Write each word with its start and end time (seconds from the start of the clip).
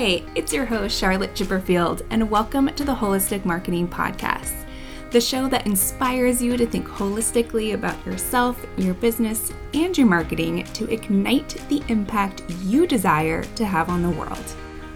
Hey, 0.00 0.22
it's 0.36 0.52
your 0.52 0.64
host, 0.64 0.96
Charlotte 0.96 1.34
Chipperfield, 1.34 2.02
and 2.10 2.30
welcome 2.30 2.72
to 2.72 2.84
the 2.84 2.94
Holistic 2.94 3.44
Marketing 3.44 3.88
Podcast, 3.88 4.64
the 5.10 5.20
show 5.20 5.48
that 5.48 5.66
inspires 5.66 6.40
you 6.40 6.56
to 6.56 6.66
think 6.66 6.86
holistically 6.86 7.74
about 7.74 8.06
yourself, 8.06 8.64
your 8.76 8.94
business, 8.94 9.52
and 9.74 9.98
your 9.98 10.06
marketing 10.06 10.62
to 10.66 10.88
ignite 10.88 11.60
the 11.68 11.82
impact 11.88 12.44
you 12.62 12.86
desire 12.86 13.42
to 13.56 13.64
have 13.64 13.88
on 13.88 14.02
the 14.02 14.10
world. 14.10 14.54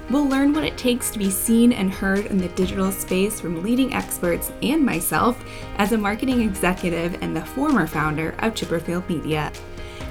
We'll 0.08 0.28
learn 0.28 0.52
what 0.52 0.62
it 0.62 0.78
takes 0.78 1.10
to 1.10 1.18
be 1.18 1.30
seen 1.30 1.72
and 1.72 1.90
heard 1.90 2.26
in 2.26 2.38
the 2.38 2.46
digital 2.50 2.92
space 2.92 3.40
from 3.40 3.60
leading 3.60 3.94
experts 3.94 4.52
and 4.62 4.86
myself 4.86 5.44
as 5.78 5.90
a 5.90 5.98
marketing 5.98 6.42
executive 6.42 7.20
and 7.20 7.34
the 7.34 7.44
former 7.44 7.88
founder 7.88 8.36
of 8.38 8.54
Chipperfield 8.54 9.08
Media. 9.08 9.50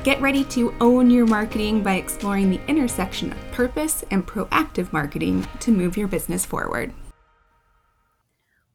Get 0.03 0.19
ready 0.19 0.43
to 0.45 0.73
own 0.81 1.11
your 1.11 1.27
marketing 1.27 1.83
by 1.83 1.93
exploring 1.93 2.49
the 2.49 2.59
intersection 2.67 3.31
of 3.31 3.51
purpose 3.51 4.03
and 4.09 4.25
proactive 4.25 4.91
marketing 4.91 5.47
to 5.59 5.71
move 5.71 5.95
your 5.95 6.07
business 6.07 6.43
forward. 6.43 6.91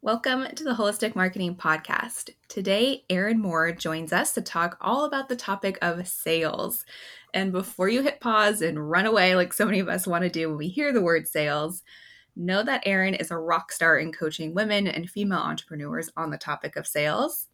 Welcome 0.01 0.47
to 0.55 0.63
the 0.63 0.75
Holistic 0.75 1.17
Marketing 1.17 1.57
Podcast. 1.57 2.31
Today, 2.47 3.03
Erin 3.11 3.41
Moore 3.41 3.73
joins 3.73 4.13
us 4.13 4.35
to 4.35 4.41
talk 4.41 4.79
all 4.81 5.05
about 5.05 5.29
the 5.29 5.35
topic 5.35 5.79
of 5.83 6.07
sales. 6.07 6.85
And 7.35 7.51
before 7.51 7.89
you 7.89 8.03
hit 8.03 8.21
pause 8.21 8.63
and 8.63 8.89
run 8.89 9.07
away 9.07 9.35
like 9.35 9.53
so 9.53 9.67
many 9.67 9.81
of 9.81 9.89
us 9.89 10.07
want 10.07 10.23
to 10.23 10.31
do 10.31 10.49
when 10.49 10.59
we 10.59 10.69
hear 10.69 10.93
the 10.93 11.03
word 11.03 11.27
sales, 11.27 11.83
know 12.37 12.63
that 12.63 12.85
Erin 12.87 13.15
is 13.15 13.33
a 13.33 13.37
rock 13.37 13.73
star 13.73 13.99
in 13.99 14.13
coaching 14.13 14.55
women 14.55 14.87
and 14.87 15.11
female 15.11 15.41
entrepreneurs 15.41 16.09
on 16.17 16.31
the 16.31 16.39
topic 16.39 16.77
of 16.77 16.87
sales. 16.87 17.49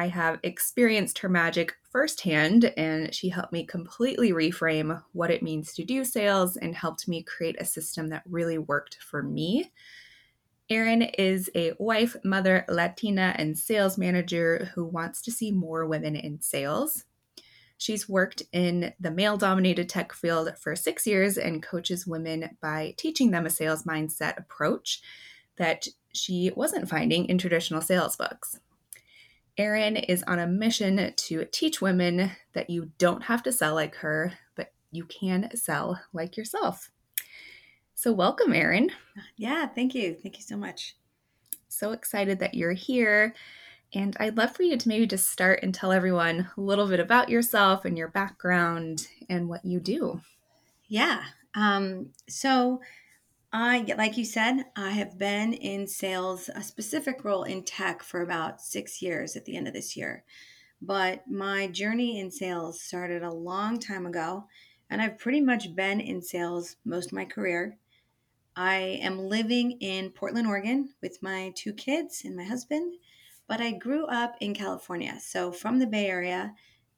I 0.00 0.06
have 0.06 0.40
experienced 0.42 1.18
her 1.18 1.28
magic 1.28 1.74
firsthand, 1.90 2.72
and 2.78 3.14
she 3.14 3.28
helped 3.28 3.52
me 3.52 3.66
completely 3.66 4.32
reframe 4.32 5.02
what 5.12 5.30
it 5.30 5.42
means 5.42 5.74
to 5.74 5.84
do 5.84 6.04
sales 6.04 6.56
and 6.56 6.74
helped 6.74 7.06
me 7.06 7.22
create 7.22 7.60
a 7.60 7.66
system 7.66 8.08
that 8.08 8.22
really 8.24 8.56
worked 8.56 8.96
for 9.02 9.22
me. 9.22 9.70
Erin 10.70 11.02
is 11.02 11.50
a 11.54 11.74
wife, 11.78 12.16
mother, 12.24 12.64
Latina, 12.66 13.34
and 13.36 13.58
sales 13.58 13.98
manager 13.98 14.70
who 14.74 14.86
wants 14.86 15.20
to 15.20 15.30
see 15.30 15.52
more 15.52 15.84
women 15.84 16.16
in 16.16 16.40
sales. 16.40 17.04
She's 17.76 18.08
worked 18.08 18.42
in 18.54 18.94
the 18.98 19.10
male 19.10 19.36
dominated 19.36 19.90
tech 19.90 20.14
field 20.14 20.56
for 20.58 20.74
six 20.76 21.06
years 21.06 21.36
and 21.36 21.62
coaches 21.62 22.06
women 22.06 22.56
by 22.62 22.94
teaching 22.96 23.32
them 23.32 23.44
a 23.44 23.50
sales 23.50 23.82
mindset 23.82 24.38
approach 24.38 25.02
that 25.58 25.88
she 26.14 26.52
wasn't 26.56 26.88
finding 26.88 27.26
in 27.26 27.36
traditional 27.36 27.82
sales 27.82 28.16
books. 28.16 28.60
Erin 29.60 29.96
is 29.96 30.22
on 30.22 30.38
a 30.38 30.46
mission 30.46 31.12
to 31.14 31.44
teach 31.52 31.82
women 31.82 32.30
that 32.54 32.70
you 32.70 32.90
don't 32.96 33.24
have 33.24 33.42
to 33.42 33.52
sell 33.52 33.74
like 33.74 33.94
her, 33.96 34.32
but 34.54 34.72
you 34.90 35.04
can 35.04 35.54
sell 35.54 36.00
like 36.14 36.38
yourself. 36.38 36.90
So, 37.94 38.10
welcome, 38.10 38.54
Erin. 38.54 38.90
Yeah, 39.36 39.66
thank 39.66 39.94
you. 39.94 40.14
Thank 40.14 40.38
you 40.38 40.42
so 40.42 40.56
much. 40.56 40.96
So 41.68 41.92
excited 41.92 42.38
that 42.38 42.54
you're 42.54 42.72
here. 42.72 43.34
And 43.92 44.16
I'd 44.18 44.38
love 44.38 44.56
for 44.56 44.62
you 44.62 44.78
to 44.78 44.88
maybe 44.88 45.06
just 45.06 45.28
start 45.28 45.60
and 45.62 45.74
tell 45.74 45.92
everyone 45.92 46.48
a 46.56 46.60
little 46.60 46.88
bit 46.88 46.98
about 46.98 47.28
yourself 47.28 47.84
and 47.84 47.98
your 47.98 48.08
background 48.08 49.08
and 49.28 49.46
what 49.46 49.62
you 49.62 49.78
do. 49.78 50.22
Yeah. 50.88 51.22
Um, 51.54 52.14
so, 52.30 52.80
I, 53.52 53.84
like 53.98 54.16
you 54.16 54.24
said, 54.24 54.66
I 54.76 54.90
have 54.90 55.18
been 55.18 55.52
in 55.52 55.88
sales, 55.88 56.48
a 56.54 56.62
specific 56.62 57.24
role 57.24 57.42
in 57.42 57.64
tech 57.64 58.00
for 58.00 58.22
about 58.22 58.60
six 58.60 59.02
years 59.02 59.34
at 59.34 59.44
the 59.44 59.56
end 59.56 59.66
of 59.66 59.74
this 59.74 59.96
year. 59.96 60.22
But 60.80 61.28
my 61.28 61.66
journey 61.66 62.20
in 62.20 62.30
sales 62.30 62.80
started 62.80 63.24
a 63.24 63.32
long 63.32 63.80
time 63.80 64.06
ago, 64.06 64.44
and 64.88 65.02
I've 65.02 65.18
pretty 65.18 65.40
much 65.40 65.74
been 65.74 66.00
in 66.00 66.22
sales 66.22 66.76
most 66.84 67.06
of 67.06 67.12
my 67.12 67.24
career. 67.24 67.76
I 68.54 69.00
am 69.02 69.18
living 69.18 69.72
in 69.80 70.10
Portland, 70.10 70.46
Oregon 70.46 70.90
with 71.02 71.20
my 71.20 71.52
two 71.56 71.72
kids 71.72 72.22
and 72.24 72.36
my 72.36 72.44
husband, 72.44 72.94
but 73.48 73.60
I 73.60 73.72
grew 73.72 74.06
up 74.06 74.36
in 74.40 74.54
California. 74.54 75.18
So 75.20 75.50
from 75.50 75.80
the 75.80 75.88
Bay 75.88 76.06
Area, 76.06 76.54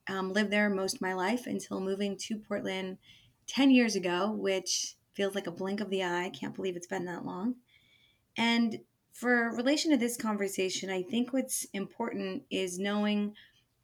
um, 0.07 0.31
lived 0.31 0.51
there 0.51 0.69
most 0.69 0.95
of 0.95 1.01
my 1.01 1.15
life 1.15 1.47
until 1.47 1.79
moving 1.79 2.15
to 2.17 2.37
Portland 2.37 2.99
10 3.47 3.71
years 3.71 3.95
ago, 3.95 4.31
which 4.31 4.97
feels 5.13 5.35
like 5.35 5.47
a 5.47 5.51
blink 5.51 5.79
of 5.81 5.89
the 5.89 6.03
eye. 6.03 6.31
Can't 6.33 6.55
believe 6.55 6.75
it's 6.75 6.87
been 6.87 7.05
that 7.05 7.25
long. 7.25 7.55
And 8.37 8.79
for 9.11 9.55
relation 9.55 9.91
to 9.91 9.97
this 9.97 10.17
conversation, 10.17 10.89
I 10.89 11.03
think 11.03 11.33
what's 11.33 11.65
important 11.73 12.43
is 12.49 12.79
knowing 12.79 13.35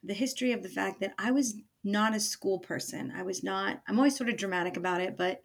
the 0.02 0.14
history 0.14 0.52
of 0.52 0.62
the 0.62 0.68
fact 0.68 1.00
that 1.00 1.14
I 1.18 1.30
was 1.30 1.56
not 1.84 2.14
a 2.14 2.20
school 2.20 2.58
person. 2.58 3.12
I 3.14 3.22
was 3.22 3.42
not 3.42 3.80
I'm 3.86 3.98
always 3.98 4.16
sort 4.16 4.28
of 4.28 4.36
dramatic 4.36 4.76
about 4.76 5.00
it, 5.00 5.16
but 5.16 5.42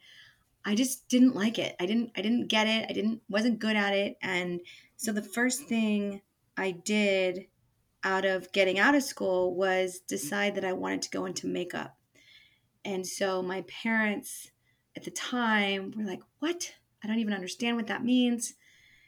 I 0.66 0.76
just 0.76 1.08
didn't 1.08 1.36
like 1.36 1.60
it. 1.60 1.76
I 1.80 1.86
didn't 1.86 2.12
I 2.18 2.22
didn't 2.22 2.48
get 2.48 2.68
it. 2.68 2.88
I 2.90 2.94
didn't 2.94 3.22
wasn't 3.30 3.60
good 3.60 3.76
at 3.76 3.94
it 3.94 4.18
and 4.22 4.60
so 4.98 5.12
the 5.12 5.22
first 5.22 5.64
thing 5.64 6.22
I 6.58 6.72
did 6.72 7.48
out 8.04 8.26
of 8.26 8.52
getting 8.52 8.80
out 8.80 8.96
of 8.96 9.04
school 9.04 9.56
was 9.56 10.00
decide 10.00 10.56
that 10.56 10.66
I 10.66 10.74
wanted 10.74 11.02
to 11.04 11.10
go 11.10 11.26
into 11.26 11.48
makeup. 11.48 11.98
And 12.86 13.06
so 13.06 13.42
my 13.42 13.62
parents 13.64 14.52
at 14.96 15.04
the 15.04 15.12
time 15.12 15.94
were 15.96 16.04
like, 16.04 16.22
What? 16.40 16.74
I 17.04 17.08
don't 17.08 17.20
even 17.20 17.34
understand 17.34 17.78
what 17.78 17.88
that 17.88 18.04
means. 18.04 18.54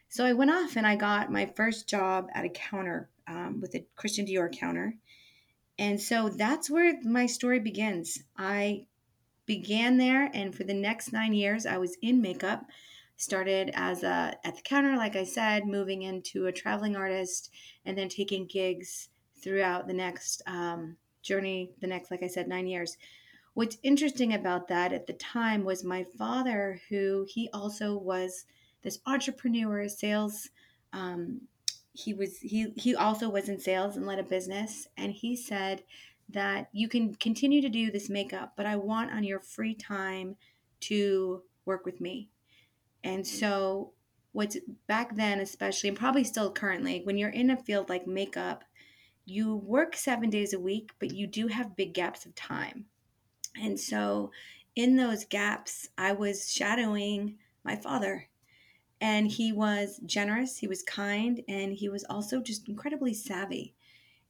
So 0.09 0.25
I 0.25 0.33
went 0.33 0.51
off 0.51 0.75
and 0.75 0.85
I 0.85 0.95
got 0.95 1.31
my 1.31 1.45
first 1.55 1.87
job 1.87 2.27
at 2.33 2.45
a 2.45 2.49
counter 2.49 3.09
um, 3.27 3.59
with 3.59 3.75
a 3.75 3.85
Christian 3.95 4.25
Dior 4.25 4.51
counter. 4.51 4.93
And 5.79 5.99
so 5.99 6.29
that's 6.29 6.69
where 6.69 6.99
my 7.03 7.25
story 7.25 7.59
begins. 7.59 8.19
I 8.37 8.87
began 9.45 9.97
there, 9.97 10.29
and 10.33 10.55
for 10.55 10.63
the 10.63 10.73
next 10.73 11.13
nine 11.13 11.33
years, 11.33 11.65
I 11.65 11.77
was 11.77 11.97
in 12.01 12.21
makeup. 12.21 12.65
Started 13.19 13.71
as 13.73 14.03
a 14.03 14.37
at 14.43 14.55
the 14.55 14.61
counter, 14.61 14.95
like 14.95 15.15
I 15.15 15.23
said, 15.23 15.65
moving 15.65 16.03
into 16.03 16.45
a 16.45 16.51
traveling 16.51 16.95
artist, 16.95 17.49
and 17.85 17.97
then 17.97 18.09
taking 18.09 18.45
gigs 18.45 19.09
throughout 19.41 19.87
the 19.87 19.93
next 19.93 20.43
um, 20.45 20.97
journey. 21.23 21.71
The 21.81 21.87
next, 21.87 22.11
like 22.11 22.21
I 22.21 22.27
said, 22.27 22.47
nine 22.47 22.67
years. 22.67 22.97
What's 23.57 23.79
interesting 23.81 24.35
about 24.35 24.68
that 24.68 24.94
at 24.94 25.07
the 25.07 25.13
time 25.13 25.66
was 25.66 25.84
my 25.84 26.06
father, 26.16 26.79
who 26.90 27.25
he 27.28 27.50
also 27.51 27.97
was 27.97 28.45
this 28.84 29.00
entrepreneur, 29.07 29.90
sales. 29.90 30.50
Um, 30.94 31.41
he 31.91 32.13
was 32.13 32.38
he 32.38 32.72
he 32.75 32.96
also 32.96 33.31
was 33.31 33.50
in 33.50 33.59
sales 33.59 33.97
and 33.97 34.06
led 34.06 34.19
a 34.19 34.23
business, 34.23 34.88
and 34.96 35.12
he 35.12 35.35
said 35.35 35.81
that 36.29 36.69
you 36.72 36.88
can 36.88 37.16
continue 37.16 37.59
to 37.63 37.67
do 37.67 37.90
this 37.90 38.12
makeup, 38.12 38.53
but 38.56 38.67
I 38.67 38.75
want 38.75 39.12
on 39.12 39.23
your 39.23 39.40
free 39.40 39.73
time 39.73 40.35
to 40.81 41.41
work 41.66 41.84
with 41.84 42.00
me. 42.00 42.29
And 43.03 43.25
so 43.25 43.94
what's 44.34 44.57
back 44.85 45.16
then 45.16 45.40
especially 45.40 45.90
and 45.90 45.97
probably 45.97 46.23
still 46.23 46.51
currently 46.51 47.01
when 47.06 47.17
you're 47.17 47.29
in 47.29 47.50
a 47.50 47.57
field 47.57 47.90
like 47.90 48.06
makeup 48.06 48.63
you 49.25 49.56
work 49.56 49.96
seven 49.96 50.29
days 50.29 50.53
a 50.53 50.59
week 50.59 50.91
but 51.00 51.12
you 51.12 51.25
do 51.25 51.47
have 51.47 51.75
big 51.75 51.94
gaps 51.94 52.25
of 52.28 52.35
time 52.35 52.85
and 53.62 53.79
so 53.79 54.31
in 54.75 54.95
those 54.95 55.25
gaps, 55.25 55.90
I 55.97 56.13
was 56.13 56.51
shadowing 56.51 57.38
my 57.63 57.75
father. 57.75 58.29
And 59.00 59.28
he 59.28 59.51
was 59.51 60.00
generous, 60.06 60.57
he 60.57 60.68
was 60.68 60.81
kind, 60.81 61.41
and 61.47 61.73
he 61.73 61.90
was 61.90 62.03
also 62.09 62.41
just 62.41 62.67
incredibly 62.67 63.13
savvy. 63.13 63.75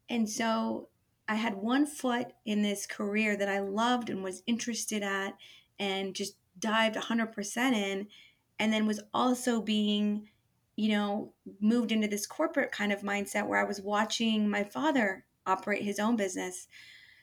And 0.10 0.30
so 0.30 0.90
I 1.28 1.36
had 1.36 1.56
one 1.56 1.86
foot 1.86 2.28
in 2.46 2.62
this 2.62 2.86
career 2.86 3.36
that 3.38 3.50
I 3.50 3.60
loved 3.60 4.10
and 4.10 4.24
was 4.24 4.44
interested 4.48 5.04
at 5.04 5.36
and 5.80 6.16
just 6.16 6.36
dived 6.60 6.96
100% 6.96 7.58
in 7.74 8.08
and 8.60 8.74
then 8.74 8.88
was 8.88 9.02
also 9.14 9.62
being 9.62 10.30
you 10.76 10.90
know 10.90 11.34
moved 11.60 11.92
into 11.92 12.08
this 12.08 12.26
corporate 12.26 12.72
kind 12.72 12.94
of 12.94 13.02
mindset 13.02 13.48
where 13.48 13.60
I 13.60 13.68
was 13.68 13.82
watching 13.82 14.50
my 14.50 14.64
father 14.64 15.26
operate 15.46 15.84
his 15.84 16.00
own 16.00 16.16
business 16.16 16.68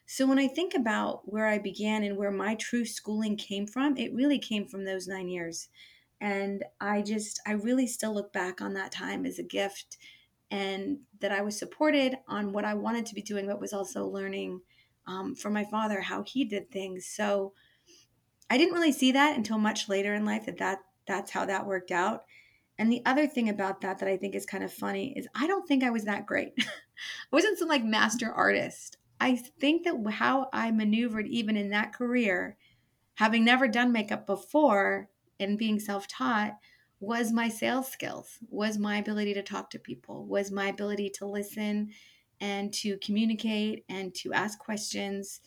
so 0.07 0.27
when 0.27 0.39
I 0.39 0.49
think 0.49 0.75
about 0.75 1.23
where 1.25 1.47
I 1.47 1.59
began 1.59 2.05
and 2.05 2.17
where 2.17 2.31
my 2.31 2.55
true 2.57 2.85
schooling 2.85 3.37
came 3.37 3.67
from, 3.67 3.97
it 3.97 4.15
really 4.15 4.39
came 4.39 4.67
from 4.67 4.85
those 4.85 5.09
nine 5.09 5.29
years. 5.29 5.69
And 6.21 6.65
I 6.81 7.03
just, 7.03 7.41
I 7.47 7.53
really 7.53 7.87
still 7.87 8.15
look 8.15 8.33
back 8.33 8.61
on 8.61 8.75
that 8.75 8.93
time 8.93 9.25
as 9.25 9.39
a 9.39 9.43
gift 9.43 9.97
and 10.51 10.99
that 11.21 11.33
I 11.33 11.41
was 11.41 11.59
supported 11.59 12.19
on 12.29 12.53
what 12.53 12.65
I 12.65 12.75
wanted 12.75 13.07
to 13.07 13.15
be 13.15 13.23
doing, 13.23 13.47
but 13.47 13.61
was 13.61 13.73
also 13.73 14.07
learning 14.07 14.61
um, 15.07 15.35
from 15.35 15.53
my 15.53 15.65
father 15.65 16.01
how 16.01 16.23
he 16.23 16.45
did 16.45 16.71
things. 16.71 17.07
So 17.07 17.53
I 18.51 18.59
didn't 18.59 18.75
really 18.75 18.93
see 18.93 19.13
that 19.13 19.37
until 19.37 19.59
much 19.59 19.89
later 19.89 20.15
in 20.15 20.25
life 20.25 20.47
that, 20.47 20.59
that 20.59 20.81
that's 21.07 21.31
how 21.31 21.47
that 21.47 21.67
worked 21.67 21.91
out. 21.91 22.25
And 22.79 22.93
the 22.93 23.03
other 23.07 23.27
thing 23.27 23.49
about 23.49 23.81
that 23.83 23.99
that 23.99 24.09
I 24.09 24.17
think 24.17 24.35
is 24.35 24.47
kind 24.47 24.65
of 24.65 24.73
funny 24.73 25.13
is 25.17 25.29
I 25.35 25.47
don't 25.47 25.67
think 25.67 25.83
I 25.83 25.91
was 25.91 26.05
that 26.05 26.27
great. 26.27 26.53
I 26.59 26.65
wasn't 27.33 27.59
some 27.59 27.69
like 27.69 27.85
master 27.85 28.33
artist. 28.33 28.99
I 29.21 29.37
think 29.37 29.85
that 29.85 30.13
how 30.13 30.49
I 30.53 30.71
maneuvered 30.71 31.27
even 31.29 31.57
in 31.57 31.71
that 31.71 31.93
career, 31.93 32.57
having 33.15 33.45
never 33.45 33.69
done 33.69 33.93
makeup 33.93 34.27
before 34.27 35.09
and 35.39 35.59
being 35.59 35.79
self 35.79 36.07
taught, 36.07 36.59
was 37.01 37.33
my 37.33 37.49
sales 37.49 37.91
skills, 37.91 38.39
was 38.49 38.79
my 38.79 38.97
ability 38.97 39.35
to 39.35 39.43
talk 39.43 39.71
to 39.71 39.79
people, 39.79 40.27
was 40.27 40.51
my 40.51 40.69
ability 40.69 41.11
to 41.11 41.27
listen 41.27 41.91
and 42.41 42.73
to 42.73 42.97
communicate 42.99 43.85
and 43.89 44.15
to 44.15 44.33
ask 44.33 44.59
questions. 44.59 45.41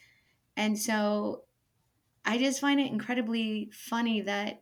And 0.56 0.78
so 0.78 1.44
I 2.26 2.38
just 2.38 2.62
find 2.62 2.80
it 2.80 2.92
incredibly 2.92 3.72
funny 3.74 4.22
that 4.22 4.62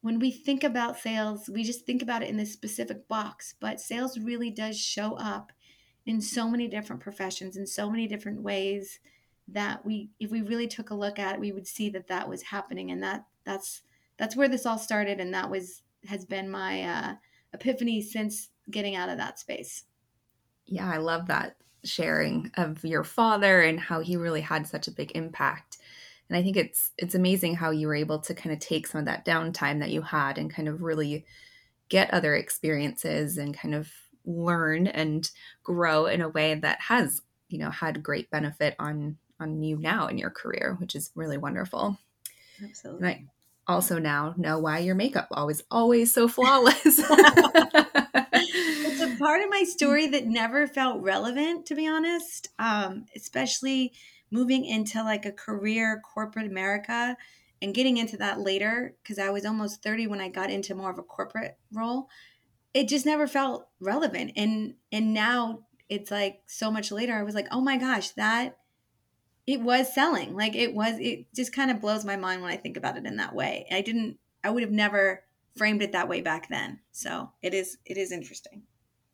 when 0.00 0.18
we 0.18 0.30
think 0.30 0.64
about 0.64 0.98
sales, 0.98 1.48
we 1.48 1.62
just 1.62 1.86
think 1.86 2.02
about 2.02 2.22
it 2.22 2.28
in 2.28 2.36
this 2.36 2.52
specific 2.52 3.08
box, 3.08 3.54
but 3.60 3.80
sales 3.80 4.18
really 4.18 4.50
does 4.50 4.78
show 4.78 5.14
up 5.14 5.52
in 6.06 6.20
so 6.20 6.48
many 6.48 6.68
different 6.68 7.00
professions 7.00 7.56
in 7.56 7.66
so 7.66 7.90
many 7.90 8.06
different 8.06 8.42
ways 8.42 8.98
that 9.48 9.84
we 9.84 10.10
if 10.18 10.30
we 10.30 10.42
really 10.42 10.66
took 10.66 10.90
a 10.90 10.94
look 10.94 11.18
at 11.18 11.34
it, 11.34 11.40
we 11.40 11.52
would 11.52 11.66
see 11.66 11.88
that 11.90 12.08
that 12.08 12.28
was 12.28 12.42
happening 12.42 12.90
and 12.90 13.02
that 13.02 13.24
that's 13.44 13.82
that's 14.16 14.36
where 14.36 14.48
this 14.48 14.66
all 14.66 14.78
started 14.78 15.20
and 15.20 15.34
that 15.34 15.50
was 15.50 15.82
has 16.06 16.24
been 16.24 16.50
my 16.50 16.82
uh, 16.82 17.14
epiphany 17.52 18.00
since 18.00 18.50
getting 18.70 18.96
out 18.96 19.08
of 19.08 19.18
that 19.18 19.38
space. 19.38 19.84
Yeah, 20.66 20.90
I 20.90 20.98
love 20.98 21.26
that 21.26 21.56
sharing 21.84 22.50
of 22.56 22.84
your 22.84 23.04
father 23.04 23.60
and 23.60 23.78
how 23.78 24.00
he 24.00 24.16
really 24.16 24.40
had 24.40 24.66
such 24.66 24.86
a 24.86 24.92
big 24.92 25.12
impact. 25.14 25.78
And 26.28 26.36
I 26.38 26.42
think 26.42 26.56
it's 26.56 26.92
it's 26.96 27.14
amazing 27.14 27.56
how 27.56 27.70
you 27.70 27.88
were 27.88 27.94
able 27.94 28.20
to 28.20 28.34
kind 28.34 28.52
of 28.52 28.58
take 28.58 28.86
some 28.86 29.00
of 29.00 29.04
that 29.06 29.26
downtime 29.26 29.80
that 29.80 29.90
you 29.90 30.02
had 30.02 30.38
and 30.38 30.52
kind 30.52 30.68
of 30.68 30.82
really 30.82 31.26
get 31.88 32.12
other 32.14 32.34
experiences 32.34 33.36
and 33.36 33.56
kind 33.56 33.74
of 33.74 33.92
learn 34.24 34.86
and 34.86 35.30
grow 35.62 36.06
in 36.06 36.20
a 36.20 36.28
way 36.28 36.54
that 36.54 36.80
has, 36.82 37.20
you 37.48 37.58
know, 37.58 37.70
had 37.70 38.02
great 38.02 38.30
benefit 38.30 38.74
on 38.78 39.18
on 39.40 39.62
you 39.62 39.76
now 39.76 40.06
in 40.06 40.18
your 40.18 40.30
career, 40.30 40.76
which 40.78 40.94
is 40.94 41.10
really 41.14 41.36
wonderful. 41.36 41.98
Absolutely. 42.62 43.06
And 43.06 43.08
I 43.08 43.24
also 43.66 43.98
now 43.98 44.34
know 44.36 44.58
why 44.58 44.78
your 44.78 44.94
makeup 44.94 45.28
always 45.32 45.62
always 45.70 46.12
so 46.14 46.28
flawless. 46.28 46.76
it's 46.86 47.00
a 49.00 49.16
part 49.18 49.42
of 49.42 49.50
my 49.50 49.64
story 49.64 50.06
that 50.08 50.26
never 50.26 50.66
felt 50.66 51.02
relevant, 51.02 51.66
to 51.66 51.74
be 51.74 51.86
honest. 51.88 52.48
Um, 52.58 53.06
especially 53.16 53.92
moving 54.30 54.64
into 54.64 55.02
like 55.02 55.26
a 55.26 55.32
career 55.32 56.00
corporate 56.14 56.46
America 56.46 57.16
and 57.60 57.74
getting 57.74 57.98
into 57.98 58.16
that 58.16 58.40
later 58.40 58.94
because 59.02 59.18
I 59.18 59.30
was 59.30 59.44
almost 59.44 59.82
30 59.82 60.08
when 60.08 60.20
I 60.20 60.28
got 60.28 60.50
into 60.50 60.74
more 60.74 60.90
of 60.90 60.98
a 60.98 61.02
corporate 61.02 61.56
role. 61.72 62.08
It 62.74 62.88
just 62.88 63.06
never 63.06 63.26
felt 63.26 63.68
relevant. 63.80 64.32
And 64.36 64.74
and 64.90 65.12
now 65.12 65.60
it's 65.88 66.10
like 66.10 66.42
so 66.46 66.70
much 66.70 66.90
later 66.90 67.14
I 67.14 67.22
was 67.22 67.34
like, 67.34 67.48
"Oh 67.50 67.60
my 67.60 67.76
gosh, 67.76 68.10
that 68.10 68.56
it 69.46 69.60
was 69.60 69.92
selling. 69.92 70.34
Like 70.34 70.54
it 70.54 70.74
was 70.74 70.94
it 70.98 71.26
just 71.34 71.52
kind 71.52 71.70
of 71.70 71.80
blows 71.80 72.04
my 72.04 72.16
mind 72.16 72.42
when 72.42 72.50
I 72.50 72.56
think 72.56 72.76
about 72.76 72.96
it 72.96 73.06
in 73.06 73.16
that 73.16 73.34
way. 73.34 73.66
I 73.70 73.80
didn't 73.80 74.18
I 74.44 74.50
would 74.50 74.62
have 74.62 74.72
never 74.72 75.24
framed 75.56 75.82
it 75.82 75.92
that 75.92 76.08
way 76.08 76.20
back 76.20 76.48
then. 76.48 76.80
So, 76.92 77.30
it 77.42 77.54
is 77.54 77.78
it 77.84 77.96
is 77.96 78.12
interesting. 78.12 78.62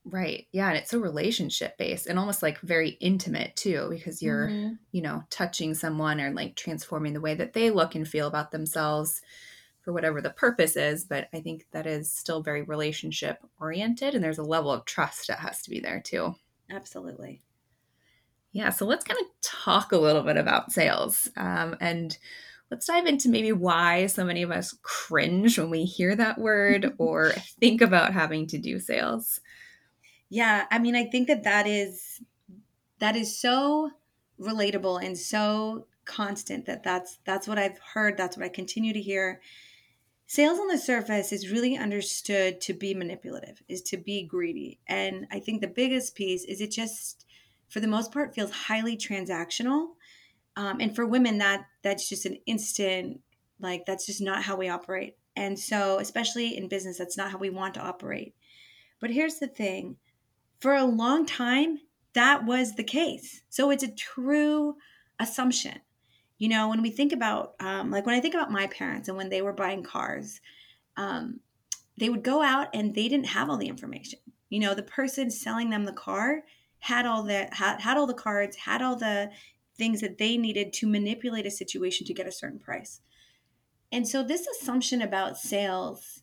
Right. 0.05 0.47
Yeah. 0.53 0.69
And 0.69 0.79
it's 0.79 0.91
so 0.91 0.99
relationship 1.01 1.77
based 1.77 2.07
and 2.07 2.19
almost 2.19 2.43
like 2.43 2.61
very 2.61 2.91
intimate 3.01 3.57
too, 3.57 3.89
because 3.91 4.23
you're, 4.23 4.49
mm-hmm. 4.49 4.75
you 4.91 5.03
know, 5.03 5.25
touching 5.29 5.75
someone 5.75 6.19
or 6.19 6.31
like 6.31 6.57
transforming 6.57 7.13
the 7.13 7.21
way 7.21 7.35
that 7.35 7.53
they 7.53 7.71
look 7.71 7.95
and 7.95 8.09
feel 8.09 8.27
about 8.27 8.51
themselves 8.51 9.21
for 9.89 9.95
whatever 9.95 10.21
the 10.21 10.29
purpose 10.29 10.77
is. 10.77 11.07
But 11.07 11.31
I 11.33 11.41
think 11.41 11.65
that 11.71 11.87
is 11.87 12.13
still 12.13 12.43
very 12.43 12.61
relationship 12.61 13.39
oriented. 13.59 14.15
And 14.15 14.23
there's 14.23 14.37
a 14.37 14.43
level 14.43 14.71
of 14.71 14.85
trust 14.85 15.29
that 15.29 15.39
has 15.39 15.63
to 15.63 15.71
be 15.71 15.81
there 15.81 15.99
too. 15.99 16.35
Absolutely. 16.71 17.41
Yeah. 18.53 18.69
So 18.69 18.85
let's 18.85 19.03
kind 19.03 19.19
of 19.19 19.27
talk 19.41 19.93
a 19.93 19.97
little 19.97 20.21
bit 20.21 20.37
about 20.37 20.73
sales. 20.73 21.31
Um, 21.39 21.75
and 21.81 22.19
let's 22.71 22.85
dive 22.85 23.07
into 23.07 23.31
maybe 23.31 23.51
why 23.51 24.09
so 24.09 24.27
many 24.27 24.43
of 24.43 24.51
us 24.51 24.77
cringe 24.83 25.59
when 25.59 25.71
we 25.71 25.85
hear 25.87 26.15
that 26.17 26.37
word 26.37 26.93
or 26.99 27.31
think 27.59 27.81
about 27.81 28.13
having 28.13 28.47
to 28.49 28.59
do 28.59 28.79
sales. 28.79 29.41
Yeah, 30.29 30.67
I 30.71 30.81
mean, 30.81 30.97
I 30.97 31.07
think 31.07 31.29
that 31.29 31.45
that 31.45 31.67
is 31.67 32.21
that 32.99 33.17
is 33.17 33.41
so 33.41 33.93
relatable 34.39 35.03
and 35.03 35.17
so 35.17 35.87
constant 36.05 36.67
that 36.67 36.83
that's 36.83 37.21
that's 37.25 37.49
what 37.49 37.59
I've 37.59 37.79
heard, 37.79 38.19
that's 38.19 38.37
what 38.37 38.45
I 38.45 38.51
continue 38.51 38.93
to 38.93 39.01
hear. 39.01 39.41
Sales 40.31 40.59
on 40.59 40.69
the 40.69 40.77
surface 40.77 41.33
is 41.33 41.51
really 41.51 41.79
understood 41.79 42.61
to 42.61 42.75
be 42.75 42.93
manipulative, 42.93 43.63
is 43.67 43.81
to 43.81 43.97
be 43.97 44.27
greedy. 44.27 44.79
And 44.87 45.27
I 45.33 45.41
think 45.41 45.63
the 45.63 45.69
biggest 45.69 46.15
piece 46.15 46.45
is 46.45 46.61
it 46.61 46.71
just 46.71 47.25
for 47.71 47.81
the 47.81 47.87
most 47.89 48.13
part 48.13 48.35
feels 48.35 48.51
highly 48.51 48.95
transactional. 48.95 49.95
Um, 50.55 50.81
and 50.81 50.95
for 50.95 51.07
women 51.07 51.39
that 51.39 51.65
that's 51.83 52.11
just 52.11 52.27
an 52.27 52.37
instant 52.45 53.21
like 53.59 53.87
that's 53.87 54.05
just 54.05 54.21
not 54.21 54.43
how 54.43 54.55
we 54.55 54.69
operate. 54.69 55.17
And 55.35 55.59
so 55.59 55.99
especially 55.99 56.59
in 56.59 56.69
business 56.69 56.99
that's 56.99 57.17
not 57.17 57.31
how 57.31 57.39
we 57.39 57.49
want 57.49 57.73
to 57.75 57.81
operate. 57.81 58.35
But 59.01 59.11
here's 59.11 59.39
the 59.39 59.49
thing 59.49 59.97
for 60.61 60.75
a 60.75 60.85
long 60.85 61.25
time, 61.25 61.79
that 62.13 62.45
was 62.45 62.75
the 62.75 62.85
case. 62.85 63.41
So 63.49 63.71
it's 63.71 63.83
a 63.83 63.95
true 63.95 64.77
assumption. 65.19 65.81
You 66.39 66.49
know, 66.49 66.69
when 66.69 66.83
we 66.83 66.91
think 66.91 67.13
about, 67.13 67.55
um, 67.61 67.91
like 67.91 68.07
when 68.07 68.15
I 68.15 68.21
think 68.21 68.35
about 68.35 68.53
my 68.53 68.67
parents 68.69 69.09
and 69.09 69.17
when 69.17 69.29
they 69.29 69.43
were 69.43 69.53
buying 69.53 69.83
cars, 69.83 70.41
um, 70.97 71.41
they 71.99 72.09
would 72.09 72.23
go 72.23 72.43
out 72.43 72.69
and 72.75 72.95
they 72.95 73.09
didn't 73.09 73.27
have 73.27 73.51
all 73.51 73.57
the 73.57 73.69
information. 73.69 74.21
You 74.49 74.61
know, 74.61 74.75
the 74.75 74.83
person 74.83 75.31
selling 75.31 75.71
them 75.71 75.85
the 75.85 75.93
car 75.93 76.45
had 76.81 77.07
all 77.07 77.23
the 77.25 77.49
had, 77.53 77.81
had 77.81 77.97
all 77.97 78.07
the 78.07 78.15
cards, 78.15 78.57
had 78.57 78.83
all 78.83 78.97
the 78.97 79.31
things 79.77 80.01
that 80.01 80.19
they 80.19 80.37
needed 80.37 80.73
to 80.75 80.87
manipulate 80.87 81.47
a 81.47 81.51
situation 81.51 82.07
to 82.07 82.15
get 82.15 82.27
a 82.27 82.33
certain 82.33 82.59
price. 82.59 83.01
And 83.91 84.07
so 84.07 84.23
this 84.23 84.47
assumption 84.47 85.03
about 85.03 85.39
sales 85.39 86.23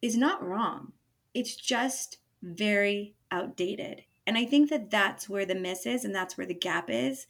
is 0.00 0.16
not 0.16 0.42
wrong. 0.42 0.92
It's 1.32 1.56
just 1.56 2.18
very 2.42 3.14
outdated. 3.30 4.02
And 4.26 4.38
I 4.38 4.44
think 4.46 4.70
that 4.70 4.90
that's 4.90 5.28
where 5.28 5.44
the 5.44 5.54
miss 5.54 5.86
is 5.86 6.04
and 6.04 6.14
that's 6.14 6.38
where 6.38 6.46
the 6.46 6.54
gap 6.54 6.88
is 6.88 7.26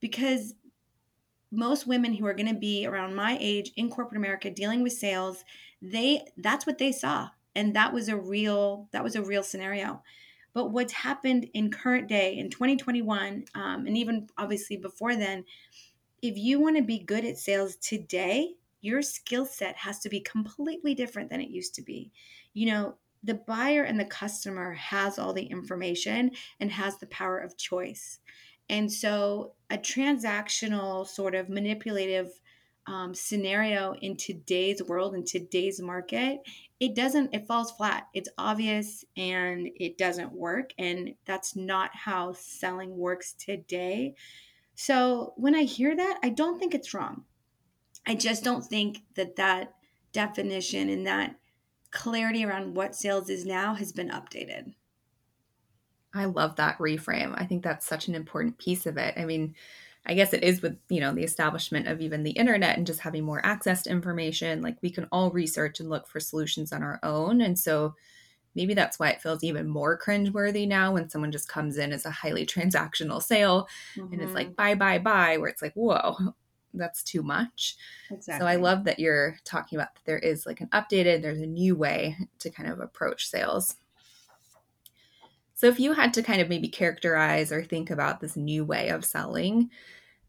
because 0.00 0.54
most 1.50 1.86
women 1.86 2.14
who 2.14 2.26
are 2.26 2.34
going 2.34 2.52
to 2.52 2.58
be 2.58 2.86
around 2.86 3.14
my 3.14 3.36
age 3.40 3.72
in 3.76 3.90
corporate 3.90 4.18
America 4.18 4.50
dealing 4.50 4.82
with 4.82 4.92
sales, 4.92 5.44
they 5.80 6.24
that's 6.36 6.66
what 6.66 6.78
they 6.78 6.92
saw 6.92 7.28
and 7.58 7.74
that 7.74 7.92
was 7.92 8.08
a 8.08 8.16
real 8.16 8.88
that 8.92 9.02
was 9.02 9.16
a 9.16 9.22
real 9.22 9.42
scenario. 9.42 10.02
But 10.54 10.70
what's 10.70 10.92
happened 10.92 11.48
in 11.54 11.70
current 11.70 12.08
day 12.08 12.38
in 12.38 12.50
2021 12.50 13.44
um, 13.54 13.86
and 13.86 13.96
even 13.96 14.28
obviously 14.38 14.76
before 14.76 15.16
then, 15.16 15.44
if 16.22 16.36
you 16.36 16.60
want 16.60 16.76
to 16.76 16.82
be 16.82 17.00
good 17.00 17.24
at 17.24 17.36
sales 17.36 17.76
today, 17.76 18.54
your 18.80 19.02
skill 19.02 19.44
set 19.44 19.76
has 19.76 19.98
to 20.00 20.08
be 20.08 20.20
completely 20.20 20.94
different 20.94 21.30
than 21.30 21.40
it 21.40 21.50
used 21.50 21.74
to 21.74 21.82
be. 21.82 22.12
You 22.54 22.66
know, 22.66 22.94
the 23.24 23.34
buyer 23.34 23.82
and 23.82 23.98
the 23.98 24.04
customer 24.04 24.74
has 24.74 25.18
all 25.18 25.32
the 25.32 25.46
information 25.46 26.30
and 26.60 26.70
has 26.70 26.98
the 26.98 27.06
power 27.06 27.38
of 27.38 27.56
choice. 27.56 28.20
And 28.68 28.92
so, 28.92 29.52
a 29.70 29.78
transactional 29.78 31.06
sort 31.06 31.34
of 31.34 31.48
manipulative 31.48 32.30
um, 32.86 33.14
scenario 33.14 33.94
in 34.00 34.16
today's 34.16 34.82
world, 34.82 35.14
in 35.14 35.24
today's 35.24 35.80
market, 35.80 36.40
it 36.80 36.94
doesn't, 36.94 37.34
it 37.34 37.46
falls 37.46 37.72
flat. 37.72 38.06
It's 38.14 38.30
obvious 38.38 39.04
and 39.16 39.68
it 39.76 39.98
doesn't 39.98 40.32
work. 40.32 40.70
And 40.78 41.14
that's 41.26 41.54
not 41.54 41.90
how 41.92 42.32
selling 42.32 42.96
works 42.96 43.32
today. 43.32 44.14
So, 44.74 45.34
when 45.36 45.54
I 45.54 45.64
hear 45.64 45.94
that, 45.94 46.18
I 46.22 46.30
don't 46.30 46.58
think 46.58 46.74
it's 46.74 46.94
wrong. 46.94 47.24
I 48.06 48.14
just 48.14 48.42
don't 48.42 48.64
think 48.64 49.02
that 49.16 49.36
that 49.36 49.74
definition 50.12 50.88
and 50.88 51.06
that 51.06 51.36
clarity 51.90 52.44
around 52.44 52.74
what 52.74 52.94
sales 52.94 53.28
is 53.28 53.44
now 53.44 53.74
has 53.74 53.92
been 53.92 54.10
updated. 54.10 54.74
I 56.18 56.26
love 56.26 56.56
that 56.56 56.78
reframe. 56.78 57.34
I 57.36 57.44
think 57.44 57.62
that's 57.62 57.86
such 57.86 58.08
an 58.08 58.14
important 58.14 58.58
piece 58.58 58.86
of 58.86 58.96
it. 58.96 59.14
I 59.16 59.24
mean, 59.24 59.54
I 60.06 60.14
guess 60.14 60.32
it 60.32 60.42
is 60.42 60.62
with, 60.62 60.78
you 60.88 61.00
know, 61.00 61.12
the 61.12 61.24
establishment 61.24 61.86
of 61.86 62.00
even 62.00 62.22
the 62.22 62.30
internet 62.30 62.76
and 62.76 62.86
just 62.86 63.00
having 63.00 63.24
more 63.24 63.44
access 63.44 63.82
to 63.82 63.90
information, 63.90 64.62
like 64.62 64.76
we 64.80 64.90
can 64.90 65.06
all 65.12 65.30
research 65.30 65.80
and 65.80 65.90
look 65.90 66.08
for 66.08 66.18
solutions 66.18 66.72
on 66.72 66.82
our 66.82 66.98
own. 67.02 67.42
And 67.42 67.58
so 67.58 67.94
maybe 68.54 68.74
that's 68.74 68.98
why 68.98 69.10
it 69.10 69.20
feels 69.20 69.44
even 69.44 69.68
more 69.68 69.98
cringeworthy 69.98 70.66
now 70.66 70.92
when 70.92 71.10
someone 71.10 71.30
just 71.30 71.48
comes 71.48 71.76
in 71.76 71.92
as 71.92 72.06
a 72.06 72.10
highly 72.10 72.46
transactional 72.46 73.22
sale 73.22 73.68
mm-hmm. 73.96 74.12
and 74.12 74.22
it's 74.22 74.34
like 74.34 74.56
buy, 74.56 74.74
buy, 74.74 74.98
buy, 74.98 75.36
where 75.36 75.48
it's 75.48 75.62
like, 75.62 75.74
whoa, 75.74 76.16
that's 76.74 77.02
too 77.02 77.22
much. 77.22 77.76
Exactly. 78.10 78.40
So 78.40 78.46
I 78.46 78.56
love 78.56 78.84
that 78.84 78.98
you're 78.98 79.36
talking 79.44 79.78
about 79.78 79.94
that 79.94 80.04
there 80.06 80.18
is 80.18 80.46
like 80.46 80.60
an 80.60 80.68
updated, 80.68 81.22
there's 81.22 81.40
a 81.40 81.46
new 81.46 81.76
way 81.76 82.16
to 82.38 82.50
kind 82.50 82.70
of 82.70 82.80
approach 82.80 83.28
sales. 83.28 83.76
So 85.58 85.66
if 85.66 85.80
you 85.80 85.94
had 85.94 86.14
to 86.14 86.22
kind 86.22 86.40
of 86.40 86.48
maybe 86.48 86.68
characterize 86.68 87.50
or 87.50 87.64
think 87.64 87.90
about 87.90 88.20
this 88.20 88.36
new 88.36 88.64
way 88.64 88.90
of 88.90 89.04
selling, 89.04 89.70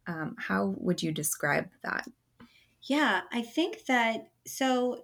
um, 0.08 0.36
how 0.40 0.74
would 0.80 1.04
you 1.04 1.12
describe 1.12 1.70
that? 1.84 2.08
Yeah, 2.82 3.22
I 3.32 3.44
think 3.44 3.86
that 3.86 4.32
so 4.48 5.04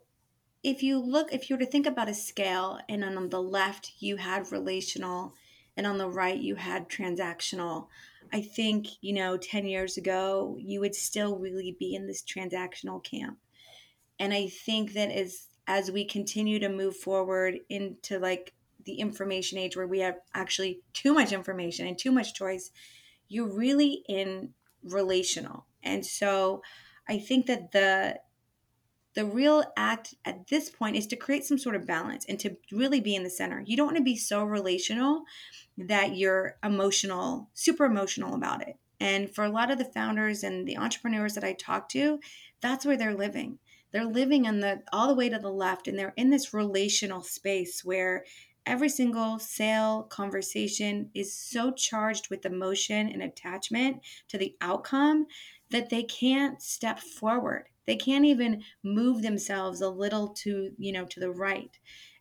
if 0.63 0.82
you 0.82 0.98
look, 0.98 1.32
if 1.32 1.48
you 1.48 1.55
were 1.55 1.63
to 1.63 1.70
think 1.70 1.86
about 1.86 2.10
a 2.10 2.15
scale, 2.15 2.79
and 2.89 3.05
on 3.05 3.29
the 3.29 3.39
left 3.39 3.94
you 4.00 4.17
had 4.17 4.51
relational, 4.51 5.36
and 5.77 5.86
on 5.86 6.00
the 6.00 6.10
right 6.10 6.39
you 6.39 6.55
had 6.55 6.89
transactional, 6.89 7.86
I 8.34 8.41
think, 8.41 8.88
you 9.01 9.13
know, 9.13 9.38
10 9.38 9.67
years 9.67 9.96
ago, 9.96 10.58
you 10.60 10.79
would 10.79 10.96
still 10.96 11.38
really 11.38 11.77
be 11.77 11.94
in 11.94 12.08
this 12.08 12.24
transactional 12.24 13.03
camp. 13.03 13.38
And 14.17 14.34
I 14.34 14.48
think 14.48 14.94
that 14.94 15.12
as 15.12 15.50
as 15.67 15.91
we 15.91 16.03
continue 16.03 16.58
to 16.58 16.70
move 16.70 16.96
forward 16.96 17.60
into 17.70 18.17
like 18.17 18.55
the 18.86 18.96
information 18.96 19.58
age 19.58 19.75
where 19.75 19.88
we 19.88 20.00
have 20.00 20.15
actually 20.34 20.82
too 20.94 21.13
much 21.13 21.32
information 21.32 21.88
and 21.88 21.98
too 21.98 22.12
much 22.12 22.34
choice, 22.34 22.72
you're 23.27 23.51
really 23.51 24.04
in 24.08 24.54
relational. 24.84 25.65
And 25.84 26.06
so 26.06 26.62
I 27.08 27.20
think 27.20 27.46
that 27.48 27.72
the 27.72 28.20
the 29.15 29.25
real 29.25 29.63
act 29.77 30.13
at 30.25 30.48
this 30.48 30.70
point 30.70 30.98
is 30.98 31.08
to 31.08 31.15
create 31.15 31.46
some 31.46 31.58
sort 31.58 31.75
of 31.75 31.88
balance 31.88 32.25
and 32.27 32.38
to 32.38 32.58
really 32.70 33.00
be 33.00 33.15
in 33.15 33.24
the 33.24 33.30
center. 33.30 33.63
You 33.65 33.77
don't 33.77 33.88
want 33.88 33.98
to 33.98 34.04
be 34.04 34.18
so 34.18 34.44
relational 34.44 35.24
that 35.77 36.18
you're 36.18 36.58
emotional, 36.62 37.50
super 37.54 37.86
emotional 37.86 38.36
about 38.36 38.62
it. 38.68 38.75
And 39.00 39.34
for 39.34 39.46
a 39.46 39.50
lot 39.50 39.72
of 39.72 39.77
the 39.77 39.86
founders 39.86 40.44
and 40.44 40.68
the 40.68 40.77
entrepreneurs 40.77 41.34
that 41.36 41.46
I 41.46 41.54
talk 41.54 41.88
to, 41.89 42.20
that's 42.62 42.86
where 42.86 42.98
they're 42.98 43.15
living. 43.15 43.60
They're 43.92 44.06
living 44.06 44.48
on 44.48 44.60
the 44.60 44.84
all 44.92 45.08
the 45.08 45.15
way 45.15 45.30
to 45.30 45.39
the 45.39 45.51
left 45.51 45.88
and 45.88 45.98
they're 45.98 46.13
in 46.18 46.30
this 46.30 46.54
relational 46.54 47.22
space 47.22 47.86
where 47.86 48.25
every 48.65 48.89
single 48.89 49.39
sale 49.39 50.03
conversation 50.03 51.10
is 51.13 51.34
so 51.34 51.72
charged 51.72 52.29
with 52.29 52.45
emotion 52.45 53.10
and 53.10 53.22
attachment 53.22 54.01
to 54.27 54.38
the 54.38 54.55
outcome 54.62 55.27
that 55.69 55.89
they 55.89 56.03
can't 56.03 56.62
step 56.62 57.00
forward. 57.00 57.65
They 57.86 57.95
can't 57.95 58.25
even 58.25 58.63
move 58.84 59.22
themselves 59.22 59.81
a 59.81 59.89
little 59.89 60.29
to, 60.29 60.72
you 60.77 60.91
know, 60.91 61.05
to 61.05 61.19
the 61.19 61.31
right. 61.31 61.77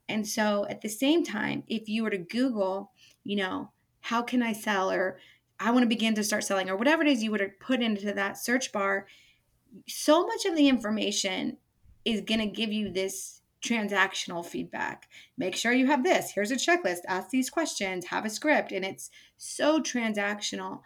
And 0.08 0.26
so 0.26 0.66
at 0.68 0.82
the 0.82 0.88
same 0.88 1.24
time, 1.24 1.64
if 1.66 1.88
you 1.88 2.02
were 2.02 2.10
to 2.10 2.18
Google, 2.18 2.92
you 3.24 3.36
know, 3.36 3.70
how 4.00 4.22
can 4.22 4.42
I 4.42 4.52
sell 4.52 4.90
or 4.90 5.18
I 5.58 5.70
want 5.70 5.82
to 5.82 5.88
begin 5.88 6.14
to 6.16 6.24
start 6.24 6.44
selling 6.44 6.68
or 6.68 6.76
whatever 6.76 7.02
it 7.02 7.08
is 7.08 7.22
you 7.22 7.30
would 7.30 7.58
put 7.60 7.80
into 7.80 8.12
that 8.12 8.36
search 8.36 8.72
bar, 8.72 9.06
so 9.88 10.26
much 10.26 10.44
of 10.44 10.56
the 10.56 10.68
information 10.68 11.56
is 12.04 12.20
going 12.20 12.40
to 12.40 12.46
give 12.46 12.72
you 12.72 12.90
this 12.90 13.40
transactional 13.64 14.44
feedback. 14.44 15.08
Make 15.38 15.56
sure 15.56 15.72
you 15.72 15.86
have 15.86 16.04
this. 16.04 16.32
Here's 16.32 16.50
a 16.50 16.56
checklist. 16.56 16.98
Ask 17.08 17.30
these 17.30 17.50
questions, 17.50 18.06
have 18.06 18.24
a 18.24 18.30
script. 18.30 18.72
And 18.72 18.84
it's 18.84 19.10
so 19.36 19.80
transactional. 19.80 20.80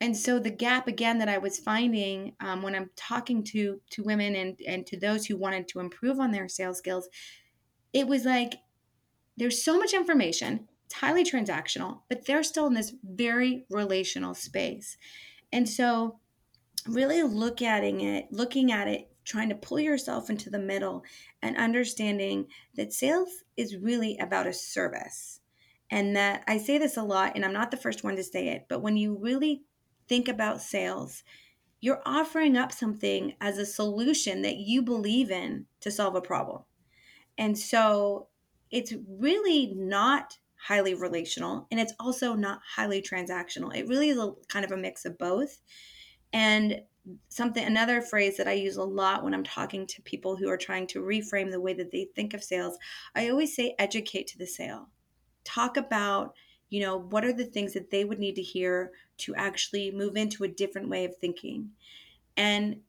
And 0.00 0.16
so 0.16 0.38
the 0.38 0.50
gap 0.50 0.88
again 0.88 1.18
that 1.18 1.28
I 1.28 1.38
was 1.38 1.58
finding 1.58 2.34
um, 2.40 2.62
when 2.62 2.74
I'm 2.74 2.90
talking 2.96 3.42
to 3.44 3.80
to 3.90 4.02
women 4.02 4.34
and 4.34 4.58
and 4.66 4.86
to 4.86 4.98
those 4.98 5.26
who 5.26 5.36
wanted 5.36 5.68
to 5.68 5.80
improve 5.80 6.20
on 6.20 6.32
their 6.32 6.48
sales 6.48 6.78
skills, 6.78 7.08
it 7.92 8.06
was 8.06 8.24
like 8.24 8.54
there's 9.36 9.62
so 9.62 9.78
much 9.78 9.94
information. 9.94 10.68
It's 10.84 10.94
highly 10.94 11.24
transactional, 11.24 12.00
but 12.08 12.26
they're 12.26 12.42
still 12.42 12.66
in 12.66 12.74
this 12.74 12.94
very 13.02 13.64
relational 13.70 14.34
space. 14.34 14.96
And 15.52 15.68
so 15.68 16.20
really 16.86 17.22
look 17.22 17.62
at 17.62 17.82
it, 17.82 18.26
looking 18.30 18.70
at 18.70 18.88
it 18.88 19.08
trying 19.26 19.48
to 19.50 19.54
pull 19.54 19.80
yourself 19.80 20.30
into 20.30 20.48
the 20.48 20.58
middle 20.58 21.04
and 21.42 21.56
understanding 21.56 22.46
that 22.76 22.92
sales 22.92 23.42
is 23.56 23.76
really 23.76 24.16
about 24.18 24.46
a 24.46 24.52
service. 24.52 25.40
And 25.90 26.16
that 26.16 26.42
I 26.46 26.58
say 26.58 26.78
this 26.78 26.96
a 26.96 27.02
lot, 27.02 27.32
and 27.34 27.44
I'm 27.44 27.52
not 27.52 27.70
the 27.70 27.76
first 27.76 28.02
one 28.02 28.16
to 28.16 28.24
say 28.24 28.48
it, 28.48 28.66
but 28.68 28.82
when 28.82 28.96
you 28.96 29.18
really 29.20 29.62
think 30.08 30.28
about 30.28 30.62
sales, 30.62 31.22
you're 31.80 32.02
offering 32.06 32.56
up 32.56 32.72
something 32.72 33.34
as 33.40 33.58
a 33.58 33.66
solution 33.66 34.42
that 34.42 34.56
you 34.56 34.82
believe 34.82 35.30
in 35.30 35.66
to 35.80 35.90
solve 35.90 36.14
a 36.14 36.20
problem. 36.20 36.62
And 37.38 37.58
so 37.58 38.28
it's 38.70 38.94
really 39.08 39.74
not 39.76 40.38
highly 40.56 40.94
relational 40.94 41.68
and 41.70 41.78
it's 41.78 41.92
also 42.00 42.34
not 42.34 42.60
highly 42.76 43.02
transactional. 43.02 43.74
It 43.76 43.86
really 43.86 44.08
is 44.08 44.18
a 44.18 44.32
kind 44.48 44.64
of 44.64 44.72
a 44.72 44.76
mix 44.76 45.04
of 45.04 45.18
both. 45.18 45.58
And 46.32 46.80
something 47.28 47.64
another 47.64 48.00
phrase 48.00 48.36
that 48.36 48.48
I 48.48 48.52
use 48.52 48.76
a 48.76 48.82
lot 48.82 49.22
when 49.22 49.34
I'm 49.34 49.44
talking 49.44 49.86
to 49.86 50.02
people 50.02 50.36
who 50.36 50.48
are 50.48 50.56
trying 50.56 50.86
to 50.88 51.02
reframe 51.02 51.50
the 51.50 51.60
way 51.60 51.72
that 51.74 51.90
they 51.90 52.08
think 52.14 52.34
of 52.34 52.42
sales, 52.42 52.78
I 53.14 53.28
always 53.28 53.54
say 53.54 53.74
educate 53.78 54.26
to 54.28 54.38
the 54.38 54.46
sale. 54.46 54.88
Talk 55.44 55.76
about, 55.76 56.34
you 56.68 56.80
know, 56.80 56.96
what 56.96 57.24
are 57.24 57.32
the 57.32 57.44
things 57.44 57.74
that 57.74 57.90
they 57.90 58.04
would 58.04 58.18
need 58.18 58.34
to 58.36 58.42
hear 58.42 58.92
to 59.18 59.34
actually 59.36 59.90
move 59.90 60.16
into 60.16 60.44
a 60.44 60.48
different 60.48 60.88
way 60.88 61.04
of 61.04 61.16
thinking. 61.16 61.70
And 62.36 62.80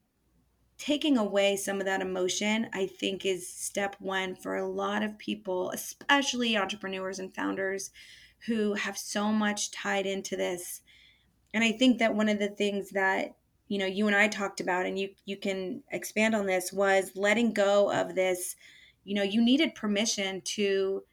taking 0.78 1.18
away 1.18 1.56
some 1.56 1.80
of 1.80 1.86
that 1.86 2.02
emotion, 2.02 2.68
I 2.74 2.86
think 2.86 3.26
is 3.26 3.50
step 3.50 3.96
1 4.00 4.36
for 4.36 4.56
a 4.56 4.68
lot 4.68 5.04
of 5.04 5.18
people, 5.18 5.72
especially 5.72 6.58
entrepreneurs 6.58 7.20
and 7.20 7.34
founders 7.34 7.92
who 8.46 8.74
have 8.74 8.98
so 8.98 9.32
much 9.32 9.72
tied 9.72 10.06
into 10.06 10.36
this. 10.36 10.82
And 11.54 11.64
I 11.64 11.72
think 11.72 11.98
that 12.00 12.14
one 12.14 12.30
of 12.30 12.40
the 12.40 12.50
things 12.50 12.92
that 12.92 13.36
you 13.68 13.78
know 13.78 13.86
you 13.86 14.08
and 14.08 14.16
I 14.16 14.28
talked 14.28 14.60
about 14.60 14.86
and 14.86 14.98
you 14.98 15.10
you 15.26 15.38
can 15.38 15.84
expand 15.92 16.36
on 16.36 16.46
this 16.46 16.72
was 16.72 17.12
letting 17.16 17.54
go 17.54 17.92
of 17.92 18.16
this 18.16 18.56
you 19.04 19.16
know 19.16 19.24
you 19.24 19.44
needed 19.44 19.76
permission 19.76 20.42
to 20.42 21.04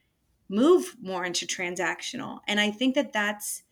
move 0.49 0.95
more 1.01 1.25
into 1.25 1.45
transactional. 1.45 2.39
And 2.47 2.59
I 2.59 2.71
think 2.71 2.95
that 2.95 3.13
that's 3.13 3.63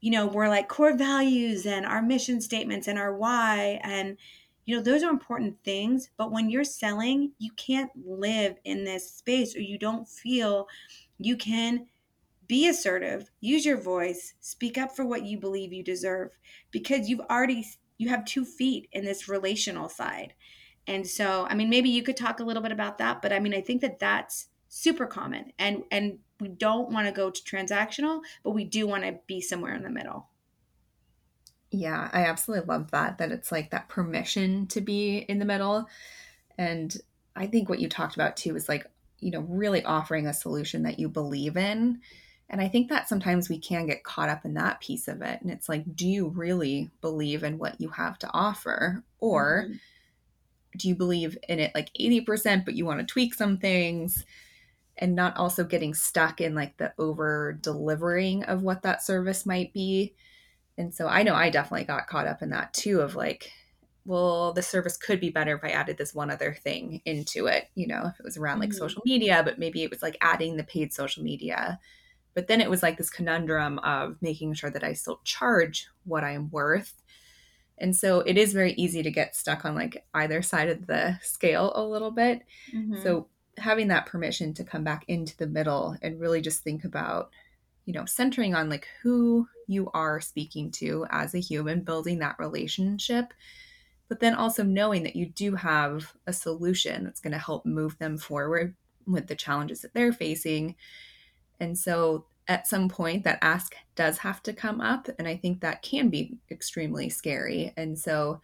you 0.00 0.10
know 0.10 0.26
we're 0.26 0.48
like 0.48 0.68
core 0.68 0.96
values 0.96 1.66
and 1.66 1.84
our 1.84 2.02
mission 2.02 2.40
statements 2.40 2.86
and 2.86 2.98
our 2.98 3.14
why 3.16 3.80
and 3.82 4.16
you 4.64 4.76
know 4.76 4.82
those 4.82 5.02
are 5.02 5.10
important 5.10 5.56
things. 5.64 6.10
But 6.16 6.32
when 6.32 6.50
you're 6.50 6.64
selling 6.64 7.32
you 7.38 7.50
can't 7.52 7.90
live 8.04 8.56
in 8.64 8.84
this 8.84 9.10
space 9.10 9.56
or 9.56 9.60
you 9.60 9.78
don't 9.78 10.08
feel 10.08 10.68
you 11.18 11.36
can 11.36 11.86
be 12.46 12.66
assertive, 12.66 13.30
use 13.40 13.66
your 13.66 13.80
voice, 13.80 14.34
speak 14.40 14.78
up 14.78 14.96
for 14.96 15.04
what 15.04 15.24
you 15.24 15.38
believe 15.38 15.72
you 15.72 15.84
deserve 15.84 16.30
because 16.70 17.08
you've 17.08 17.20
already 17.30 17.66
you 17.98 18.08
have 18.08 18.24
two 18.24 18.44
feet 18.44 18.88
in 18.92 19.04
this 19.04 19.28
relational 19.28 19.88
side. 19.88 20.34
And 20.86 21.06
so, 21.06 21.46
I 21.50 21.54
mean, 21.54 21.68
maybe 21.68 21.90
you 21.90 22.02
could 22.02 22.16
talk 22.16 22.40
a 22.40 22.44
little 22.44 22.62
bit 22.62 22.72
about 22.72 22.98
that, 22.98 23.20
but 23.20 23.32
I 23.32 23.40
mean, 23.40 23.52
I 23.52 23.60
think 23.60 23.82
that 23.82 23.98
that's 23.98 24.48
super 24.70 25.06
common 25.06 25.52
and 25.58 25.82
and 25.90 26.18
we 26.40 26.48
don't 26.48 26.90
want 26.90 27.06
to 27.06 27.12
go 27.12 27.30
to 27.30 27.42
transactional, 27.42 28.20
but 28.44 28.50
we 28.50 28.64
do 28.64 28.86
want 28.86 29.02
to 29.02 29.18
be 29.26 29.40
somewhere 29.40 29.74
in 29.74 29.82
the 29.82 29.90
middle. 29.90 30.28
Yeah, 31.70 32.08
I 32.12 32.26
absolutely 32.26 32.66
love 32.66 32.90
that 32.92 33.18
that 33.18 33.32
it's 33.32 33.50
like 33.52 33.70
that 33.70 33.88
permission 33.88 34.66
to 34.68 34.80
be 34.80 35.18
in 35.18 35.38
the 35.38 35.44
middle. 35.44 35.88
And 36.56 36.96
I 37.34 37.46
think 37.46 37.68
what 37.68 37.80
you 37.80 37.88
talked 37.88 38.14
about 38.14 38.36
too 38.36 38.56
is 38.56 38.68
like, 38.68 38.86
you 39.18 39.30
know, 39.30 39.40
really 39.40 39.82
offering 39.84 40.26
a 40.26 40.32
solution 40.32 40.84
that 40.84 40.98
you 40.98 41.08
believe 41.08 41.56
in 41.56 42.00
and 42.50 42.60
I 42.60 42.68
think 42.68 42.88
that 42.88 43.08
sometimes 43.08 43.48
we 43.48 43.58
can 43.58 43.86
get 43.86 44.04
caught 44.04 44.30
up 44.30 44.44
in 44.44 44.54
that 44.54 44.80
piece 44.80 45.06
of 45.06 45.20
it. 45.20 45.40
And 45.42 45.50
it's 45.50 45.68
like, 45.68 45.94
do 45.94 46.08
you 46.08 46.28
really 46.28 46.90
believe 47.02 47.44
in 47.44 47.58
what 47.58 47.80
you 47.80 47.90
have 47.90 48.18
to 48.20 48.30
offer? 48.32 49.04
Or 49.20 49.64
mm-hmm. 49.66 49.76
do 50.78 50.88
you 50.88 50.94
believe 50.94 51.36
in 51.48 51.58
it 51.58 51.74
like 51.74 51.90
80%, 52.00 52.64
but 52.64 52.74
you 52.74 52.86
want 52.86 53.00
to 53.00 53.06
tweak 53.06 53.34
some 53.34 53.58
things? 53.58 54.24
And 55.00 55.14
not 55.14 55.36
also 55.36 55.62
getting 55.62 55.94
stuck 55.94 56.40
in 56.40 56.56
like 56.56 56.76
the 56.78 56.92
over 56.98 57.56
delivering 57.60 58.42
of 58.44 58.62
what 58.62 58.82
that 58.82 59.02
service 59.02 59.46
might 59.46 59.72
be. 59.72 60.14
And 60.76 60.92
so 60.92 61.06
I 61.06 61.22
know 61.22 61.34
I 61.34 61.50
definitely 61.50 61.84
got 61.84 62.08
caught 62.08 62.26
up 62.26 62.42
in 62.42 62.50
that 62.50 62.74
too 62.74 63.00
of 63.00 63.14
like, 63.14 63.52
well, 64.04 64.52
the 64.52 64.62
service 64.62 64.96
could 64.96 65.20
be 65.20 65.30
better 65.30 65.54
if 65.54 65.62
I 65.62 65.68
added 65.68 65.98
this 65.98 66.14
one 66.14 66.32
other 66.32 66.52
thing 66.52 67.00
into 67.04 67.46
it, 67.46 67.68
you 67.76 67.86
know, 67.86 68.06
if 68.06 68.18
it 68.18 68.24
was 68.24 68.36
around 68.36 68.58
like 68.58 68.70
mm-hmm. 68.70 68.78
social 68.78 69.02
media, 69.04 69.42
but 69.44 69.58
maybe 69.58 69.84
it 69.84 69.90
was 69.90 70.02
like 70.02 70.16
adding 70.20 70.56
the 70.56 70.64
paid 70.64 70.92
social 70.92 71.22
media 71.22 71.78
but 72.34 72.46
then 72.46 72.60
it 72.60 72.70
was 72.70 72.82
like 72.82 72.96
this 72.96 73.10
conundrum 73.10 73.78
of 73.80 74.16
making 74.20 74.54
sure 74.54 74.70
that 74.70 74.84
I 74.84 74.92
still 74.92 75.20
charge 75.24 75.88
what 76.04 76.24
I'm 76.24 76.50
worth. 76.50 76.94
And 77.78 77.94
so 77.94 78.20
it 78.20 78.36
is 78.36 78.52
very 78.52 78.72
easy 78.72 79.02
to 79.02 79.10
get 79.10 79.36
stuck 79.36 79.64
on 79.64 79.74
like 79.74 80.04
either 80.14 80.42
side 80.42 80.68
of 80.68 80.86
the 80.86 81.18
scale 81.22 81.72
a 81.74 81.82
little 81.82 82.10
bit. 82.10 82.42
Mm-hmm. 82.74 83.02
So 83.02 83.28
having 83.56 83.88
that 83.88 84.06
permission 84.06 84.54
to 84.54 84.64
come 84.64 84.84
back 84.84 85.04
into 85.08 85.36
the 85.36 85.46
middle 85.46 85.96
and 86.02 86.20
really 86.20 86.40
just 86.40 86.62
think 86.62 86.84
about, 86.84 87.30
you 87.84 87.92
know, 87.92 88.04
centering 88.04 88.54
on 88.54 88.68
like 88.68 88.88
who 89.02 89.48
you 89.66 89.90
are 89.94 90.20
speaking 90.20 90.70
to 90.72 91.06
as 91.10 91.34
a 91.34 91.40
human, 91.40 91.82
building 91.82 92.18
that 92.18 92.38
relationship, 92.38 93.32
but 94.08 94.20
then 94.20 94.34
also 94.34 94.62
knowing 94.62 95.02
that 95.02 95.16
you 95.16 95.26
do 95.26 95.54
have 95.54 96.12
a 96.26 96.32
solution 96.32 97.04
that's 97.04 97.20
going 97.20 97.32
to 97.32 97.38
help 97.38 97.66
move 97.66 97.98
them 97.98 98.16
forward 98.16 98.74
with 99.06 99.26
the 99.26 99.34
challenges 99.34 99.82
that 99.82 99.94
they're 99.94 100.12
facing 100.12 100.74
and 101.60 101.76
so 101.76 102.26
at 102.48 102.66
some 102.66 102.88
point, 102.88 103.24
that 103.24 103.38
ask 103.42 103.74
does 103.94 104.18
have 104.18 104.42
to 104.42 104.54
come 104.54 104.80
up. 104.80 105.08
And 105.18 105.28
I 105.28 105.36
think 105.36 105.60
that 105.60 105.82
can 105.82 106.08
be 106.08 106.38
extremely 106.50 107.10
scary. 107.10 107.74
And 107.76 107.98
so, 107.98 108.40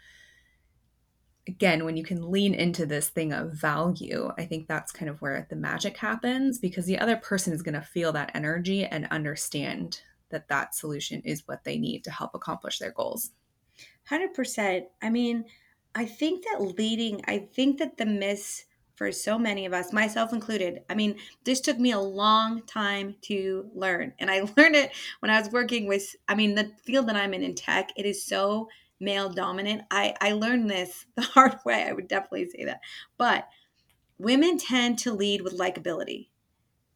again, 1.48 1.86
when 1.86 1.96
you 1.96 2.04
can 2.04 2.30
lean 2.30 2.52
into 2.52 2.84
this 2.84 3.08
thing 3.08 3.32
of 3.32 3.52
value, 3.52 4.30
I 4.36 4.44
think 4.44 4.68
that's 4.68 4.92
kind 4.92 5.08
of 5.08 5.22
where 5.22 5.46
the 5.48 5.56
magic 5.56 5.96
happens 5.96 6.58
because 6.58 6.84
the 6.84 6.98
other 6.98 7.16
person 7.16 7.54
is 7.54 7.62
going 7.62 7.74
to 7.74 7.80
feel 7.80 8.12
that 8.12 8.30
energy 8.34 8.84
and 8.84 9.08
understand 9.10 10.02
that 10.28 10.48
that 10.48 10.74
solution 10.74 11.22
is 11.22 11.48
what 11.48 11.64
they 11.64 11.78
need 11.78 12.04
to 12.04 12.10
help 12.10 12.34
accomplish 12.34 12.78
their 12.78 12.92
goals. 12.92 13.30
100%. 14.10 14.84
I 15.02 15.08
mean, 15.08 15.46
I 15.94 16.04
think 16.04 16.44
that 16.44 16.60
leading, 16.60 17.22
I 17.26 17.38
think 17.38 17.78
that 17.78 17.96
the 17.96 18.04
miss 18.04 18.64
for 18.94 19.10
so 19.10 19.38
many 19.38 19.66
of 19.66 19.72
us, 19.72 19.92
myself 19.92 20.32
included. 20.32 20.82
I 20.88 20.94
mean, 20.94 21.16
this 21.44 21.60
took 21.60 21.78
me 21.78 21.92
a 21.92 21.98
long 21.98 22.62
time 22.62 23.16
to 23.22 23.68
learn. 23.74 24.12
And 24.18 24.30
I 24.30 24.40
learned 24.56 24.76
it 24.76 24.92
when 25.20 25.30
I 25.30 25.38
was 25.38 25.50
working 25.50 25.86
with, 25.86 26.14
I 26.28 26.34
mean, 26.34 26.54
the 26.54 26.70
field 26.82 27.08
that 27.08 27.16
I'm 27.16 27.34
in 27.34 27.42
in 27.42 27.54
tech, 27.54 27.90
it 27.96 28.06
is 28.06 28.24
so 28.24 28.68
male 29.00 29.28
dominant. 29.28 29.82
I, 29.90 30.14
I 30.20 30.32
learned 30.32 30.70
this 30.70 31.06
the 31.16 31.22
hard 31.22 31.56
way. 31.64 31.84
I 31.88 31.92
would 31.92 32.08
definitely 32.08 32.48
say 32.50 32.64
that. 32.64 32.80
But 33.18 33.48
women 34.18 34.58
tend 34.58 34.98
to 35.00 35.12
lead 35.12 35.42
with 35.42 35.58
likability. 35.58 36.28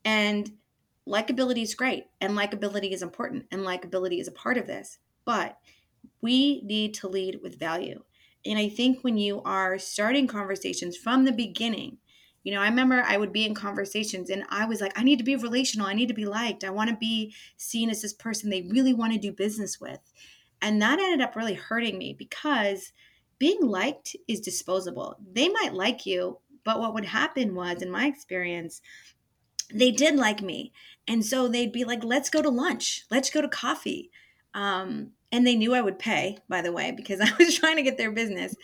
And 0.04 0.52
likability 1.06 1.62
is 1.62 1.74
great. 1.74 2.04
And 2.20 2.34
likability 2.34 2.92
is 2.92 3.02
important. 3.02 3.46
And 3.50 3.62
likability 3.62 4.20
is 4.20 4.28
a 4.28 4.32
part 4.32 4.56
of 4.56 4.66
this. 4.66 4.98
But 5.24 5.58
we 6.20 6.62
need 6.62 6.94
to 6.94 7.08
lead 7.08 7.40
with 7.42 7.58
value. 7.58 8.02
And 8.48 8.58
I 8.58 8.68
think 8.68 9.04
when 9.04 9.18
you 9.18 9.42
are 9.44 9.78
starting 9.78 10.26
conversations 10.26 10.96
from 10.96 11.24
the 11.24 11.32
beginning, 11.32 11.98
you 12.44 12.54
know, 12.54 12.60
I 12.60 12.68
remember 12.68 13.02
I 13.06 13.18
would 13.18 13.32
be 13.32 13.44
in 13.44 13.54
conversations 13.54 14.30
and 14.30 14.44
I 14.48 14.64
was 14.64 14.80
like, 14.80 14.98
I 14.98 15.04
need 15.04 15.18
to 15.18 15.24
be 15.24 15.36
relational. 15.36 15.86
I 15.86 15.92
need 15.92 16.08
to 16.08 16.14
be 16.14 16.24
liked. 16.24 16.64
I 16.64 16.70
want 16.70 16.88
to 16.88 16.96
be 16.96 17.34
seen 17.58 17.90
as 17.90 18.00
this 18.00 18.14
person 18.14 18.48
they 18.48 18.62
really 18.62 18.94
want 18.94 19.12
to 19.12 19.18
do 19.18 19.32
business 19.32 19.78
with. 19.78 20.00
And 20.62 20.80
that 20.80 20.98
ended 20.98 21.20
up 21.20 21.36
really 21.36 21.54
hurting 21.54 21.98
me 21.98 22.14
because 22.18 22.92
being 23.38 23.60
liked 23.60 24.16
is 24.26 24.40
disposable. 24.40 25.18
They 25.32 25.48
might 25.48 25.74
like 25.74 26.06
you, 26.06 26.38
but 26.64 26.80
what 26.80 26.94
would 26.94 27.04
happen 27.04 27.54
was, 27.54 27.82
in 27.82 27.90
my 27.90 28.06
experience, 28.06 28.80
they 29.72 29.90
did 29.90 30.16
like 30.16 30.40
me. 30.40 30.72
And 31.06 31.24
so 31.24 31.48
they'd 31.48 31.72
be 31.72 31.84
like, 31.84 32.02
let's 32.02 32.30
go 32.30 32.42
to 32.42 32.48
lunch, 32.48 33.04
let's 33.10 33.30
go 33.30 33.40
to 33.40 33.48
coffee. 33.48 34.10
Um, 34.54 35.12
and 35.32 35.46
they 35.46 35.56
knew 35.56 35.74
I 35.74 35.80
would 35.80 35.98
pay, 35.98 36.38
by 36.48 36.62
the 36.62 36.72
way, 36.72 36.92
because 36.92 37.20
I 37.22 37.30
was 37.38 37.54
trying 37.54 37.76
to 37.76 37.82
get 37.82 37.98
their 37.98 38.12
business. 38.12 38.54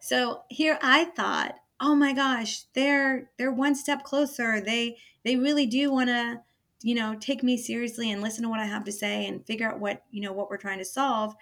So 0.00 0.42
here 0.48 0.78
I 0.82 1.04
thought, 1.04 1.54
oh 1.80 1.94
my 1.94 2.12
gosh, 2.12 2.64
they're 2.74 3.30
they're 3.38 3.52
one 3.52 3.74
step 3.74 4.04
closer. 4.04 4.60
They 4.60 4.96
they 5.24 5.36
really 5.36 5.66
do 5.66 5.92
want 5.92 6.08
to, 6.08 6.40
you 6.82 6.94
know, 6.94 7.16
take 7.20 7.42
me 7.42 7.56
seriously 7.56 8.10
and 8.10 8.22
listen 8.22 8.42
to 8.42 8.48
what 8.48 8.60
I 8.60 8.66
have 8.66 8.84
to 8.84 8.92
say 8.92 9.26
and 9.26 9.46
figure 9.46 9.70
out 9.70 9.80
what, 9.80 10.02
you 10.10 10.20
know, 10.22 10.32
what 10.32 10.50
we're 10.50 10.56
trying 10.56 10.78
to 10.78 10.84
solve. 10.84 11.34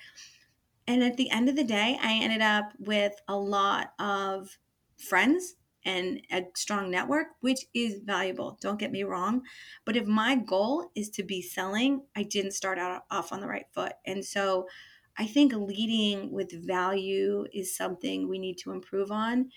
And 0.86 1.02
at 1.02 1.16
the 1.16 1.30
end 1.30 1.48
of 1.48 1.56
the 1.56 1.64
day, 1.64 1.98
I 2.02 2.14
ended 2.14 2.42
up 2.42 2.72
with 2.78 3.12
a 3.28 3.36
lot 3.36 3.92
of 3.98 4.58
friends 4.96 5.54
and 5.84 6.20
a 6.30 6.44
strong 6.54 6.90
network, 6.90 7.28
which 7.40 7.66
is 7.74 8.00
valuable. 8.04 8.58
Don't 8.60 8.78
get 8.78 8.92
me 8.92 9.02
wrong. 9.02 9.42
But 9.84 9.96
if 9.96 10.06
my 10.06 10.34
goal 10.34 10.90
is 10.94 11.08
to 11.10 11.22
be 11.22 11.42
selling, 11.42 12.02
I 12.14 12.22
didn't 12.22 12.52
start 12.52 12.78
out 12.78 13.04
off 13.10 13.32
on 13.32 13.40
the 13.40 13.48
right 13.48 13.66
foot. 13.72 13.92
And 14.04 14.24
so 14.24 14.66
I 15.16 15.26
think 15.26 15.52
leading 15.52 16.30
with 16.32 16.66
value 16.66 17.46
is 17.52 17.76
something 17.76 18.28
we 18.28 18.38
need 18.38 18.58
to 18.58 18.72
improve 18.72 19.10
on. 19.10 19.50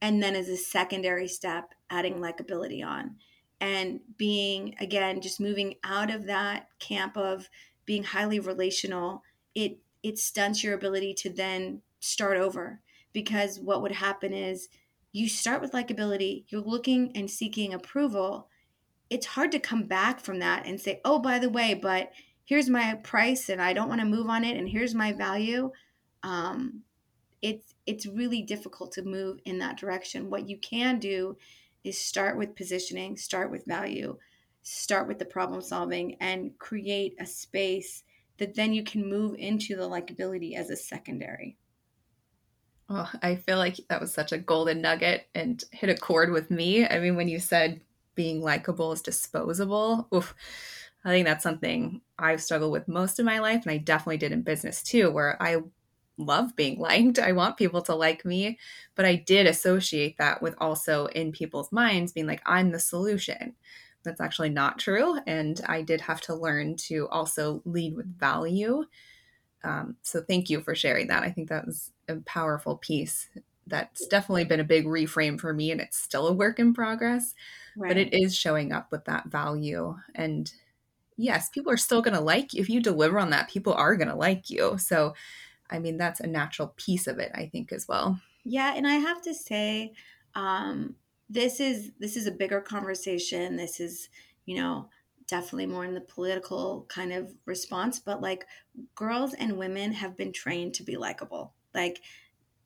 And 0.00 0.22
then 0.22 0.34
as 0.34 0.48
a 0.48 0.56
secondary 0.56 1.28
step, 1.28 1.74
adding 1.90 2.16
likability 2.16 2.84
on 2.84 3.16
and 3.60 4.00
being, 4.16 4.74
again, 4.80 5.20
just 5.20 5.40
moving 5.40 5.76
out 5.84 6.10
of 6.10 6.26
that 6.26 6.68
camp 6.78 7.16
of 7.16 7.48
being 7.86 8.02
highly 8.02 8.40
relational. 8.40 9.22
It 9.54 9.78
it 10.02 10.18
stunts 10.18 10.62
your 10.62 10.74
ability 10.74 11.14
to 11.14 11.30
then 11.30 11.80
start 12.00 12.36
over 12.36 12.80
because 13.14 13.58
what 13.58 13.80
would 13.80 13.92
happen 13.92 14.34
is 14.34 14.68
you 15.14 15.28
start 15.28 15.60
with 15.60 15.70
likability, 15.70 16.42
you're 16.48 16.60
looking 16.60 17.12
and 17.14 17.30
seeking 17.30 17.72
approval. 17.72 18.48
It's 19.08 19.26
hard 19.26 19.52
to 19.52 19.60
come 19.60 19.84
back 19.84 20.18
from 20.18 20.40
that 20.40 20.66
and 20.66 20.80
say, 20.80 21.00
oh, 21.04 21.20
by 21.20 21.38
the 21.38 21.48
way, 21.48 21.72
but 21.72 22.10
here's 22.44 22.68
my 22.68 22.94
price 23.04 23.48
and 23.48 23.62
I 23.62 23.74
don't 23.74 23.88
want 23.88 24.00
to 24.00 24.06
move 24.08 24.28
on 24.28 24.42
it 24.42 24.56
and 24.56 24.68
here's 24.68 24.92
my 24.92 25.12
value. 25.12 25.70
Um, 26.24 26.82
it's 27.42 27.74
it's 27.86 28.06
really 28.06 28.42
difficult 28.42 28.90
to 28.92 29.04
move 29.04 29.38
in 29.44 29.60
that 29.60 29.78
direction. 29.78 30.30
What 30.30 30.48
you 30.48 30.58
can 30.58 30.98
do 30.98 31.36
is 31.84 31.96
start 31.96 32.36
with 32.36 32.56
positioning, 32.56 33.16
start 33.16 33.52
with 33.52 33.64
value, 33.66 34.18
start 34.62 35.06
with 35.06 35.20
the 35.20 35.26
problem 35.26 35.60
solving, 35.60 36.16
and 36.20 36.58
create 36.58 37.14
a 37.20 37.26
space 37.26 38.02
that 38.38 38.56
then 38.56 38.74
you 38.74 38.82
can 38.82 39.08
move 39.08 39.36
into 39.38 39.76
the 39.76 39.88
likability 39.88 40.56
as 40.56 40.70
a 40.70 40.76
secondary. 40.76 41.56
Oh, 42.88 43.10
I 43.22 43.36
feel 43.36 43.56
like 43.56 43.76
that 43.88 44.00
was 44.00 44.12
such 44.12 44.32
a 44.32 44.38
golden 44.38 44.82
nugget 44.82 45.26
and 45.34 45.62
hit 45.72 45.88
a 45.88 45.94
chord 45.94 46.30
with 46.30 46.50
me. 46.50 46.86
I 46.86 46.98
mean, 47.00 47.16
when 47.16 47.28
you 47.28 47.38
said 47.38 47.80
being 48.14 48.42
likable 48.42 48.92
is 48.92 49.00
disposable, 49.00 50.06
oof, 50.14 50.34
I 51.04 51.08
think 51.10 51.26
that's 51.26 51.42
something 51.42 52.02
I've 52.18 52.42
struggled 52.42 52.72
with 52.72 52.86
most 52.86 53.18
of 53.18 53.24
my 53.24 53.38
life. 53.38 53.62
And 53.62 53.72
I 53.72 53.78
definitely 53.78 54.18
did 54.18 54.32
in 54.32 54.42
business 54.42 54.82
too, 54.82 55.10
where 55.10 55.42
I 55.42 55.62
love 56.18 56.54
being 56.56 56.78
liked. 56.78 57.18
I 57.18 57.32
want 57.32 57.56
people 57.56 57.80
to 57.82 57.94
like 57.94 58.24
me. 58.24 58.58
But 58.94 59.06
I 59.06 59.16
did 59.16 59.46
associate 59.46 60.18
that 60.18 60.42
with 60.42 60.54
also 60.58 61.06
in 61.06 61.32
people's 61.32 61.72
minds 61.72 62.12
being 62.12 62.26
like, 62.26 62.42
I'm 62.44 62.70
the 62.70 62.78
solution. 62.78 63.54
That's 64.04 64.20
actually 64.20 64.50
not 64.50 64.78
true. 64.78 65.18
And 65.26 65.58
I 65.66 65.80
did 65.80 66.02
have 66.02 66.20
to 66.22 66.34
learn 66.34 66.76
to 66.88 67.08
also 67.08 67.62
lead 67.64 67.96
with 67.96 68.18
value. 68.18 68.84
Um, 69.64 69.96
so 70.02 70.22
thank 70.22 70.50
you 70.50 70.60
for 70.62 70.74
sharing 70.74 71.08
that. 71.08 71.22
I 71.22 71.30
think 71.30 71.48
that 71.48 71.66
was 71.66 71.92
a 72.08 72.16
powerful 72.16 72.76
piece 72.76 73.28
that's 73.66 74.06
definitely 74.06 74.44
been 74.44 74.60
a 74.60 74.64
big 74.64 74.86
reframe 74.86 75.40
for 75.40 75.52
me 75.52 75.70
and 75.70 75.80
it's 75.80 75.96
still 75.96 76.26
a 76.26 76.32
work 76.32 76.58
in 76.58 76.74
progress 76.74 77.34
right. 77.76 77.88
but 77.88 77.96
it 77.96 78.12
is 78.12 78.36
showing 78.36 78.72
up 78.72 78.90
with 78.90 79.04
that 79.06 79.26
value. 79.26 79.96
And 80.14 80.52
yes 81.16 81.48
people 81.48 81.72
are 81.72 81.78
still 81.78 82.02
going 82.02 82.14
to 82.14 82.20
like 82.20 82.52
you. 82.52 82.60
If 82.60 82.68
you 82.68 82.80
deliver 82.80 83.18
on 83.18 83.30
that 83.30 83.48
people 83.48 83.72
are 83.72 83.96
going 83.96 84.08
to 84.08 84.14
like 84.14 84.50
you. 84.50 84.76
So 84.78 85.14
i 85.70 85.78
mean 85.78 85.96
that's 85.96 86.20
a 86.20 86.26
natural 86.26 86.74
piece 86.76 87.06
of 87.06 87.18
it 87.18 87.32
i 87.34 87.46
think 87.46 87.72
as 87.72 87.88
well. 87.88 88.20
Yeah 88.44 88.74
and 88.76 88.86
i 88.86 88.94
have 88.94 89.22
to 89.22 89.34
say 89.34 89.94
um, 90.34 90.96
this 91.30 91.60
is 91.60 91.92
this 92.00 92.16
is 92.16 92.26
a 92.26 92.32
bigger 92.32 92.60
conversation. 92.60 93.56
This 93.56 93.80
is 93.80 94.08
you 94.46 94.56
know 94.56 94.88
definitely 95.26 95.66
more 95.66 95.84
in 95.84 95.94
the 95.94 96.00
political 96.02 96.84
kind 96.90 97.10
of 97.10 97.32
response 97.46 97.98
but 97.98 98.20
like 98.20 98.44
girls 98.94 99.32
and 99.32 99.56
women 99.56 99.90
have 99.90 100.18
been 100.18 100.30
trained 100.30 100.74
to 100.74 100.82
be 100.82 100.98
likable 100.98 101.54
like 101.74 102.00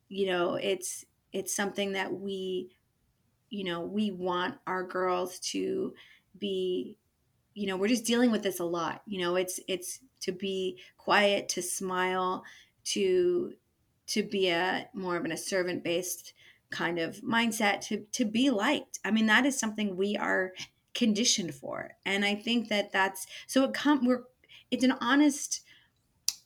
you 0.07 0.27
know 0.27 0.55
it's 0.55 1.05
it's 1.33 1.55
something 1.55 1.93
that 1.93 2.13
we 2.13 2.75
you 3.49 3.63
know 3.63 3.81
we 3.81 4.11
want 4.11 4.55
our 4.67 4.83
girls 4.83 5.39
to 5.39 5.93
be 6.37 6.97
you 7.53 7.67
know 7.67 7.77
we're 7.77 7.87
just 7.87 8.05
dealing 8.05 8.31
with 8.31 8.43
this 8.43 8.59
a 8.59 8.65
lot 8.65 9.01
you 9.05 9.19
know 9.19 9.35
it's 9.35 9.59
it's 9.67 9.99
to 10.21 10.31
be 10.31 10.79
quiet 10.97 11.49
to 11.49 11.61
smile 11.61 12.43
to 12.83 13.53
to 14.07 14.23
be 14.23 14.49
a 14.49 14.87
more 14.93 15.15
of 15.17 15.25
an 15.25 15.31
a 15.31 15.37
servant 15.37 15.83
based 15.83 16.33
kind 16.69 16.99
of 16.99 17.17
mindset 17.17 17.81
to 17.81 18.05
to 18.11 18.25
be 18.25 18.49
liked. 18.49 18.99
I 19.03 19.11
mean 19.11 19.25
that 19.25 19.45
is 19.45 19.59
something 19.59 19.95
we 19.95 20.15
are 20.17 20.53
conditioned 20.95 21.53
for 21.53 21.91
and 22.05 22.25
i 22.25 22.35
think 22.35 22.67
that 22.67 22.91
that's 22.91 23.27
so 23.47 23.63
it 23.63 23.73
come 23.73 24.05
we're 24.05 24.23
it's 24.71 24.83
an 24.83 24.93
honest 24.99 25.61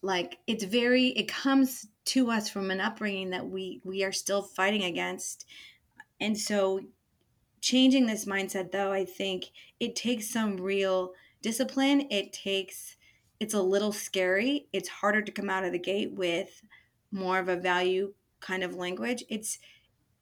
like 0.02 0.38
it's 0.48 0.66
very 0.66 1.08
it 1.08 1.28
comes 1.28 1.88
to 2.06 2.30
us 2.32 2.50
from 2.50 2.72
an 2.72 2.82
upbringing 2.82 3.30
that 3.32 3.48
we 3.48 3.82
we 3.84 4.04
are 4.04 4.12
still 4.12 4.42
fighting 4.42 4.84
against. 4.84 5.46
And 6.20 6.38
so 6.38 6.82
changing 7.62 8.06
this 8.06 8.26
mindset 8.26 8.74
though 8.74 8.92
i 8.92 9.06
think 9.06 9.46
it 9.80 9.96
takes 9.96 10.30
some 10.30 10.58
real 10.58 11.14
discipline. 11.44 12.08
It 12.10 12.34
takes 12.34 12.96
it's 13.40 13.54
a 13.54 13.62
little 13.62 13.92
scary. 13.92 14.68
It's 14.72 14.88
harder 14.88 15.22
to 15.22 15.32
come 15.32 15.50
out 15.50 15.66
of 15.66 15.74
the 15.74 15.80
gate 15.80 16.14
with 16.14 16.62
more 17.12 17.38
of 17.38 17.50
a 17.50 17.58
value 17.58 18.14
kind 18.40 18.64
of 18.64 18.76
language. 18.76 19.24
It's 19.30 19.60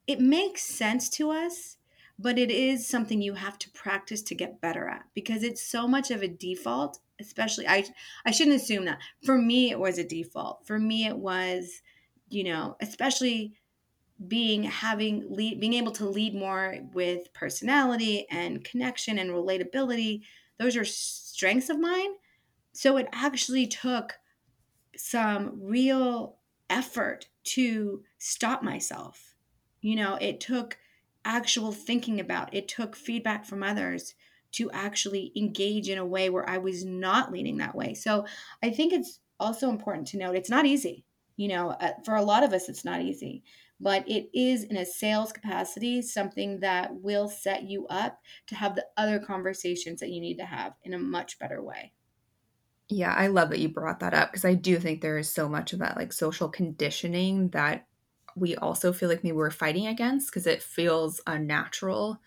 it 0.06 0.20
makes 0.20 0.62
sense 0.62 1.08
to 1.10 1.30
us 1.30 1.78
but 2.18 2.38
it 2.38 2.50
is 2.50 2.86
something 2.86 3.20
you 3.20 3.34
have 3.34 3.58
to 3.58 3.70
practice 3.70 4.22
to 4.22 4.34
get 4.34 4.60
better 4.60 4.86
at 4.86 5.04
because 5.14 5.42
it's 5.42 5.62
so 5.62 5.88
much 5.88 6.10
of 6.10 6.22
a 6.22 6.28
default 6.28 6.98
especially 7.22 7.66
i 7.68 7.84
i 8.26 8.30
shouldn't 8.30 8.56
assume 8.56 8.84
that. 8.84 8.98
For 9.24 9.38
me 9.38 9.70
it 9.70 9.78
was 9.78 9.98
a 9.98 10.04
default. 10.04 10.66
For 10.66 10.78
me 10.78 11.06
it 11.06 11.16
was 11.16 11.82
you 12.28 12.44
know 12.44 12.76
especially 12.80 13.54
being 14.28 14.62
having 14.64 15.24
lead 15.28 15.60
being 15.60 15.74
able 15.74 15.92
to 15.92 16.06
lead 16.08 16.34
more 16.34 16.78
with 16.92 17.32
personality 17.32 18.26
and 18.30 18.64
connection 18.64 19.18
and 19.18 19.30
relatability 19.30 20.22
those 20.58 20.76
are 20.76 20.84
strengths 20.84 21.70
of 21.70 21.80
mine. 21.80 22.14
So 22.72 22.96
it 22.96 23.08
actually 23.12 23.66
took 23.66 24.14
some 24.96 25.58
real 25.60 26.38
effort 26.70 27.28
to 27.44 28.02
stop 28.18 28.62
myself. 28.62 29.34
You 29.80 29.96
know 29.96 30.16
it 30.20 30.40
took 30.40 30.78
actual 31.24 31.72
thinking 31.72 32.20
about. 32.20 32.54
It 32.54 32.68
took 32.68 32.96
feedback 32.96 33.44
from 33.44 33.62
others 33.62 34.14
to 34.52 34.70
actually 34.72 35.32
engage 35.36 35.88
in 35.88 35.98
a 35.98 36.06
way 36.06 36.30
where 36.30 36.48
I 36.48 36.58
was 36.58 36.84
not 36.84 37.32
leaning 37.32 37.58
that 37.58 37.74
way. 37.74 37.94
So 37.94 38.26
I 38.62 38.70
think 38.70 38.92
it's 38.92 39.20
also 39.40 39.68
important 39.68 40.06
to 40.08 40.18
note 40.18 40.36
it's 40.36 40.50
not 40.50 40.66
easy. 40.66 41.04
You 41.36 41.48
know, 41.48 41.70
uh, 41.70 41.94
for 42.04 42.14
a 42.14 42.22
lot 42.22 42.44
of 42.44 42.52
us, 42.52 42.68
it's 42.68 42.84
not 42.84 43.00
easy, 43.00 43.42
but 43.80 44.08
it 44.08 44.28
is 44.38 44.64
in 44.64 44.76
a 44.76 44.84
sales 44.84 45.32
capacity 45.32 46.02
something 46.02 46.60
that 46.60 46.94
will 46.94 47.28
set 47.28 47.64
you 47.64 47.86
up 47.88 48.20
to 48.46 48.54
have 48.54 48.76
the 48.76 48.86
other 48.96 49.18
conversations 49.18 50.00
that 50.00 50.10
you 50.10 50.20
need 50.20 50.36
to 50.36 50.44
have 50.44 50.74
in 50.82 50.94
a 50.94 50.98
much 50.98 51.38
better 51.38 51.62
way. 51.62 51.92
Yeah, 52.88 53.14
I 53.14 53.28
love 53.28 53.50
that 53.50 53.58
you 53.58 53.68
brought 53.68 54.00
that 54.00 54.12
up 54.12 54.30
because 54.30 54.44
I 54.44 54.54
do 54.54 54.78
think 54.78 55.00
there 55.00 55.16
is 55.18 55.30
so 55.30 55.48
much 55.48 55.72
of 55.72 55.78
that 55.78 55.96
like 55.96 56.12
social 56.12 56.48
conditioning 56.48 57.48
that 57.50 57.86
we 58.36 58.54
also 58.56 58.92
feel 58.92 59.08
like 59.08 59.24
maybe 59.24 59.36
we're 59.36 59.50
fighting 59.50 59.86
against 59.86 60.30
because 60.30 60.46
it 60.46 60.62
feels 60.62 61.20
unnatural. 61.26 62.20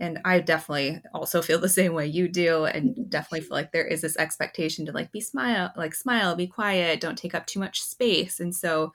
And 0.00 0.20
I 0.24 0.38
definitely 0.40 1.02
also 1.12 1.42
feel 1.42 1.58
the 1.58 1.68
same 1.68 1.92
way 1.92 2.06
you 2.06 2.28
do, 2.28 2.64
and 2.64 3.10
definitely 3.10 3.40
feel 3.40 3.56
like 3.56 3.72
there 3.72 3.86
is 3.86 4.00
this 4.00 4.16
expectation 4.16 4.86
to 4.86 4.92
like 4.92 5.10
be 5.10 5.20
smile, 5.20 5.72
like 5.76 5.94
smile, 5.94 6.36
be 6.36 6.46
quiet, 6.46 7.00
don't 7.00 7.18
take 7.18 7.34
up 7.34 7.46
too 7.46 7.58
much 7.58 7.82
space. 7.82 8.38
And 8.38 8.54
so 8.54 8.92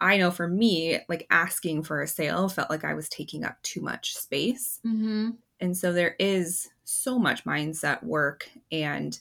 I 0.00 0.16
know 0.16 0.30
for 0.30 0.48
me, 0.48 1.00
like 1.08 1.26
asking 1.30 1.82
for 1.82 2.00
a 2.00 2.06
sale 2.06 2.48
felt 2.48 2.70
like 2.70 2.84
I 2.84 2.94
was 2.94 3.08
taking 3.08 3.44
up 3.44 3.60
too 3.62 3.80
much 3.80 4.16
space. 4.16 4.80
Mm-hmm. 4.86 5.30
And 5.60 5.76
so 5.76 5.92
there 5.92 6.16
is 6.18 6.70
so 6.84 7.18
much 7.18 7.44
mindset 7.44 8.02
work 8.02 8.48
and 8.72 9.18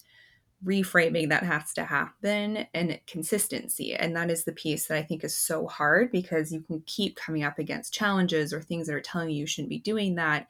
reframing 0.63 1.29
that 1.29 1.43
has 1.43 1.73
to 1.73 1.83
happen 1.85 2.65
and 2.73 2.99
consistency. 3.07 3.93
And 3.93 4.15
that 4.15 4.29
is 4.29 4.43
the 4.43 4.51
piece 4.51 4.87
that 4.87 4.97
I 4.97 5.03
think 5.03 5.23
is 5.23 5.35
so 5.35 5.67
hard 5.67 6.11
because 6.11 6.51
you 6.51 6.61
can 6.61 6.81
keep 6.85 7.15
coming 7.15 7.43
up 7.43 7.59
against 7.59 7.93
challenges 7.93 8.53
or 8.53 8.61
things 8.61 8.87
that 8.87 8.95
are 8.95 9.01
telling 9.01 9.29
you 9.29 9.37
you 9.37 9.47
shouldn't 9.47 9.69
be 9.69 9.79
doing 9.79 10.15
that. 10.15 10.47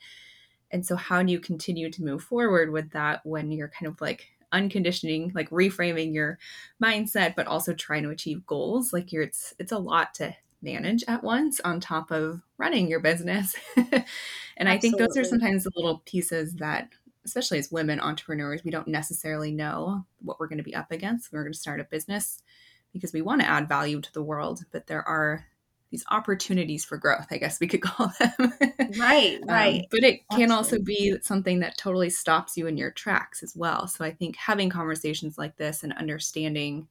And 0.72 0.86
so, 0.86 0.96
how 0.96 1.24
do 1.24 1.32
you 1.32 1.40
continue 1.40 1.90
to 1.92 2.04
move 2.04 2.24
forward 2.24 2.72
with 2.72 2.92
that 2.92 3.22
when 3.26 3.52
you're 3.52 3.70
kind 3.70 3.88
of 3.88 4.00
like 4.02 4.28
unconditioning, 4.52 5.32
like 5.34 5.50
reframing 5.50 6.14
your 6.14 6.40
mindset, 6.84 7.36
but 7.36 7.48
also 7.48 7.74
trying 7.74 8.04
to 8.04 8.10
achieve 8.10 8.46
goals? 8.46 8.94
Like, 8.94 9.12
you're 9.12 9.24
it's 9.24 9.54
it's 9.60 9.72
a 9.72 9.78
lot 9.78 10.14
to 10.16 10.36
manage 10.62 11.04
at 11.08 11.24
once 11.24 11.60
on 11.62 11.80
top 11.80 12.12
of 12.12 12.42
running 12.58 12.90
your 12.90 13.00
business. 13.00 13.56
and 13.76 13.88
Absolutely. 13.88 14.72
I 14.72 14.78
think 14.78 14.98
those 14.98 15.18
are 15.18 15.24
sometimes 15.24 15.64
the 15.64 15.72
little 15.76 16.02
pieces 16.06 16.56
that 16.56 16.90
especially 17.26 17.60
as 17.60 17.72
women 17.72 18.00
entrepreneurs, 18.00 18.64
we 18.64 18.72
don't 18.72 18.88
necessarily 18.88 19.52
know 19.52 20.06
what 20.22 20.40
we're 20.40 20.48
going 20.48 20.58
to 20.58 20.64
be 20.64 20.76
up 20.76 20.92
against. 20.92 21.32
When 21.32 21.40
we're 21.40 21.44
going 21.44 21.54
to 21.54 21.60
start 21.60 21.80
a 21.80 21.84
business 21.84 22.42
because 22.94 23.14
we 23.14 23.22
want 23.22 23.42
to 23.42 23.50
add 23.50 23.70
value 23.70 24.02
to 24.02 24.14
the 24.14 24.24
world, 24.24 24.64
but 24.72 24.88
there 24.88 25.08
are 25.08 25.46
these 25.92 26.06
opportunities 26.12 26.86
for 26.86 26.98
growth, 26.98 27.28
I 27.32 27.38
guess 27.38 27.60
we 27.60 27.68
could 27.68 27.82
call 27.84 28.12
them. 28.20 28.54
right, 28.98 29.40
right. 29.46 29.82
Um, 29.82 29.88
but 29.92 30.04
it 30.04 30.22
Absolutely. 30.32 30.36
can 30.36 30.52
also 30.52 30.80
be 30.80 31.16
something 31.22 31.60
that 31.60 31.78
totally 31.78 32.10
stops 32.10 32.58
you 32.58 32.68
in 32.68 32.78
your 32.78 32.92
tracks 32.92 33.44
as 33.44 33.56
well. 33.56 33.88
So 33.88 34.06
I 34.06 34.12
think 34.12 34.36
having 34.36 34.70
conversations 34.70 35.38
like 35.38 35.58
this 35.58 35.84
and 35.84 35.94
understanding 35.94 36.88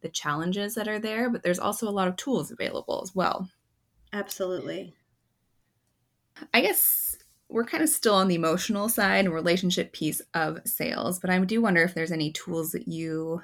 the 0.00 0.08
challenges 0.08 0.74
that 0.74 0.88
are 0.88 0.98
there, 0.98 1.30
but 1.30 1.42
there's 1.42 1.58
also 1.58 1.88
a 1.88 1.90
lot 1.90 2.08
of 2.08 2.16
tools 2.16 2.50
available 2.50 3.00
as 3.02 3.14
well. 3.14 3.48
Absolutely. 4.12 4.94
I 6.52 6.60
guess 6.60 7.16
we're 7.48 7.64
kind 7.64 7.82
of 7.82 7.88
still 7.88 8.14
on 8.14 8.28
the 8.28 8.34
emotional 8.34 8.88
side 8.88 9.24
and 9.24 9.34
relationship 9.34 9.92
piece 9.92 10.20
of 10.34 10.60
sales, 10.64 11.18
but 11.18 11.30
I 11.30 11.38
do 11.40 11.60
wonder 11.62 11.82
if 11.82 11.94
there's 11.94 12.12
any 12.12 12.32
tools 12.32 12.72
that 12.72 12.88
you 12.88 13.42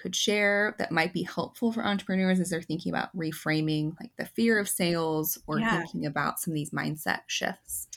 could 0.00 0.16
share 0.16 0.74
that 0.78 0.92
might 0.92 1.12
be 1.12 1.22
helpful 1.22 1.72
for 1.72 1.84
entrepreneurs 1.84 2.40
as 2.40 2.50
they're 2.50 2.62
thinking 2.62 2.90
about 2.90 3.14
reframing 3.16 3.94
like 4.00 4.10
the 4.16 4.24
fear 4.24 4.58
of 4.58 4.68
sales 4.68 5.38
or 5.46 5.58
yeah. 5.58 5.78
thinking 5.78 6.06
about 6.06 6.40
some 6.40 6.52
of 6.52 6.54
these 6.54 6.70
mindset 6.70 7.20
shifts. 7.26 7.88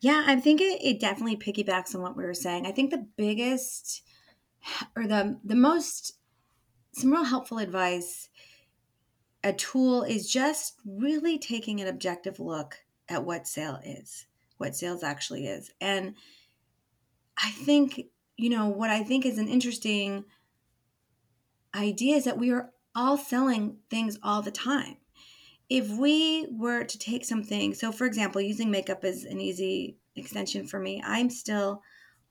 Yeah, 0.00 0.24
I 0.26 0.36
think 0.36 0.60
it, 0.60 0.80
it 0.82 1.00
definitely 1.00 1.36
piggybacks 1.36 1.94
on 1.94 2.02
what 2.02 2.16
we 2.16 2.24
were 2.24 2.34
saying. 2.34 2.66
I 2.66 2.72
think 2.72 2.90
the 2.90 3.06
biggest 3.16 4.02
or 4.96 5.06
the 5.06 5.38
the 5.44 5.56
most 5.56 6.14
some 6.92 7.12
real 7.12 7.24
helpful 7.24 7.58
advice 7.58 8.28
a 9.42 9.52
tool 9.52 10.02
is 10.02 10.30
just 10.30 10.74
really 10.84 11.38
taking 11.38 11.80
an 11.80 11.86
objective 11.86 12.40
look 12.40 12.76
at 13.08 13.24
what 13.24 13.46
sale 13.46 13.80
is 13.84 14.26
what 14.60 14.76
sales 14.76 15.02
actually 15.02 15.46
is. 15.46 15.72
And 15.80 16.14
I 17.42 17.50
think, 17.50 18.08
you 18.36 18.50
know, 18.50 18.68
what 18.68 18.90
I 18.90 19.02
think 19.02 19.24
is 19.24 19.38
an 19.38 19.48
interesting 19.48 20.26
idea 21.74 22.16
is 22.16 22.24
that 22.24 22.38
we 22.38 22.50
are 22.50 22.70
all 22.94 23.16
selling 23.16 23.78
things 23.88 24.18
all 24.22 24.42
the 24.42 24.50
time. 24.50 24.96
If 25.68 25.88
we 25.88 26.48
were 26.50 26.84
to 26.84 26.98
take 26.98 27.24
something, 27.24 27.74
so 27.74 27.92
for 27.92 28.06
example, 28.06 28.40
using 28.40 28.70
makeup 28.70 29.04
is 29.04 29.24
an 29.24 29.40
easy 29.40 29.96
extension 30.16 30.66
for 30.66 30.80
me. 30.80 31.02
I'm 31.04 31.30
still 31.30 31.82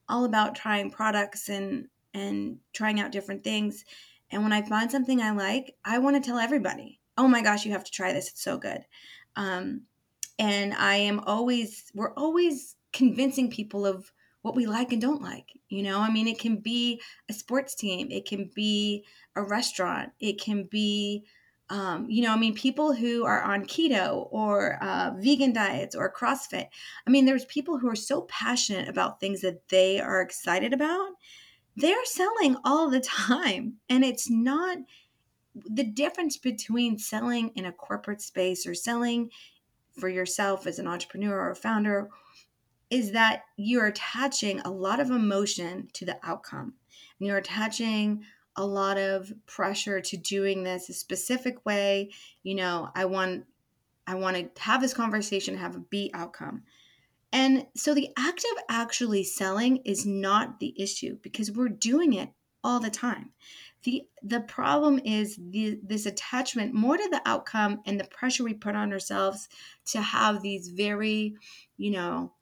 all 0.10 0.26
about 0.26 0.56
trying 0.56 0.92
products 0.92 1.50
and 1.50 1.88
and 2.14 2.58
trying 2.74 3.00
out 3.00 3.12
different 3.12 3.44
things. 3.44 3.86
And 4.32 4.44
when 4.44 4.52
I 4.52 4.62
find 4.64 4.92
something 4.92 5.22
I 5.22 5.32
like, 5.32 5.76
I 5.86 6.00
want 6.00 6.16
to 6.16 6.28
tell 6.28 6.40
everybody, 6.40 7.00
"Oh 7.18 7.28
my 7.28 7.42
gosh, 7.42 7.66
you 7.66 7.72
have 7.72 7.84
to 7.84 7.92
try 7.92 8.12
this. 8.12 8.30
It's 8.30 8.44
so 8.44 8.58
good." 8.58 8.86
Um, 9.36 9.84
and 10.38 10.74
I 10.74 10.96
am 10.96 11.20
always 11.22 11.92
we're 11.94 12.14
always 12.16 12.76
convincing 12.92 13.50
people 13.50 13.86
of 13.86 14.12
what 14.42 14.56
we 14.56 14.66
like 14.66 14.92
and 14.92 15.02
don't 15.02 15.22
like. 15.22 15.60
You 15.70 15.84
know, 15.84 16.00
I 16.00 16.12
mean, 16.12 16.28
it 16.28 16.40
can 16.40 16.58
be 16.58 17.02
a 17.30 17.34
sports 17.34 17.76
team, 17.76 18.10
it 18.12 18.26
can 18.26 18.50
be 18.54 19.06
a 19.36 19.44
restaurant, 19.44 20.12
it 20.20 20.40
can 20.40 20.64
be, 20.64 21.26
um, 21.70 22.10
you 22.10 22.24
know, 22.24 22.34
I 22.34 22.38
mean, 22.38 22.56
people 22.56 22.94
who 22.94 23.26
are 23.26 23.42
on 23.42 23.66
keto 23.66 24.28
or 24.32 24.82
uh, 24.82 25.12
vegan 25.18 25.54
diets 25.54 25.96
or 25.96 26.12
CrossFit. 26.12 26.68
I 27.06 27.10
mean, 27.10 27.26
there's 27.26 27.46
people 27.46 27.78
who 27.78 27.90
are 27.90 27.96
so 27.96 28.22
passionate 28.22 28.88
about 28.88 29.20
things 29.20 29.42
that 29.42 29.68
they 29.70 30.00
are 30.00 30.22
excited 30.22 30.74
about. 30.74 31.10
They're 31.76 32.06
selling 32.06 32.58
all 32.64 32.90
the 32.90 33.00
time. 33.02 33.76
And 33.88 34.04
it's 34.04 34.30
not 34.30 34.78
the 35.54 35.84
difference 35.84 36.38
between 36.38 36.98
selling 36.98 37.52
in 37.56 37.66
a 37.66 37.72
corporate 37.72 38.22
space 38.22 38.66
or 38.66 38.74
selling 38.74 39.30
for 40.00 40.10
yourself 40.10 40.66
as 40.66 40.80
an 40.80 40.88
entrepreneur 40.88 41.38
or 41.38 41.52
a 41.52 41.56
founder 41.56 42.10
is 42.90 43.12
that 43.12 43.44
you're 43.58 43.88
attaching 43.88 44.60
a 44.62 44.72
lot 44.72 45.00
of 45.00 45.12
emotion 45.12 45.88
to 45.94 46.06
the 46.06 46.18
outcome. 46.24 46.74
And 47.20 47.28
you're 47.28 47.38
attaching 47.38 48.24
a 48.56 48.66
lot 48.66 48.98
of 48.98 49.32
pressure 49.46 50.02
to 50.02 50.18
doing 50.18 50.64
this 50.64 50.90
a 50.90 50.94
specific 50.94 51.66
way. 51.66 52.12
You 52.44 52.56
know, 52.56 52.90
I 52.96 53.06
want 53.06 53.46
I 54.08 54.16
want 54.16 54.56
to 54.56 54.62
have 54.62 54.82
this 54.82 54.94
conversation, 54.94 55.56
have 55.58 55.76
a 55.76 55.80
B 55.80 56.10
outcome. 56.14 56.64
And 57.32 57.68
so 57.76 57.94
the 57.94 58.10
act 58.18 58.44
of 58.52 58.64
actually 58.70 59.24
selling 59.24 59.78
is 59.86 60.06
not 60.06 60.60
the 60.60 60.74
issue 60.82 61.20
because 61.22 61.52
we're 61.52 61.70
doing 61.70 62.14
it 62.14 62.30
all 62.64 62.80
the 62.80 62.90
time 62.90 63.32
the 63.84 64.04
the 64.24 64.42
problem 64.42 65.00
is 65.06 65.40
the, 65.52 65.80
this 65.84 66.06
attachment 66.06 66.74
more 66.74 66.98
to 66.98 67.10
the 67.10 67.22
outcome 67.26 67.82
and 67.86 68.00
the 68.00 68.06
pressure 68.06 68.44
we 68.44 68.54
put 68.54 68.76
on 68.76 68.92
ourselves 68.92 69.48
to 69.86 70.02
have 70.02 70.42
these 70.42 70.70
very 70.70 71.36
you 71.78 71.92
know 71.92 72.34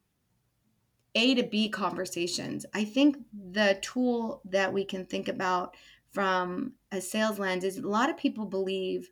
a 1.15 1.35
to 1.35 1.43
b 1.43 1.69
conversations 1.69 2.65
i 2.73 2.83
think 2.83 3.17
the 3.51 3.77
tool 3.81 4.41
that 4.45 4.71
we 4.73 4.83
can 4.83 5.05
think 5.05 5.27
about 5.27 5.75
from 6.11 6.73
a 6.91 7.01
sales 7.01 7.39
lens 7.39 7.63
is 7.63 7.77
a 7.77 7.87
lot 7.87 8.09
of 8.09 8.17
people 8.17 8.45
believe 8.45 9.09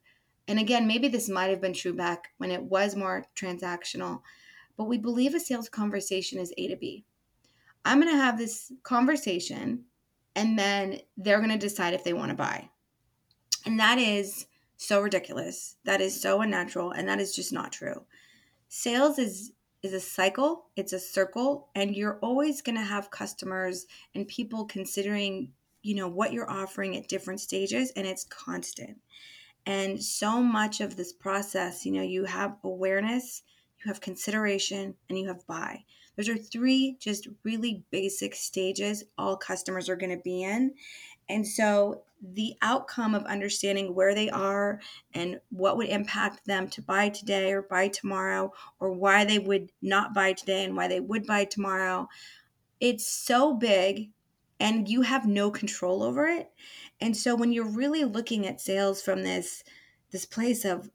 and 0.47 0.59
again 0.59 0.87
maybe 0.87 1.07
this 1.07 1.29
might 1.29 1.49
have 1.49 1.61
been 1.61 1.73
true 1.73 1.93
back 1.93 2.29
when 2.37 2.51
it 2.51 2.63
was 2.63 2.95
more 2.95 3.25
transactional 3.35 4.21
but 4.77 4.85
we 4.85 4.97
believe 4.97 5.33
a 5.33 5.39
sales 5.39 5.69
conversation 5.69 6.39
is 6.39 6.53
a 6.57 6.67
to 6.67 6.75
b 6.75 7.05
i'm 7.83 7.99
going 7.99 8.11
to 8.11 8.17
have 8.17 8.37
this 8.37 8.71
conversation 8.83 9.83
and 10.35 10.59
then 10.59 10.99
they're 11.17 11.39
going 11.39 11.49
to 11.49 11.57
decide 11.57 11.93
if 11.93 12.03
they 12.03 12.13
want 12.13 12.29
to 12.29 12.35
buy. 12.35 12.69
And 13.65 13.79
that 13.79 13.97
is 13.97 14.45
so 14.77 15.01
ridiculous. 15.01 15.77
That 15.85 16.01
is 16.01 16.19
so 16.19 16.41
unnatural 16.41 16.91
and 16.91 17.07
that 17.07 17.19
is 17.19 17.33
just 17.35 17.53
not 17.53 17.71
true. 17.71 18.03
Sales 18.67 19.17
is 19.17 19.53
is 19.85 19.93
a 19.93 19.99
cycle, 19.99 20.65
it's 20.75 20.93
a 20.93 20.99
circle 20.99 21.69
and 21.75 21.95
you're 21.95 22.19
always 22.21 22.61
going 22.61 22.75
to 22.75 22.83
have 22.83 23.11
customers 23.11 23.85
and 24.13 24.27
people 24.27 24.65
considering, 24.65 25.51
you 25.83 25.95
know, 25.95 26.07
what 26.07 26.33
you're 26.33 26.49
offering 26.49 26.97
at 26.97 27.07
different 27.07 27.39
stages 27.39 27.91
and 27.95 28.05
it's 28.05 28.25
constant. 28.25 28.97
And 29.65 30.03
so 30.03 30.41
much 30.41 30.81
of 30.81 30.95
this 30.95 31.13
process, 31.13 31.85
you 31.85 31.91
know, 31.91 32.01
you 32.01 32.25
have 32.25 32.57
awareness, 32.63 33.43
you 33.79 33.89
have 33.89 34.01
consideration 34.01 34.95
and 35.09 35.17
you 35.17 35.27
have 35.27 35.47
buy. 35.47 35.85
Those 36.17 36.29
are 36.29 36.37
three 36.37 36.97
just 36.99 37.27
really 37.43 37.83
basic 37.91 38.35
stages 38.35 39.03
all 39.17 39.37
customers 39.37 39.89
are 39.89 39.95
going 39.95 40.15
to 40.15 40.23
be 40.23 40.43
in. 40.43 40.73
And 41.29 41.45
so 41.47 42.03
the 42.33 42.55
outcome 42.61 43.13
of 43.13 43.23
understanding 43.25 43.93
where 43.93 44.15
they 44.15 44.29
are 44.29 44.79
and 45.13 45.39
what 45.49 45.77
would 45.77 45.87
impact 45.87 46.45
them 46.45 46.67
to 46.69 46.81
buy 46.81 47.09
today 47.09 47.51
or 47.51 47.63
buy 47.63 47.87
tomorrow, 47.87 48.51
or 48.79 48.91
why 48.91 49.25
they 49.25 49.39
would 49.39 49.71
not 49.81 50.13
buy 50.13 50.33
today 50.33 50.63
and 50.63 50.75
why 50.75 50.87
they 50.87 50.99
would 50.99 51.25
buy 51.25 51.45
tomorrow, 51.45 52.07
it's 52.79 53.07
so 53.07 53.53
big 53.53 54.09
and 54.59 54.87
you 54.87 55.01
have 55.01 55.25
no 55.25 55.51
control 55.51 56.03
over 56.03 56.27
it. 56.27 56.49
And 57.01 57.15
so 57.15 57.35
when 57.35 57.51
you're 57.51 57.65
really 57.65 58.05
looking 58.05 58.47
at 58.47 58.61
sales 58.61 59.01
from 59.01 59.23
this 59.23 59.63
this 60.11 60.25
place 60.25 60.63
of 60.63 60.89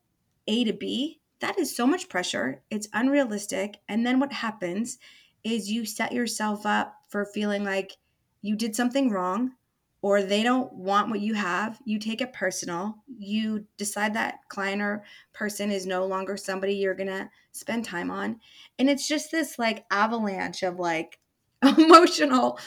A 0.47 0.65
to 0.65 0.73
B, 0.73 1.21
that 1.41 1.59
is 1.59 1.75
so 1.75 1.87
much 1.87 2.09
pressure. 2.09 2.63
It's 2.71 2.89
unrealistic. 2.93 3.79
And 3.89 4.07
then 4.07 4.19
what 4.19 4.33
happens 4.33 4.99
is 5.45 5.71
you 5.71 5.85
set 5.85 6.13
yourself 6.13 6.65
up 6.65 6.95
for 7.09 7.25
feeling 7.27 7.65
like 7.65 7.97
you 8.41 8.57
did 8.57 8.75
something 8.75 9.11
wrong 9.11 9.53
or 10.03 10.23
they 10.23 10.43
don't 10.43 10.73
want 10.73 11.11
what 11.11 11.21
you 11.21 11.35
have. 11.35 11.79
You 11.85 11.99
take 11.99 12.21
it 12.21 12.33
personal. 12.33 12.97
You 13.19 13.67
decide 13.77 14.15
that 14.15 14.39
client 14.49 14.81
or 14.81 15.05
person 15.33 15.71
is 15.71 15.87
no 15.87 16.07
longer 16.07 16.37
somebody 16.37 16.75
you're 16.75 16.95
going 16.95 17.09
to 17.09 17.29
spend 17.53 17.85
time 17.85 18.11
on. 18.11 18.41
And 18.79 18.89
it's 18.89 19.07
just 19.07 19.31
this 19.31 19.59
like 19.59 19.85
avalanche 19.91 20.63
of 20.63 20.79
like 20.79 21.19
emotional, 21.63 22.59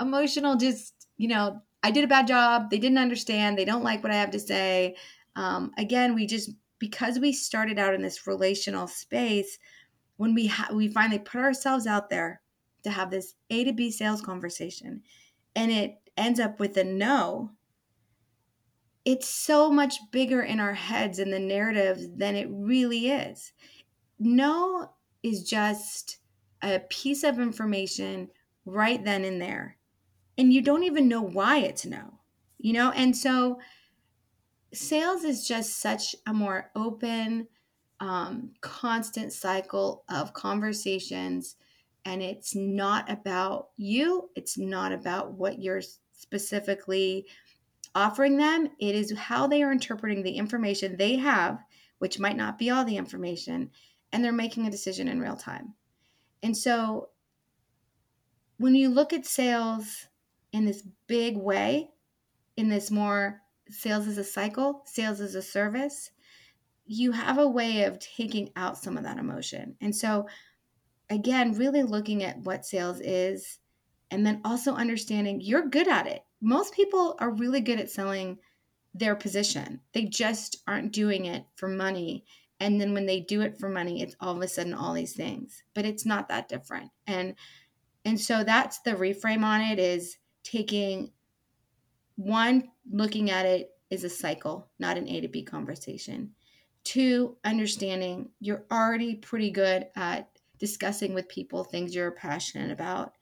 emotional, 0.00 0.56
just, 0.56 0.94
you 1.18 1.28
know, 1.28 1.60
I 1.82 1.90
did 1.90 2.04
a 2.04 2.08
bad 2.08 2.26
job. 2.26 2.70
They 2.70 2.78
didn't 2.78 2.98
understand. 2.98 3.58
They 3.58 3.64
don't 3.64 3.84
like 3.84 4.02
what 4.02 4.12
I 4.12 4.16
have 4.16 4.30
to 4.32 4.40
say. 4.40 4.96
Um, 5.36 5.72
again, 5.76 6.14
we 6.14 6.26
just 6.26 6.50
because 6.78 7.18
we 7.18 7.32
started 7.32 7.78
out 7.78 7.94
in 7.94 8.02
this 8.02 8.26
relational 8.26 8.86
space, 8.86 9.58
when 10.16 10.34
we 10.34 10.46
ha- 10.46 10.70
we 10.72 10.88
finally 10.88 11.18
put 11.18 11.40
ourselves 11.40 11.86
out 11.86 12.10
there 12.10 12.40
to 12.82 12.90
have 12.90 13.10
this 13.10 13.34
A 13.50 13.64
to 13.64 13.72
B 13.72 13.90
sales 13.90 14.20
conversation, 14.20 15.02
and 15.54 15.70
it 15.70 15.96
ends 16.18 16.40
up 16.40 16.60
with 16.60 16.76
a 16.76 16.84
no, 16.84 17.52
it's 19.04 19.28
so 19.28 19.70
much 19.70 19.94
bigger 20.10 20.42
in 20.42 20.60
our 20.60 20.74
heads 20.74 21.18
and 21.18 21.32
the 21.32 21.38
narrative 21.38 21.98
than 22.18 22.36
it 22.36 22.48
really 22.50 23.08
is. 23.10 23.52
No 24.18 24.90
is 25.22 25.44
just 25.44 26.18
a 26.62 26.80
piece 26.80 27.24
of 27.24 27.38
information 27.40 28.28
right 28.66 29.02
then 29.04 29.24
and 29.24 29.40
there. 29.40 29.78
and 30.38 30.52
you 30.52 30.62
don't 30.62 30.84
even 30.84 31.08
know 31.08 31.20
why 31.22 31.58
it's 31.58 31.84
no, 31.84 32.20
you 32.58 32.72
know? 32.72 32.92
And 32.92 33.16
so 33.16 33.58
sales 34.72 35.24
is 35.24 35.46
just 35.46 35.80
such 35.80 36.14
a 36.26 36.32
more 36.32 36.70
open, 36.76 37.48
um, 38.00 38.52
constant 38.60 39.32
cycle 39.32 40.04
of 40.08 40.32
conversations. 40.34 41.56
And 42.04 42.22
it's 42.22 42.54
not 42.54 43.10
about 43.10 43.70
you, 43.76 44.30
it's 44.36 44.56
not 44.56 44.92
about 44.92 45.32
what 45.32 45.60
you're 45.60 45.82
specifically 46.18 47.26
offering 47.94 48.36
them. 48.36 48.68
It 48.78 48.94
is 48.94 49.16
how 49.16 49.46
they 49.46 49.62
are 49.62 49.72
interpreting 49.72 50.22
the 50.22 50.36
information 50.36 50.96
they 50.96 51.16
have, 51.16 51.58
which 51.98 52.18
might 52.18 52.36
not 52.36 52.58
be 52.58 52.70
all 52.70 52.84
the 52.84 52.96
information, 52.96 53.70
and 54.12 54.22
they're 54.22 54.32
making 54.32 54.66
a 54.66 54.70
decision 54.70 55.08
in 55.08 55.20
real 55.20 55.36
time. 55.36 55.74
And 56.42 56.56
so 56.56 57.08
when 58.58 58.74
you 58.74 58.90
look 58.90 59.12
at 59.12 59.26
sales 59.26 60.06
in 60.52 60.64
this 60.64 60.82
big 61.06 61.36
way, 61.36 61.90
in 62.56 62.68
this 62.68 62.90
more 62.90 63.40
sales 63.70 64.06
as 64.08 64.18
a 64.18 64.24
cycle, 64.24 64.82
sales 64.86 65.20
as 65.20 65.34
a 65.34 65.42
service, 65.42 66.10
you 66.86 67.12
have 67.12 67.38
a 67.38 67.48
way 67.48 67.84
of 67.84 67.98
taking 67.98 68.50
out 68.56 68.78
some 68.78 68.96
of 68.96 69.04
that 69.04 69.18
emotion. 69.18 69.76
And 69.80 69.94
so, 69.94 70.26
again, 71.10 71.52
really 71.52 71.82
looking 71.82 72.24
at 72.24 72.38
what 72.38 72.64
sales 72.64 73.00
is 73.00 73.58
and 74.10 74.24
then 74.26 74.40
also 74.44 74.74
understanding 74.74 75.40
you're 75.40 75.68
good 75.68 75.88
at 75.88 76.06
it. 76.06 76.24
Most 76.40 76.74
people 76.74 77.16
are 77.18 77.30
really 77.30 77.60
good 77.60 77.80
at 77.80 77.90
selling 77.90 78.38
their 78.94 79.14
position, 79.14 79.80
they 79.92 80.04
just 80.04 80.62
aren't 80.66 80.92
doing 80.92 81.26
it 81.26 81.44
for 81.54 81.68
money. 81.68 82.24
And 82.60 82.80
then 82.80 82.92
when 82.92 83.06
they 83.06 83.20
do 83.20 83.42
it 83.42 83.56
for 83.56 83.68
money, 83.68 84.02
it's 84.02 84.16
all 84.20 84.34
of 84.34 84.42
a 84.42 84.48
sudden 84.48 84.74
all 84.74 84.92
these 84.92 85.12
things, 85.12 85.62
but 85.74 85.84
it's 85.84 86.04
not 86.04 86.28
that 86.28 86.48
different. 86.48 86.90
And 87.06 87.34
and 88.04 88.20
so 88.20 88.42
that's 88.42 88.80
the 88.80 88.92
reframe 88.92 89.44
on 89.44 89.60
it 89.60 89.78
is 89.78 90.16
taking 90.42 91.12
one, 92.16 92.70
looking 92.90 93.30
at 93.30 93.46
it 93.46 93.70
is 93.90 94.04
a 94.04 94.08
cycle, 94.08 94.68
not 94.78 94.96
an 94.96 95.08
A 95.08 95.20
to 95.20 95.28
B 95.28 95.42
conversation. 95.42 96.30
Two, 96.84 97.36
understanding 97.44 98.30
you're 98.40 98.64
already 98.72 99.14
pretty 99.16 99.50
good 99.50 99.86
at 99.94 100.30
discussing 100.58 101.14
with 101.14 101.28
people 101.28 101.64
things 101.64 101.94
you're 101.94 102.10
passionate 102.10 102.70
about. 102.70 103.12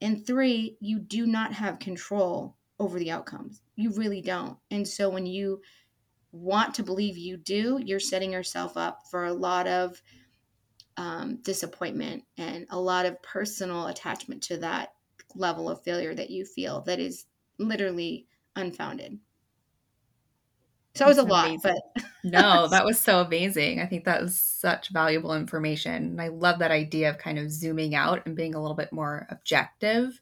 And 0.00 0.26
three, 0.26 0.76
you 0.80 0.98
do 0.98 1.26
not 1.26 1.52
have 1.52 1.78
control 1.78 2.56
over 2.78 2.98
the 2.98 3.10
outcomes. 3.10 3.60
You 3.76 3.92
really 3.92 4.22
don't. 4.22 4.56
And 4.70 4.86
so 4.86 5.08
when 5.08 5.26
you 5.26 5.60
want 6.30 6.74
to 6.74 6.82
believe 6.82 7.16
you 7.16 7.36
do, 7.36 7.80
you're 7.84 7.98
setting 7.98 8.32
yourself 8.32 8.76
up 8.76 9.00
for 9.10 9.24
a 9.24 9.32
lot 9.32 9.66
of 9.66 10.00
um, 10.96 11.38
disappointment 11.42 12.24
and 12.36 12.66
a 12.70 12.78
lot 12.78 13.06
of 13.06 13.22
personal 13.22 13.86
attachment 13.86 14.42
to 14.44 14.58
that 14.58 14.92
level 15.34 15.68
of 15.68 15.82
failure 15.82 16.14
that 16.14 16.30
you 16.30 16.44
feel 16.44 16.82
that 16.82 16.98
is 16.98 17.26
literally 17.58 18.26
unfounded. 18.56 19.18
So 20.94 21.04
it 21.04 21.08
was 21.08 21.18
a 21.18 21.22
lot, 21.22 21.58
but 21.62 21.76
no, 22.24 22.66
that 22.68 22.84
was 22.84 23.00
so 23.00 23.20
amazing. 23.20 23.80
I 23.80 23.86
think 23.86 24.04
that 24.04 24.22
was 24.22 24.38
such 24.40 24.88
valuable 24.88 25.34
information. 25.34 25.94
And 25.94 26.20
I 26.20 26.28
love 26.28 26.58
that 26.58 26.70
idea 26.70 27.10
of 27.10 27.18
kind 27.18 27.38
of 27.38 27.52
zooming 27.52 27.94
out 27.94 28.26
and 28.26 28.34
being 28.34 28.54
a 28.54 28.60
little 28.60 28.76
bit 28.76 28.92
more 28.92 29.26
objective. 29.30 30.20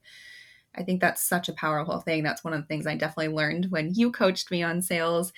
I 0.74 0.82
think 0.82 1.00
that's 1.00 1.22
such 1.22 1.48
a 1.48 1.54
powerful 1.54 2.00
thing. 2.00 2.22
That's 2.22 2.44
one 2.44 2.52
of 2.52 2.60
the 2.60 2.66
things 2.66 2.86
I 2.86 2.96
definitely 2.96 3.34
learned 3.34 3.66
when 3.70 3.94
you 3.94 4.12
coached 4.12 4.50
me 4.50 4.62
on 4.62 4.82
sales. 4.82 5.32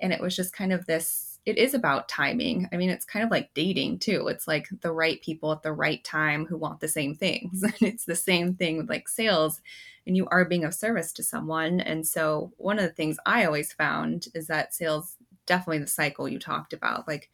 And 0.00 0.12
it 0.12 0.20
was 0.20 0.36
just 0.36 0.52
kind 0.52 0.72
of 0.72 0.86
this 0.86 1.36
it 1.46 1.58
is 1.58 1.74
about 1.74 2.08
timing. 2.08 2.68
I 2.72 2.76
mean, 2.76 2.90
it's 2.90 3.04
kind 3.04 3.24
of 3.24 3.30
like 3.30 3.54
dating 3.54 4.00
too. 4.00 4.26
It's 4.26 4.48
like 4.48 4.66
the 4.80 4.90
right 4.90 5.22
people 5.22 5.52
at 5.52 5.62
the 5.62 5.72
right 5.72 6.02
time 6.02 6.44
who 6.44 6.56
want 6.56 6.80
the 6.80 6.88
same 6.88 7.14
things. 7.14 7.62
And 7.62 7.74
it's 7.80 8.04
the 8.04 8.16
same 8.16 8.54
thing 8.54 8.76
with 8.76 8.88
like 8.88 9.08
sales 9.08 9.60
and 10.06 10.16
you 10.16 10.26
are 10.28 10.44
being 10.44 10.64
of 10.64 10.74
service 10.74 11.12
to 11.12 11.22
someone. 11.22 11.80
And 11.80 12.06
so, 12.06 12.52
one 12.56 12.78
of 12.78 12.84
the 12.84 12.90
things 12.90 13.18
I 13.26 13.44
always 13.44 13.72
found 13.72 14.28
is 14.34 14.46
that 14.46 14.74
sales 14.74 15.16
definitely 15.46 15.78
the 15.78 15.86
cycle 15.86 16.28
you 16.28 16.38
talked 16.38 16.72
about. 16.72 17.08
Like, 17.08 17.30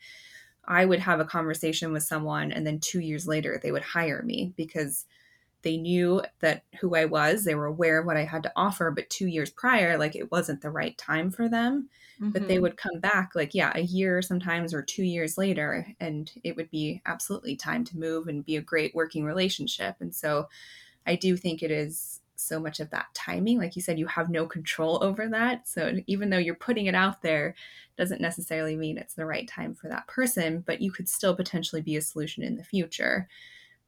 I 0.65 0.85
would 0.85 1.01
have 1.01 1.21
a 1.21 1.25
conversation 1.25 1.93
with 1.93 2.03
someone, 2.03 2.53
and 2.53 2.67
then 2.67 2.79
two 2.79 3.01
years 3.01 3.27
later, 3.27 3.59
they 3.63 3.73
would 3.73 3.83
hire 3.83 4.23
me 4.23 4.53
because 4.57 5.07
they 5.63 5.77
knew 5.77 6.23
that 6.41 6.65
who 6.81 6.95
I 6.95 7.05
was. 7.05 7.45
They 7.45 7.55
were 7.55 7.67
aware 7.67 8.01
of 8.01 8.07
what 8.07 8.17
I 8.17 8.25
had 8.25 8.43
to 8.45 8.53
offer. 8.57 8.91
But 8.91 9.11
two 9.11 9.27
years 9.27 9.51
prior, 9.51 9.97
like, 9.97 10.17
it 10.17 10.31
wasn't 10.31 10.61
the 10.61 10.71
right 10.71 10.97
time 10.99 11.31
for 11.31 11.49
them. 11.49 11.89
Mm-hmm. 12.21 12.31
But 12.31 12.49
they 12.49 12.55
mm-hmm. 12.55 12.63
would 12.63 12.77
come 12.77 13.01
back, 13.01 13.33
like, 13.35 13.55
yeah, 13.55 13.73
a 13.75 13.81
year 13.81 14.23
sometimes 14.23 14.75
or 14.75 14.83
two 14.83 15.05
years 15.05 15.39
later, 15.39 15.87
and 16.01 16.31
it 16.45 16.57
would 16.57 16.71
be 16.71 17.03
absolutely 17.07 17.57
time 17.57 17.85
to 17.85 17.99
move 17.99 18.29
and 18.29 18.45
be 18.45 18.57
a 18.57 18.63
great 18.63 18.95
working 18.95 19.25
relationship. 19.25 19.97
And 20.01 20.15
so, 20.15 20.49
I 21.07 21.17
do 21.17 21.37
think 21.37 21.63
it 21.63 21.71
is 21.71 22.22
so 22.43 22.61
much 22.61 22.81
of 22.81 22.91
that 22.91 23.07
timing. 23.15 23.59
Like 23.59 23.77
you 23.77 23.83
said, 23.83 23.99
you 23.99 24.07
have 24.07 24.31
no 24.31 24.47
control 24.47 25.03
over 25.03 25.29
that. 25.29 25.67
So 25.69 25.99
even 26.07 26.31
though 26.31 26.39
you're 26.39 26.55
putting 26.55 26.87
it 26.87 26.95
out 26.95 27.23
there, 27.23 27.55
doesn't 27.97 28.21
necessarily 28.21 28.77
mean 28.77 28.99
it's 28.99 29.15
the 29.15 29.27
right 29.27 29.47
time 29.47 29.75
for 29.75 29.89
that 29.89 30.07
person, 30.07 30.63
but 30.67 30.81
you 30.81 30.91
could 30.91 31.09
still 31.09 31.37
potentially 31.37 31.83
be 31.83 31.97
a 31.97 32.03
solution 32.03 32.43
in 32.43 32.57
the 32.57 32.65
future. 32.65 33.29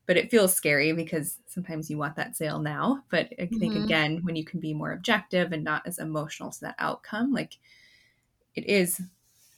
But 0.07 0.19
it 0.19 0.31
feels 0.31 0.55
scary 0.55 0.93
because 0.93 1.39
sometimes 1.47 1.91
you 1.91 1.97
want 1.97 2.17
that 2.17 2.37
sale 2.37 2.59
now. 2.59 3.03
But 3.11 3.33
I 3.39 3.47
think 3.47 3.75
mm-hmm. 3.75 3.85
again, 3.85 4.21
when 4.23 4.37
you 4.37 4.45
can 4.45 4.61
be 4.61 4.75
more 4.75 4.93
objective 4.93 5.53
and 5.53 5.65
not 5.65 5.87
as 5.87 5.99
emotional 5.99 6.51
to 6.51 6.61
that 6.61 6.77
outcome, 6.79 7.33
like 7.33 7.57
it 8.55 8.67
is 8.69 9.01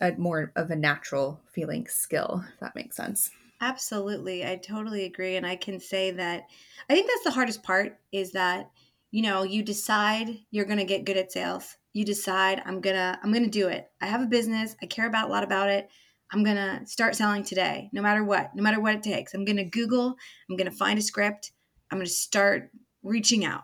a 0.01 0.13
more 0.13 0.53
of 0.55 0.71
a 0.71 0.77
natural 0.77 1.41
feeling 1.51 1.89
skill, 1.89 2.45
if 2.55 2.61
that 2.61 2.77
makes 2.77 2.97
sense. 2.97 3.31
Absolutely. 3.61 4.45
I 4.47 4.57
totally 4.57 5.05
agree. 5.05 5.37
And 5.37 5.47
I 5.47 5.57
can 5.57 5.81
say 5.81 6.11
that 6.13 6.47
I 6.89 6.95
think 6.95 7.09
that's 7.09 7.25
the 7.25 7.31
hardest 7.31 7.63
part 7.63 7.99
is 8.13 8.33
that 8.33 8.71
you 9.11 9.23
know 9.23 9.43
you 9.43 9.63
decide 9.63 10.29
you're 10.51 10.65
going 10.65 10.79
to 10.79 10.85
get 10.85 11.05
good 11.05 11.17
at 11.17 11.33
sales. 11.33 11.77
You 11.93 12.05
decide 12.05 12.63
i'm 12.67 12.81
going 12.81 12.97
to 12.97 13.19
i'm 13.23 13.33
going 13.33 13.45
to 13.45 13.51
do 13.51 13.69
it. 13.69 13.87
I 14.01 14.07
have 14.07 14.23
a 14.23 14.27
business. 14.27 14.77
I 14.83 14.87
care 14.87 15.07
about 15.07 15.29
a 15.29 15.33
lot 15.33 15.45
about 15.45 15.71
it. 15.71 15.89
I'm 16.33 16.43
going 16.43 16.57
to 16.57 16.87
start 16.87 17.15
selling 17.15 17.45
today 17.45 17.89
no 17.93 18.03
matter 18.03 18.25
what 18.25 18.55
no 18.55 18.63
matter 18.63 18.81
what 18.81 18.95
it 18.95 19.03
takes. 19.03 19.35
I'm 19.35 19.45
going 19.45 19.57
to 19.57 19.65
google. 19.65 20.17
I'm 20.51 20.57
going 20.57 20.71
to 20.71 20.77
find 20.77 20.99
a 20.99 21.03
script. 21.03 21.53
I'm 21.91 21.99
going 21.99 22.07
to 22.07 22.13
start 22.13 22.71
reaching 23.03 23.45
out. 23.45 23.63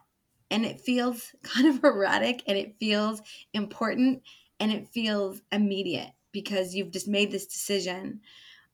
And 0.50 0.64
it 0.64 0.80
feels 0.80 1.34
kind 1.42 1.66
of 1.66 1.82
erratic 1.84 2.42
and 2.46 2.56
it 2.56 2.76
feels 2.78 3.20
important 3.52 4.22
and 4.60 4.72
it 4.72 4.88
feels 4.88 5.40
immediate 5.50 6.10
because 6.32 6.74
you've 6.74 6.92
just 6.92 7.08
made 7.08 7.30
this 7.30 7.46
decision. 7.46 8.20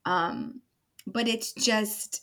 Um, 0.05 0.61
but 1.07 1.29
it's 1.29 1.53
just 1.55 2.23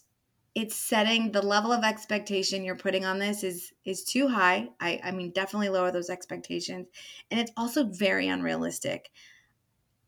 it's 0.56 0.76
setting 0.76 1.34
the 1.34 1.42
level 1.42 1.74
of 1.74 1.84
expectation 1.84 2.64
you're 2.64 2.78
putting 2.78 3.04
on 3.04 3.20
this 3.20 3.44
is 3.44 3.74
is 3.84 4.04
too 4.04 4.28
high. 4.28 4.70
I 4.80 5.00
i 5.04 5.12
mean 5.12 5.32
definitely 5.32 5.70
lower 5.70 5.92
those 5.92 6.10
expectations. 6.10 6.88
And 7.30 7.40
it's 7.40 7.52
also 7.58 7.84
very 7.84 8.30
unrealistic. 8.30 9.12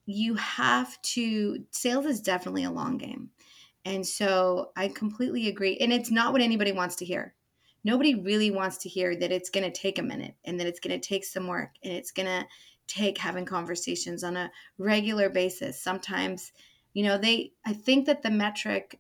You 0.06 0.36
have 0.36 1.00
to 1.02 1.66
sales 1.72 2.06
is 2.06 2.22
definitely 2.22 2.64
a 2.64 2.72
long 2.72 2.98
game. 2.98 3.30
And 3.86 4.08
so 4.08 4.72
i 4.78 4.88
completely 4.88 5.50
agree. 5.50 5.78
And 5.78 5.92
it's 5.92 6.12
not 6.12 6.32
what 6.32 6.42
anybody 6.42 6.72
wants 6.72 6.96
to 6.98 7.06
hear. 7.06 7.36
Nobody 7.84 8.16
really 8.16 8.50
wants 8.50 8.78
to 8.80 8.90
hear 8.90 9.16
that 9.18 9.32
it's 9.32 9.50
going 9.50 9.70
to 9.70 9.80
take 9.80 10.00
a 10.00 10.04
minute 10.04 10.36
and 10.46 10.60
that 10.60 10.68
it's 10.68 10.80
going 10.80 11.00
to 11.00 11.08
take 11.08 11.26
some 11.26 11.48
work 11.48 11.72
and 11.84 11.94
it's 11.94 12.12
going 12.12 12.26
to 12.26 12.46
take 12.88 13.18
having 13.18 13.46
conversations 13.46 14.24
on 14.24 14.38
a 14.38 14.52
regular 14.78 15.30
basis. 15.30 15.82
Sometimes 15.82 16.54
you 16.94 17.04
know 17.04 17.18
they 17.18 17.52
i 17.66 17.74
think 17.74 18.06
that 18.06 18.24
the 18.24 18.32
metric 18.32 19.00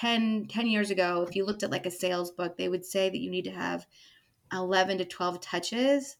10, 0.00 0.46
10 0.48 0.66
years 0.66 0.90
ago, 0.90 1.24
if 1.26 1.34
you 1.34 1.44
looked 1.44 1.62
at 1.62 1.70
like 1.70 1.86
a 1.86 1.90
sales 1.90 2.30
book, 2.30 2.56
they 2.56 2.68
would 2.68 2.84
say 2.84 3.08
that 3.08 3.20
you 3.20 3.30
need 3.30 3.44
to 3.44 3.50
have 3.50 3.86
11 4.52 4.98
to 4.98 5.04
12 5.04 5.40
touches. 5.40 6.16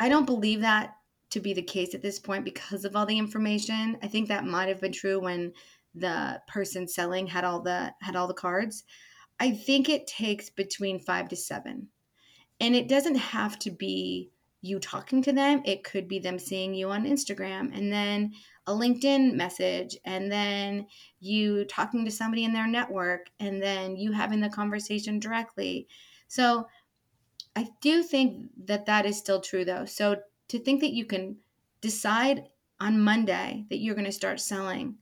I 0.00 0.08
don't 0.08 0.26
believe 0.26 0.60
that 0.62 0.94
to 1.30 1.40
be 1.40 1.52
the 1.52 1.62
case 1.62 1.94
at 1.94 2.02
this 2.02 2.18
point 2.18 2.44
because 2.44 2.84
of 2.84 2.96
all 2.96 3.06
the 3.06 3.18
information. 3.18 3.98
I 4.02 4.08
think 4.08 4.28
that 4.28 4.46
might 4.46 4.68
have 4.68 4.80
been 4.80 4.92
true 4.92 5.20
when 5.20 5.52
the 5.94 6.40
person 6.48 6.88
selling 6.88 7.26
had 7.26 7.44
all 7.44 7.60
the 7.60 7.92
had 8.00 8.16
all 8.16 8.26
the 8.26 8.34
cards. 8.34 8.84
I 9.40 9.52
think 9.52 9.88
it 9.88 10.06
takes 10.06 10.50
between 10.50 10.98
5 10.98 11.28
to 11.28 11.36
7. 11.36 11.88
And 12.60 12.74
it 12.74 12.88
doesn't 12.88 13.16
have 13.16 13.58
to 13.60 13.70
be 13.70 14.30
you 14.62 14.80
talking 14.80 15.22
to 15.22 15.32
them. 15.32 15.62
It 15.64 15.84
could 15.84 16.08
be 16.08 16.18
them 16.18 16.38
seeing 16.38 16.74
you 16.74 16.90
on 16.90 17.04
Instagram 17.04 17.76
and 17.76 17.92
then 17.92 18.32
a 18.68 18.70
LinkedIn 18.70 19.32
message 19.32 19.96
and 20.04 20.30
then 20.30 20.86
you 21.20 21.64
talking 21.64 22.04
to 22.04 22.10
somebody 22.10 22.44
in 22.44 22.52
their 22.52 22.66
network 22.66 23.30
and 23.40 23.62
then 23.62 23.96
you 23.96 24.12
having 24.12 24.40
the 24.40 24.50
conversation 24.50 25.18
directly. 25.18 25.88
So 26.28 26.68
I 27.56 27.68
do 27.80 28.02
think 28.02 28.50
that 28.66 28.84
that 28.84 29.06
is 29.06 29.16
still 29.16 29.40
true 29.40 29.64
though. 29.64 29.86
So 29.86 30.16
to 30.48 30.58
think 30.58 30.82
that 30.82 30.92
you 30.92 31.06
can 31.06 31.38
decide 31.80 32.44
on 32.78 33.00
Monday 33.00 33.64
that 33.70 33.78
you're 33.78 33.94
going 33.94 34.04
to 34.04 34.12
start 34.12 34.38
selling 34.38 34.96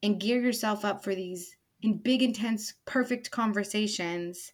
and 0.00 0.20
gear 0.20 0.40
yourself 0.40 0.84
up 0.84 1.02
for 1.02 1.16
these 1.16 1.56
in 1.82 1.98
big 1.98 2.22
intense 2.22 2.74
perfect 2.84 3.32
conversations 3.32 4.52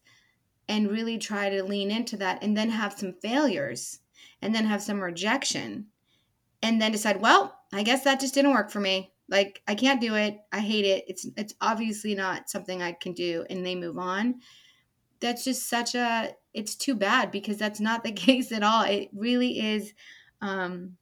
and 0.67 0.91
really 0.91 1.19
try 1.19 1.51
to 1.51 1.63
lean 1.63 1.91
into 1.91 2.17
that 2.17 2.43
and 2.43 2.57
then 2.57 2.71
have 2.71 2.99
some 2.99 3.13
failures 3.13 4.01
and 4.41 4.55
then 4.55 4.65
have 4.65 4.81
some 4.81 5.03
rejection 5.03 5.89
and 6.63 6.81
then 6.81 6.91
decide, 6.91 7.21
well, 7.21 7.60
I 7.73 7.83
guess 7.83 8.05
that 8.05 8.21
just 8.21 8.35
didn't 8.35 8.53
work 8.53 8.71
for 8.71 8.81
me. 8.81 9.13
Like 9.29 9.63
I 9.69 9.75
can't 9.77 10.01
do 10.01 10.17
it. 10.17 10.39
I 10.53 10.61
hate 10.61 10.85
it. 10.85 11.05
It's 11.09 11.27
it's 11.37 11.55
obviously 11.61 12.15
not 12.15 12.51
something 12.51 12.83
I 12.83 12.93
can 12.93 13.13
do 13.13 13.45
and 13.51 13.65
they 13.65 13.75
move 13.77 13.99
on. 13.99 14.41
that's 15.21 15.45
just 15.45 15.69
such 15.69 15.95
a 15.95 16.35
it's 16.55 16.75
too 16.75 16.95
bad 16.95 17.31
because 17.31 17.59
that's 17.59 17.81
not 17.81 18.03
the 18.03 18.13
case 18.27 18.53
at 18.53 18.63
all 18.63 18.83
it 18.85 19.09
really 19.15 19.61
is 19.61 19.93
um, 20.41 20.97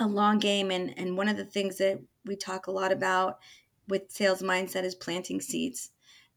a 0.00 0.06
long 0.06 0.38
game 0.38 0.70
and 0.70 0.96
and 0.98 1.16
one 1.16 1.28
of 1.28 1.36
the 1.36 1.44
things 1.44 1.78
that 1.78 2.00
we 2.24 2.36
talk 2.36 2.66
a 2.66 2.70
lot 2.70 2.92
about 2.92 3.38
with 3.88 4.10
sales 4.10 4.42
mindset 4.42 4.84
is 4.84 4.94
planting 4.94 5.40
seeds 5.40 5.90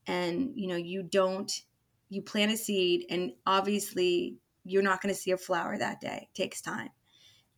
and 0.08 0.52
you 0.56 0.68
know 0.68 0.76
you 0.76 1.04
don't 1.04 1.62
you 2.10 2.22
plant 2.22 2.52
a 2.52 2.58
seed 2.58 3.06
and 3.10 3.32
obviously 3.46 4.38
you're 4.66 4.84
not 4.84 5.02
going 5.02 5.14
to 5.14 5.20
see 5.20 5.32
a 5.32 5.38
flower 5.38 5.78
that 5.78 6.02
day 6.02 6.28
it 6.32 6.36
takes 6.38 6.62
time 6.62 6.90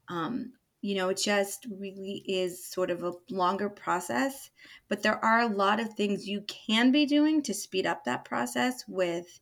um, 0.10 0.52
you 0.82 0.96
know, 0.96 1.10
it 1.10 1.17
just 1.17 1.67
really 1.80 2.24
is 2.28 2.65
sort 2.65 2.89
of 2.89 3.04
a 3.04 3.13
longer 3.30 3.70
process. 3.70 4.50
But 4.89 5.04
there 5.04 5.24
are 5.24 5.41
a 5.41 5.48
lot 5.48 5.80
of 5.80 5.94
things 5.94 6.28
you 6.28 6.41
can 6.48 6.91
be 6.91 7.06
doing 7.06 7.44
to 7.44 7.54
speed 7.54 7.86
up 7.86 8.04
that 8.06 8.26
process 8.26 8.84
with, 8.88 9.39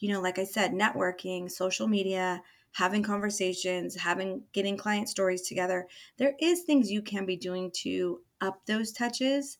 you 0.00 0.12
know, 0.12 0.20
like 0.20 0.38
I 0.38 0.44
said, 0.44 0.72
networking, 0.72 1.50
social 1.50 1.88
media, 1.88 2.42
having 2.72 3.02
conversations, 3.02 3.96
having 3.96 4.42
getting 4.52 4.76
client 4.76 5.08
stories 5.08 5.42
together. 5.42 5.88
There 6.18 6.34
is 6.40 6.62
things 6.62 6.90
you 6.90 7.02
can 7.02 7.24
be 7.24 7.36
doing 7.36 7.70
to 7.82 8.20
up 8.40 8.60
those 8.66 8.92
touches 8.92 9.58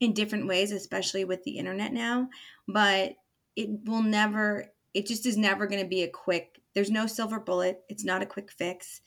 in 0.00 0.12
different 0.12 0.46
ways, 0.46 0.70
especially 0.70 1.24
with 1.24 1.42
the 1.42 1.58
internet 1.58 1.92
now. 1.92 2.28
But 2.68 3.16
it 3.56 3.70
will 3.84 4.02
never, 4.02 4.66
it 4.94 5.06
just 5.06 5.26
is 5.26 5.36
never 5.36 5.66
going 5.66 5.82
to 5.82 5.88
be 5.88 6.04
a 6.04 6.08
quick, 6.08 6.60
there's 6.74 6.90
no 6.90 7.08
silver 7.08 7.40
bullet. 7.40 7.80
It's 7.88 8.04
not 8.04 8.22
a 8.22 8.26
quick 8.26 8.52
fix. 8.52 9.00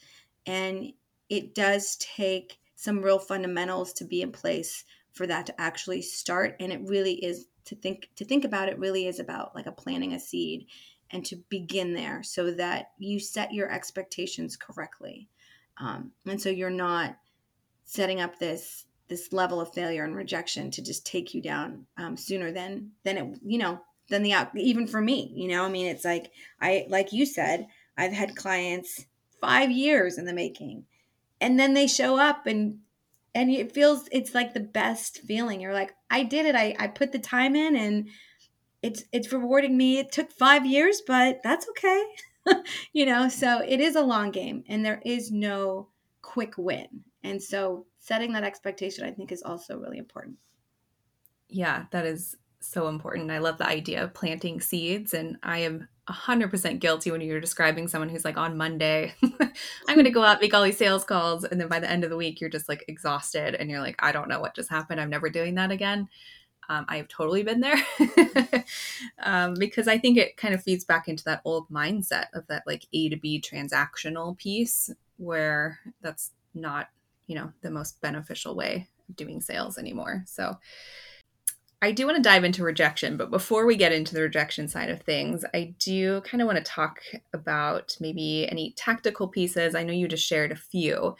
And 0.46 0.92
it 1.32 1.56
does 1.56 1.96
take 1.96 2.60
some 2.76 3.02
real 3.02 3.18
fundamentals 3.18 3.94
to 3.94 4.04
be 4.04 4.22
in 4.22 4.34
place 4.34 4.84
for 5.14 5.26
that 5.26 5.46
to 5.46 5.62
actually 5.62 6.02
start. 6.02 6.58
And 6.60 6.74
it 6.74 6.82
really 6.84 7.14
is 7.14 7.48
to 7.66 7.76
think 7.76 8.10
to 8.18 8.26
think 8.26 8.44
about 8.44 8.68
it 8.68 8.78
really 8.78 9.08
is 9.08 9.20
about 9.20 9.56
like 9.56 9.66
a 9.66 9.72
planting 9.72 10.14
a 10.14 10.20
seed 10.20 10.68
and 11.10 11.26
to 11.26 11.38
begin 11.48 11.94
there 11.94 12.22
so 12.22 12.52
that 12.52 12.92
you 12.98 13.18
set 13.18 13.54
your 13.54 13.72
expectations 13.72 14.58
correctly. 14.58 15.30
Um, 15.80 16.12
and 16.28 16.42
so 16.42 16.50
you're 16.50 16.70
not 16.70 17.16
setting 17.86 18.20
up 18.20 18.38
this 18.38 18.86
this 19.08 19.32
level 19.32 19.62
of 19.62 19.74
failure 19.74 20.04
and 20.04 20.16
rejection 20.16 20.70
to 20.72 20.82
just 20.82 21.06
take 21.06 21.34
you 21.34 21.42
down 21.42 21.86
um, 21.98 22.18
sooner 22.18 22.52
than 22.52 22.92
than 23.04 23.18
it 23.18 23.40
you 23.46 23.58
know 23.58 23.80
than 24.10 24.24
the 24.24 24.34
out 24.34 24.50
even 24.58 24.86
for 24.88 25.02
me 25.02 25.32
you 25.36 25.48
know? 25.48 25.66
I 25.66 25.70
mean 25.70 25.88
it's 25.88 26.06
like 26.06 26.32
i 26.62 26.86
like 26.88 27.12
you 27.12 27.26
said 27.26 27.68
i've 27.98 28.14
had 28.14 28.38
clients 28.38 29.06
five 29.42 29.70
years 29.70 30.18
in 30.18 30.24
the 30.24 30.34
making 30.34 30.86
and 31.42 31.60
then 31.60 31.74
they 31.74 31.88
show 31.88 32.18
up 32.18 32.46
and 32.46 32.80
and 33.34 33.50
it 33.50 33.72
feels 33.74 34.08
it's 34.12 34.36
like 34.36 34.54
the 34.54 34.60
best 34.60 35.20
feeling. 35.20 35.60
You're 35.60 35.74
like 35.74 35.94
i 36.10 36.24
did 36.24 36.46
it. 36.46 36.56
I, 36.56 36.76
I 36.80 36.88
put 36.88 37.12
the 37.12 37.20
time 37.20 37.56
in 37.56 37.76
and 37.76 38.08
it's 38.82 39.04
it's 39.12 39.34
rewarding 39.34 39.76
me. 39.76 39.98
It 39.98 40.12
took 40.12 40.32
five 40.32 40.66
years 40.66 41.02
but 41.06 41.42
that's 41.44 41.68
okay. 41.70 42.06
You 42.94 43.06
know 43.06 43.30
so 43.30 43.62
it 43.68 43.80
is 43.80 43.96
a 43.96 44.02
long 44.02 44.32
game 44.32 44.64
and 44.68 44.86
there 44.86 45.02
is 45.06 45.32
no 45.32 45.90
quick 46.22 46.54
win. 46.58 46.88
And 47.24 47.42
so 47.42 47.86
setting 48.00 48.34
that 48.34 48.44
expectation 48.44 49.06
i 49.06 49.12
think 49.12 49.32
is 49.32 49.44
also 49.44 49.78
really 49.78 49.98
important. 49.98 50.38
Yeah 51.50 51.86
that 51.92 52.06
is 52.06 52.36
so 52.60 52.88
important. 52.88 53.32
I 53.32 53.40
love 53.40 53.58
the 53.58 53.68
idea 53.68 54.04
of 54.04 54.14
planting 54.14 54.60
seeds 54.62 55.14
and 55.14 55.38
i 55.44 55.60
am 55.60 55.88
100% 56.12 56.80
guilty 56.80 57.12
when 57.12 57.22
you're 57.22 57.40
describing 57.40 57.88
someone 57.88 58.10
who's 58.10 58.26
like 58.26 58.38
on 58.38 58.58
Monday, 58.58 59.14
I'm 59.24 59.96
going 59.96 60.06
to 60.06 60.12
go 60.12 60.24
out, 60.24 60.42
make 60.42 60.54
all 60.54 60.64
these 60.64 60.78
sales 60.78 61.04
calls. 61.04 61.44
And 61.44 61.60
then 61.60 61.68
by 61.68 61.80
the 61.80 61.90
end 61.90 62.04
of 62.04 62.10
the 62.10 62.18
week, 62.18 62.42
you're 62.42 62.50
just 62.50 62.70
like 62.70 62.86
exhausted 62.88 63.56
and 63.56 63.70
you're 63.70 63.82
like, 63.82 63.96
I 64.00 64.12
don't 64.12 64.30
know 64.30 64.40
what 64.40 64.56
just 64.56 64.70
happened. 64.70 65.00
I'm 65.00 65.10
never 65.10 65.30
doing 65.30 65.56
that 65.56 65.72
again. 65.72 66.10
Um, 66.70 66.86
I 66.88 66.98
have 66.98 67.08
totally 67.08 67.44
been 67.44 67.60
there 67.60 67.76
um, 69.24 69.56
because 69.56 69.88
I 69.88 69.98
think 69.98 70.18
it 70.18 70.38
kind 70.38 70.54
of 70.54 70.64
feeds 70.64 70.86
back 70.86 71.08
into 71.08 71.24
that 71.26 71.42
old 71.44 71.70
mindset 71.70 72.28
of 72.34 72.48
that 72.48 72.64
like 72.66 72.86
A 72.94 73.10
to 73.10 73.18
B 73.18 73.42
transactional 73.42 74.38
piece 74.38 74.90
where 75.18 75.80
that's 76.02 76.32
not, 76.54 76.90
you 77.28 77.36
know, 77.36 77.52
the 77.62 77.72
most 77.72 78.00
beneficial 78.02 78.56
way 78.56 78.88
of 79.10 79.16
doing 79.16 79.42
sales 79.42 79.78
anymore. 79.78 80.24
So, 80.26 80.58
I 81.84 81.92
do 81.92 82.06
want 82.06 82.18
to 82.18 82.22
dive 82.22 82.44
into 82.44 82.64
rejection, 82.64 83.18
but 83.18 83.32
before 83.32 83.66
we 83.66 83.76
get 83.76 83.92
into 83.92 84.14
the 84.14 84.22
rejection 84.22 84.68
side 84.68 84.90
of 84.92 85.02
things, 85.02 85.44
I 85.54 85.74
do 85.80 86.22
kind 86.22 86.42
of 86.42 86.46
want 86.46 86.60
to 86.60 86.64
talk 86.64 87.00
about 87.34 87.98
maybe 88.00 88.48
any 88.52 88.74
tactical 88.74 89.28
pieces. 89.28 89.74
I 89.74 89.84
know 89.84 89.94
you 89.94 90.08
just 90.08 90.26
shared 90.26 90.52
a 90.52 90.56
few, 90.56 91.16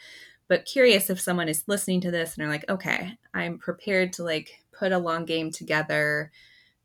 but 0.46 0.64
curious 0.64 1.10
if 1.10 1.20
someone 1.20 1.48
is 1.48 1.64
listening 1.66 2.00
to 2.02 2.12
this 2.12 2.36
and 2.36 2.46
are 2.46 2.50
like, 2.50 2.68
okay, 2.68 3.18
I'm 3.34 3.58
prepared 3.58 4.12
to 4.14 4.22
like 4.22 4.62
put 4.70 4.92
a 4.92 4.98
long 4.98 5.24
game 5.24 5.50
together. 5.50 6.30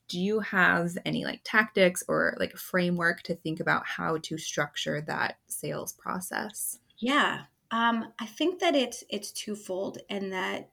Do 0.07 0.19
you 0.19 0.39
have 0.39 0.97
any 1.05 1.23
like 1.23 1.41
tactics 1.43 2.03
or 2.07 2.35
like 2.39 2.53
a 2.55 2.57
framework 2.57 3.21
to 3.23 3.35
think 3.35 3.59
about 3.59 3.85
how 3.85 4.17
to 4.23 4.39
structure 4.39 5.01
that 5.01 5.37
sales 5.47 5.93
process? 5.93 6.79
Yeah. 6.97 7.41
Um, 7.69 8.11
I 8.19 8.25
think 8.25 8.59
that 8.59 8.75
it's 8.75 9.03
it's 9.09 9.31
twofold 9.31 9.99
and 10.09 10.31
that 10.31 10.69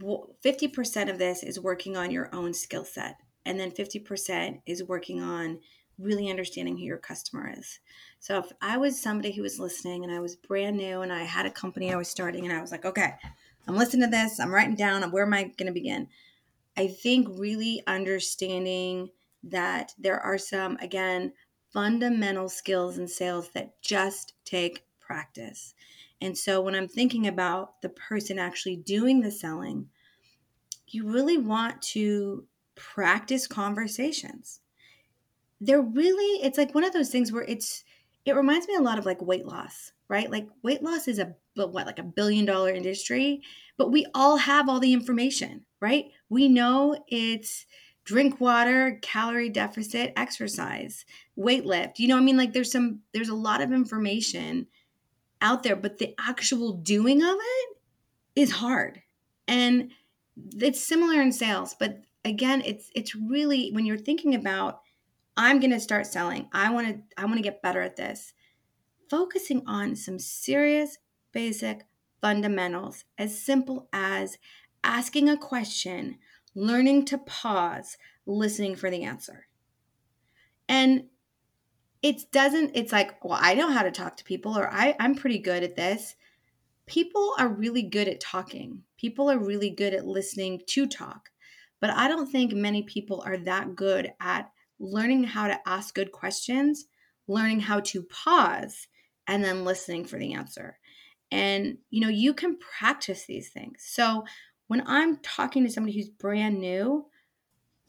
50% 0.00 1.10
of 1.10 1.18
this 1.18 1.42
is 1.42 1.60
working 1.60 1.96
on 1.96 2.10
your 2.10 2.34
own 2.34 2.54
skill 2.54 2.84
set 2.84 3.16
and 3.44 3.58
then 3.58 3.70
50% 3.70 4.60
is 4.66 4.84
working 4.84 5.22
on 5.22 5.60
really 5.98 6.28
understanding 6.28 6.76
who 6.76 6.84
your 6.84 6.98
customer 6.98 7.52
is. 7.56 7.80
So 8.20 8.38
if 8.38 8.52
i 8.60 8.76
was 8.76 9.00
somebody 9.00 9.32
who 9.32 9.42
was 9.42 9.58
listening 9.58 10.04
and 10.04 10.12
i 10.12 10.20
was 10.20 10.36
brand 10.36 10.76
new 10.76 11.00
and 11.02 11.12
i 11.12 11.22
had 11.22 11.46
a 11.46 11.50
company 11.50 11.92
i 11.92 11.96
was 11.96 12.08
starting 12.08 12.44
and 12.44 12.52
i 12.52 12.60
was 12.60 12.72
like 12.72 12.84
okay 12.84 13.14
i'm 13.66 13.76
listening 13.76 14.02
to 14.02 14.10
this 14.10 14.40
i'm 14.40 14.52
writing 14.52 14.74
down 14.74 15.08
where 15.10 15.24
am 15.24 15.32
i 15.32 15.44
going 15.44 15.66
to 15.66 15.72
begin? 15.72 16.08
I 16.76 16.88
think 16.88 17.28
really 17.30 17.82
understanding 17.86 19.08
that 19.44 19.92
there 19.98 20.20
are 20.20 20.38
some 20.38 20.76
again 20.78 21.32
fundamental 21.72 22.48
skills 22.48 22.98
in 22.98 23.08
sales 23.08 23.50
that 23.54 23.80
just 23.80 24.34
take 24.44 24.84
practice 25.00 25.74
and 26.20 26.36
so 26.36 26.60
when 26.60 26.74
I'm 26.74 26.88
thinking 26.88 27.26
about 27.26 27.82
the 27.82 27.88
person 27.88 28.38
actually 28.38 28.76
doing 28.76 29.20
the 29.20 29.30
selling, 29.30 29.88
you 30.86 31.08
really 31.08 31.38
want 31.38 31.82
to 31.82 32.46
practice 32.74 33.46
conversations. 33.46 34.60
They're 35.60 35.82
really, 35.82 36.42
it's 36.42 36.58
like 36.58 36.74
one 36.74 36.84
of 36.84 36.92
those 36.92 37.10
things 37.10 37.32
where 37.32 37.44
it's, 37.44 37.84
it 38.24 38.34
reminds 38.34 38.68
me 38.68 38.76
a 38.76 38.82
lot 38.82 38.98
of 38.98 39.06
like 39.06 39.20
weight 39.20 39.46
loss, 39.46 39.92
right? 40.08 40.30
Like 40.30 40.48
weight 40.62 40.82
loss 40.82 41.08
is 41.08 41.18
a, 41.18 41.34
but 41.54 41.72
what, 41.72 41.86
like 41.86 41.98
a 41.98 42.04
billion 42.04 42.44
dollar 42.44 42.70
industry, 42.70 43.42
but 43.76 43.90
we 43.90 44.06
all 44.14 44.36
have 44.36 44.68
all 44.68 44.80
the 44.80 44.92
information, 44.92 45.64
right? 45.80 46.06
We 46.28 46.48
know 46.48 46.96
it's, 47.08 47.66
drink 48.04 48.40
water, 48.40 49.00
calorie 49.02 49.50
deficit, 49.50 50.12
exercise, 50.16 51.04
weight 51.34 51.66
lift. 51.66 51.98
You 51.98 52.08
know, 52.08 52.16
I 52.16 52.20
mean, 52.20 52.36
like 52.36 52.52
there's 52.52 52.70
some, 52.70 53.00
there's 53.12 53.28
a 53.28 53.34
lot 53.34 53.60
of 53.60 53.72
information 53.72 54.68
out 55.40 55.62
there, 55.62 55.76
but 55.76 55.98
the 55.98 56.14
actual 56.18 56.72
doing 56.72 57.22
of 57.22 57.36
it 57.38 57.76
is 58.34 58.52
hard. 58.52 59.02
And 59.48 59.90
it's 60.36 60.80
similar 60.80 61.20
in 61.20 61.32
sales, 61.32 61.74
but 61.78 62.02
again, 62.24 62.62
it's 62.64 62.90
it's 62.94 63.14
really 63.14 63.70
when 63.72 63.86
you're 63.86 63.96
thinking 63.96 64.34
about 64.34 64.80
I'm 65.36 65.60
going 65.60 65.70
to 65.70 65.80
start 65.80 66.06
selling. 66.06 66.48
I 66.52 66.70
want 66.70 66.88
to 66.88 67.00
I 67.16 67.24
want 67.24 67.36
to 67.36 67.42
get 67.42 67.62
better 67.62 67.80
at 67.80 67.96
this. 67.96 68.32
Focusing 69.08 69.62
on 69.66 69.94
some 69.94 70.18
serious 70.18 70.98
basic 71.32 71.86
fundamentals 72.20 73.04
as 73.18 73.40
simple 73.40 73.88
as 73.92 74.38
asking 74.82 75.28
a 75.28 75.36
question, 75.36 76.18
learning 76.54 77.04
to 77.04 77.18
pause, 77.18 77.96
listening 78.26 78.74
for 78.74 78.90
the 78.90 79.04
answer. 79.04 79.46
And 80.68 81.04
it 82.02 82.30
doesn't 82.32 82.72
it's 82.74 82.92
like 82.92 83.22
well 83.24 83.38
i 83.40 83.54
know 83.54 83.70
how 83.70 83.82
to 83.82 83.90
talk 83.90 84.16
to 84.16 84.24
people 84.24 84.56
or 84.56 84.68
I, 84.72 84.94
i'm 85.00 85.14
pretty 85.14 85.38
good 85.38 85.62
at 85.62 85.76
this. 85.76 86.14
People 86.86 87.34
are 87.36 87.48
really 87.48 87.82
good 87.82 88.06
at 88.06 88.20
talking. 88.20 88.84
People 88.96 89.28
are 89.28 89.38
really 89.38 89.70
good 89.70 89.92
at 89.92 90.06
listening 90.06 90.60
to 90.66 90.86
talk. 90.86 91.30
But 91.80 91.90
i 91.90 92.08
don't 92.08 92.30
think 92.30 92.52
many 92.52 92.82
people 92.82 93.22
are 93.26 93.38
that 93.38 93.76
good 93.76 94.12
at 94.20 94.50
learning 94.78 95.24
how 95.24 95.46
to 95.48 95.58
ask 95.66 95.94
good 95.94 96.12
questions 96.12 96.86
learning 97.28 97.60
how 97.60 97.80
to 97.80 98.02
pause 98.02 98.86
and 99.26 99.42
then 99.42 99.64
listening 99.64 100.04
for 100.04 100.16
the 100.16 100.34
answer. 100.34 100.78
And 101.32 101.78
you 101.90 102.00
know 102.00 102.08
you 102.08 102.34
can 102.34 102.56
practice 102.58 103.26
these 103.26 103.48
things. 103.48 103.84
So 103.84 104.24
when 104.68 104.82
i'm 104.86 105.18
talking 105.18 105.64
to 105.64 105.70
somebody 105.70 105.96
who's 105.96 106.08
brand 106.08 106.58
new 106.60 107.06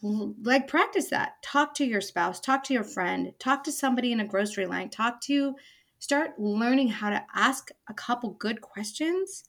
like 0.02 0.68
practice 0.68 1.10
that. 1.10 1.42
Talk 1.42 1.74
to 1.76 1.86
your 1.86 2.02
spouse 2.02 2.40
talk 2.40 2.64
to 2.66 2.74
your 2.74 2.84
friend 2.84 3.34
talk 3.40 3.64
to 3.64 3.72
somebody 3.72 4.12
in 4.12 4.20
a 4.20 4.26
grocery 4.26 4.66
line 4.66 4.90
talk 4.90 5.22
to 5.22 5.56
start 6.00 6.40
learning 6.40 6.90
how 6.90 7.10
to 7.10 7.24
ask 7.34 7.70
a 7.90 7.94
couple 7.94 8.32
good 8.32 8.62
questions 8.62 9.46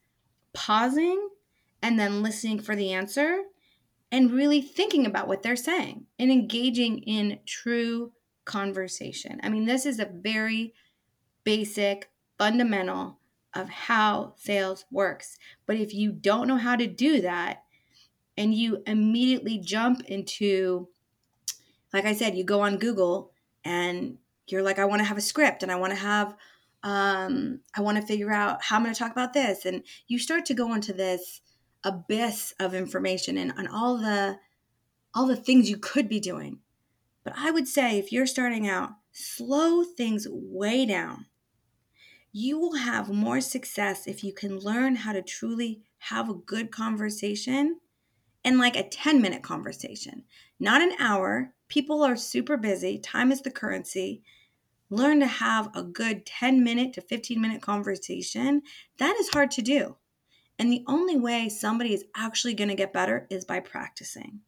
pausing 0.53 1.29
and 1.83 1.99
then 1.99 2.23
listening 2.23 2.59
for 2.59 2.75
the 2.75 2.93
answer 2.93 3.43
and 4.11 4.33
really 4.33 4.63
thinking 4.63 5.05
about 5.05 5.29
what 5.29 5.43
they're 5.43 5.57
saying 5.57 6.07
and 6.19 6.31
engaging 6.31 6.99
in 7.01 7.39
true 7.45 8.13
conversation. 8.45 9.39
I 9.43 9.51
mean 9.51 9.67
this 9.67 9.85
is 9.85 9.99
a 9.99 10.11
very 10.11 10.73
basic 11.45 12.11
fundamental 12.39 13.19
of 13.55 13.69
how 13.69 14.35
sales 14.37 14.85
works. 14.91 15.39
But 15.67 15.77
if 15.77 15.93
you 15.93 16.13
don't 16.13 16.49
know 16.49 16.57
how 16.57 16.77
to 16.77 16.87
do 16.87 17.21
that 17.23 17.65
and 18.39 18.55
you 18.55 18.83
immediately 18.87 19.59
jump 19.59 20.03
into 20.07 20.89
like 21.93 22.05
I 22.05 22.15
said, 22.15 22.37
you 22.37 22.45
go 22.45 22.61
on 22.61 22.79
Google 22.79 23.33
and 23.65 24.19
you're 24.47 24.63
like, 24.63 24.79
I 24.79 24.85
want 24.85 25.01
to 25.01 25.07
have 25.07 25.19
a 25.19 25.23
script 25.23 25.63
and 25.63 25.73
I 25.73 25.77
want 25.77 25.93
to 25.93 25.99
have, 25.99 26.35
um, 26.83 27.61
I 27.75 27.81
want 27.81 27.97
to 27.97 28.07
figure 28.07 28.33
out 28.33 28.63
how 28.63 28.77
I'm 28.77 28.83
going 28.83 28.95
to 28.95 28.99
talk 28.99 29.13
about 29.13 29.33
this. 29.33 29.65
And 29.65 29.83
you 30.07 30.19
start 30.19 30.45
to 30.47 30.55
go 30.55 30.75
into 30.75 30.93
this 30.93 31.41
abyss 31.85 32.55
of 32.61 32.75
information 32.75 33.39
and, 33.39 33.53
and 33.57 33.69
all 33.69 33.97
the, 33.97 34.39
all 35.15 35.27
the 35.27 35.37
things 35.37 35.71
you 35.71 35.79
could 35.79 36.09
be 36.09 36.21
doing. 36.21 36.59
But 37.25 37.35
I 37.37 37.51
would 37.51 37.67
say 37.67 37.99
if 37.99 38.13
you're 38.13 38.27
starting 38.27 38.69
out, 38.69 38.91
slow 39.13 39.83
things 39.83 40.27
way 40.31 40.87
down. 40.87 41.27
You 42.33 42.59
will 42.59 42.77
have 42.77 43.09
more 43.09 43.41
success 43.41 44.07
if 44.07 44.23
you 44.23 44.33
can 44.33 44.59
learn 44.59 44.97
how 44.97 45.13
to 45.13 45.23
truly 45.23 45.81
have 45.99 46.29
a 46.29 46.35
good 46.35 46.71
conversation 46.71 47.81
and 48.45 48.59
like 48.59 48.77
a 48.77 48.89
10 48.89 49.21
minute 49.21 49.43
conversation, 49.43 50.25
not 50.59 50.83
an 50.83 50.93
hour. 50.99 51.55
People 51.69 52.03
are 52.03 52.17
super 52.17 52.57
busy, 52.57 52.99
time 52.99 53.31
is 53.31 53.43
the 53.43 53.51
currency. 53.51 54.23
Learn 54.91 55.21
to 55.21 55.27
have 55.27 55.75
a 55.77 55.83
good 55.83 56.25
10 56.25 56.65
minute 56.65 56.95
to 56.95 57.03
15 57.03 57.41
minute 57.41 57.61
conversation. 57.61 58.63
That 58.99 59.17
is 59.21 59.29
hard 59.29 59.51
to 59.53 59.63
do. 59.63 59.97
And 60.59 60.73
the 60.73 60.85
only 60.87 61.17
way 61.17 61.49
somebody 61.49 61.95
is 61.95 62.05
actually 62.17 62.55
going 62.55 62.69
to 62.69 62.75
get 62.75 62.93
better 62.93 63.27
is 63.31 63.45
by 63.45 63.61
practicing. 63.61 64.41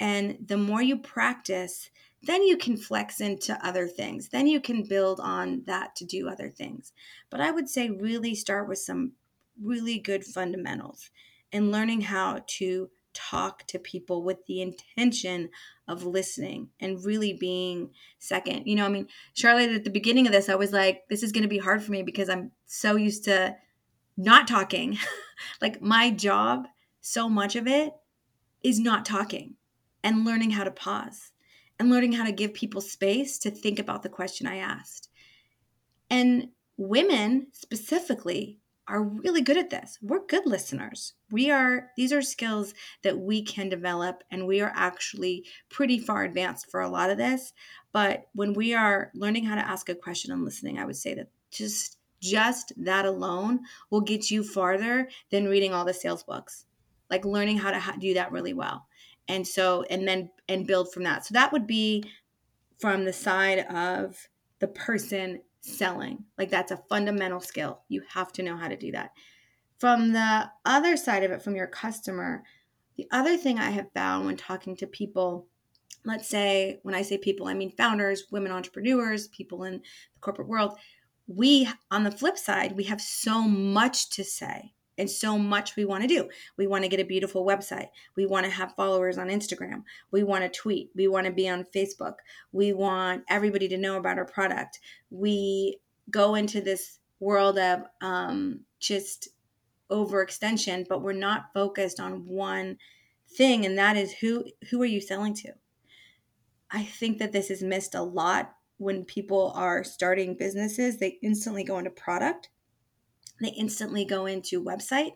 And 0.00 0.38
the 0.44 0.56
more 0.56 0.82
you 0.82 0.98
practice, 0.98 1.90
then 2.22 2.42
you 2.42 2.56
can 2.56 2.76
flex 2.76 3.20
into 3.20 3.64
other 3.64 3.86
things. 3.86 4.28
Then 4.28 4.46
you 4.46 4.60
can 4.60 4.82
build 4.82 5.20
on 5.20 5.62
that 5.66 5.96
to 5.96 6.04
do 6.04 6.28
other 6.28 6.50
things. 6.50 6.92
But 7.30 7.40
I 7.40 7.50
would 7.50 7.68
say 7.68 7.90
really 7.90 8.34
start 8.34 8.68
with 8.68 8.78
some 8.78 9.12
really 9.60 9.98
good 9.98 10.24
fundamentals 10.24 11.10
and 11.52 11.72
learning 11.72 12.02
how 12.02 12.42
to 12.46 12.90
talk 13.18 13.66
to 13.66 13.78
people 13.78 14.22
with 14.22 14.46
the 14.46 14.60
intention 14.62 15.50
of 15.86 16.04
listening 16.04 16.68
and 16.80 17.04
really 17.04 17.32
being 17.32 17.90
second. 18.18 18.66
You 18.66 18.76
know, 18.76 18.86
I 18.86 18.88
mean, 18.88 19.08
Charlotte, 19.34 19.70
at 19.70 19.84
the 19.84 19.90
beginning 19.90 20.26
of 20.26 20.32
this, 20.32 20.48
I 20.48 20.54
was 20.54 20.72
like, 20.72 21.02
this 21.08 21.22
is 21.22 21.32
going 21.32 21.42
to 21.42 21.48
be 21.48 21.58
hard 21.58 21.82
for 21.82 21.90
me 21.90 22.02
because 22.02 22.28
I'm 22.28 22.52
so 22.66 22.96
used 22.96 23.24
to 23.24 23.56
not 24.16 24.46
talking. 24.46 24.98
like, 25.62 25.82
my 25.82 26.10
job, 26.10 26.66
so 27.00 27.28
much 27.28 27.56
of 27.56 27.66
it 27.66 27.92
is 28.62 28.78
not 28.78 29.04
talking 29.04 29.54
and 30.02 30.24
learning 30.24 30.50
how 30.50 30.64
to 30.64 30.70
pause 30.70 31.32
and 31.78 31.90
learning 31.90 32.12
how 32.12 32.24
to 32.24 32.32
give 32.32 32.54
people 32.54 32.80
space 32.80 33.38
to 33.38 33.50
think 33.50 33.78
about 33.78 34.02
the 34.02 34.08
question 34.08 34.46
I 34.46 34.56
asked. 34.56 35.08
And 36.10 36.48
women 36.76 37.48
specifically 37.52 38.58
are 38.88 39.02
really 39.02 39.42
good 39.42 39.58
at 39.58 39.70
this. 39.70 39.98
We're 40.00 40.24
good 40.26 40.46
listeners. 40.46 41.12
We 41.30 41.50
are 41.50 41.90
these 41.96 42.12
are 42.12 42.22
skills 42.22 42.74
that 43.02 43.18
we 43.18 43.42
can 43.42 43.68
develop 43.68 44.24
and 44.30 44.46
we 44.46 44.60
are 44.60 44.72
actually 44.74 45.44
pretty 45.68 45.98
far 45.98 46.24
advanced 46.24 46.70
for 46.70 46.80
a 46.80 46.88
lot 46.88 47.10
of 47.10 47.18
this, 47.18 47.52
but 47.92 48.28
when 48.32 48.54
we 48.54 48.74
are 48.74 49.10
learning 49.14 49.44
how 49.44 49.54
to 49.54 49.66
ask 49.66 49.88
a 49.88 49.94
question 49.94 50.32
and 50.32 50.44
listening, 50.44 50.78
I 50.78 50.86
would 50.86 50.96
say 50.96 51.14
that 51.14 51.28
just 51.50 51.98
just 52.20 52.72
that 52.76 53.04
alone 53.04 53.60
will 53.90 54.00
get 54.00 54.30
you 54.30 54.42
farther 54.42 55.08
than 55.30 55.46
reading 55.46 55.72
all 55.72 55.84
the 55.84 55.94
sales 55.94 56.24
books. 56.24 56.64
Like 57.10 57.24
learning 57.24 57.58
how 57.58 57.70
to 57.70 57.98
do 57.98 58.14
that 58.14 58.32
really 58.32 58.52
well. 58.52 58.86
And 59.28 59.46
so 59.46 59.84
and 59.90 60.08
then 60.08 60.30
and 60.48 60.66
build 60.66 60.92
from 60.92 61.04
that. 61.04 61.26
So 61.26 61.34
that 61.34 61.52
would 61.52 61.66
be 61.66 62.04
from 62.78 63.04
the 63.04 63.12
side 63.12 63.66
of 63.70 64.28
the 64.60 64.68
person 64.68 65.40
selling. 65.60 66.24
Like 66.36 66.50
that's 66.50 66.72
a 66.72 66.82
fundamental 66.88 67.40
skill. 67.40 67.82
You 67.88 68.02
have 68.12 68.32
to 68.32 68.42
know 68.42 68.56
how 68.56 68.68
to 68.68 68.76
do 68.76 68.92
that. 68.92 69.10
From 69.78 70.12
the 70.12 70.50
other 70.64 70.96
side 70.96 71.22
of 71.24 71.30
it, 71.30 71.42
from 71.42 71.54
your 71.54 71.66
customer, 71.66 72.42
the 72.96 73.06
other 73.12 73.36
thing 73.36 73.58
I 73.58 73.70
have 73.70 73.92
found 73.94 74.26
when 74.26 74.36
talking 74.36 74.76
to 74.76 74.86
people, 74.86 75.46
let's 76.04 76.28
say, 76.28 76.80
when 76.82 76.94
I 76.94 77.02
say 77.02 77.16
people, 77.16 77.46
I 77.46 77.54
mean 77.54 77.70
founders, 77.76 78.24
women 78.30 78.50
entrepreneurs, 78.50 79.28
people 79.28 79.62
in 79.64 79.74
the 79.74 80.20
corporate 80.20 80.48
world, 80.48 80.76
we, 81.28 81.68
on 81.90 82.02
the 82.02 82.10
flip 82.10 82.38
side, 82.38 82.72
we 82.72 82.84
have 82.84 83.00
so 83.00 83.42
much 83.42 84.10
to 84.10 84.24
say 84.24 84.72
and 84.98 85.10
so 85.10 85.38
much 85.38 85.76
we 85.76 85.84
want 85.84 86.02
to 86.02 86.08
do. 86.08 86.28
We 86.56 86.66
want 86.66 86.82
to 86.84 86.88
get 86.88 87.00
a 87.00 87.04
beautiful 87.04 87.46
website. 87.46 87.88
We 88.16 88.26
want 88.26 88.44
to 88.44 88.52
have 88.52 88.74
followers 88.74 89.16
on 89.16 89.28
Instagram. 89.28 89.84
We 90.10 90.24
want 90.24 90.42
to 90.42 90.60
tweet. 90.60 90.90
We 90.94 91.08
want 91.08 91.26
to 91.26 91.32
be 91.32 91.48
on 91.48 91.64
Facebook. 91.64 92.16
We 92.52 92.72
want 92.72 93.24
everybody 93.28 93.68
to 93.68 93.78
know 93.78 93.96
about 93.96 94.18
our 94.18 94.26
product. 94.26 94.80
We 95.10 95.78
go 96.10 96.34
into 96.34 96.60
this 96.60 96.98
world 97.20 97.58
of 97.58 97.84
um, 98.00 98.60
just 98.80 99.28
overextension, 99.90 100.86
but 100.88 101.02
we're 101.02 101.12
not 101.12 101.52
focused 101.54 102.00
on 102.00 102.26
one 102.26 102.76
thing, 103.30 103.64
and 103.64 103.78
that 103.78 103.96
is 103.96 104.12
who 104.12 104.44
who 104.70 104.82
are 104.82 104.86
you 104.86 105.00
selling 105.00 105.34
to? 105.34 105.52
I 106.70 106.82
think 106.84 107.18
that 107.18 107.32
this 107.32 107.50
is 107.50 107.62
missed 107.62 107.94
a 107.94 108.02
lot 108.02 108.54
when 108.76 109.04
people 109.04 109.52
are 109.54 109.82
starting 109.84 110.36
businesses. 110.36 110.98
They 110.98 111.18
instantly 111.22 111.64
go 111.64 111.78
into 111.78 111.90
product 111.90 112.50
they 113.40 113.48
instantly 113.50 114.04
go 114.04 114.26
into 114.26 114.62
website 114.62 115.12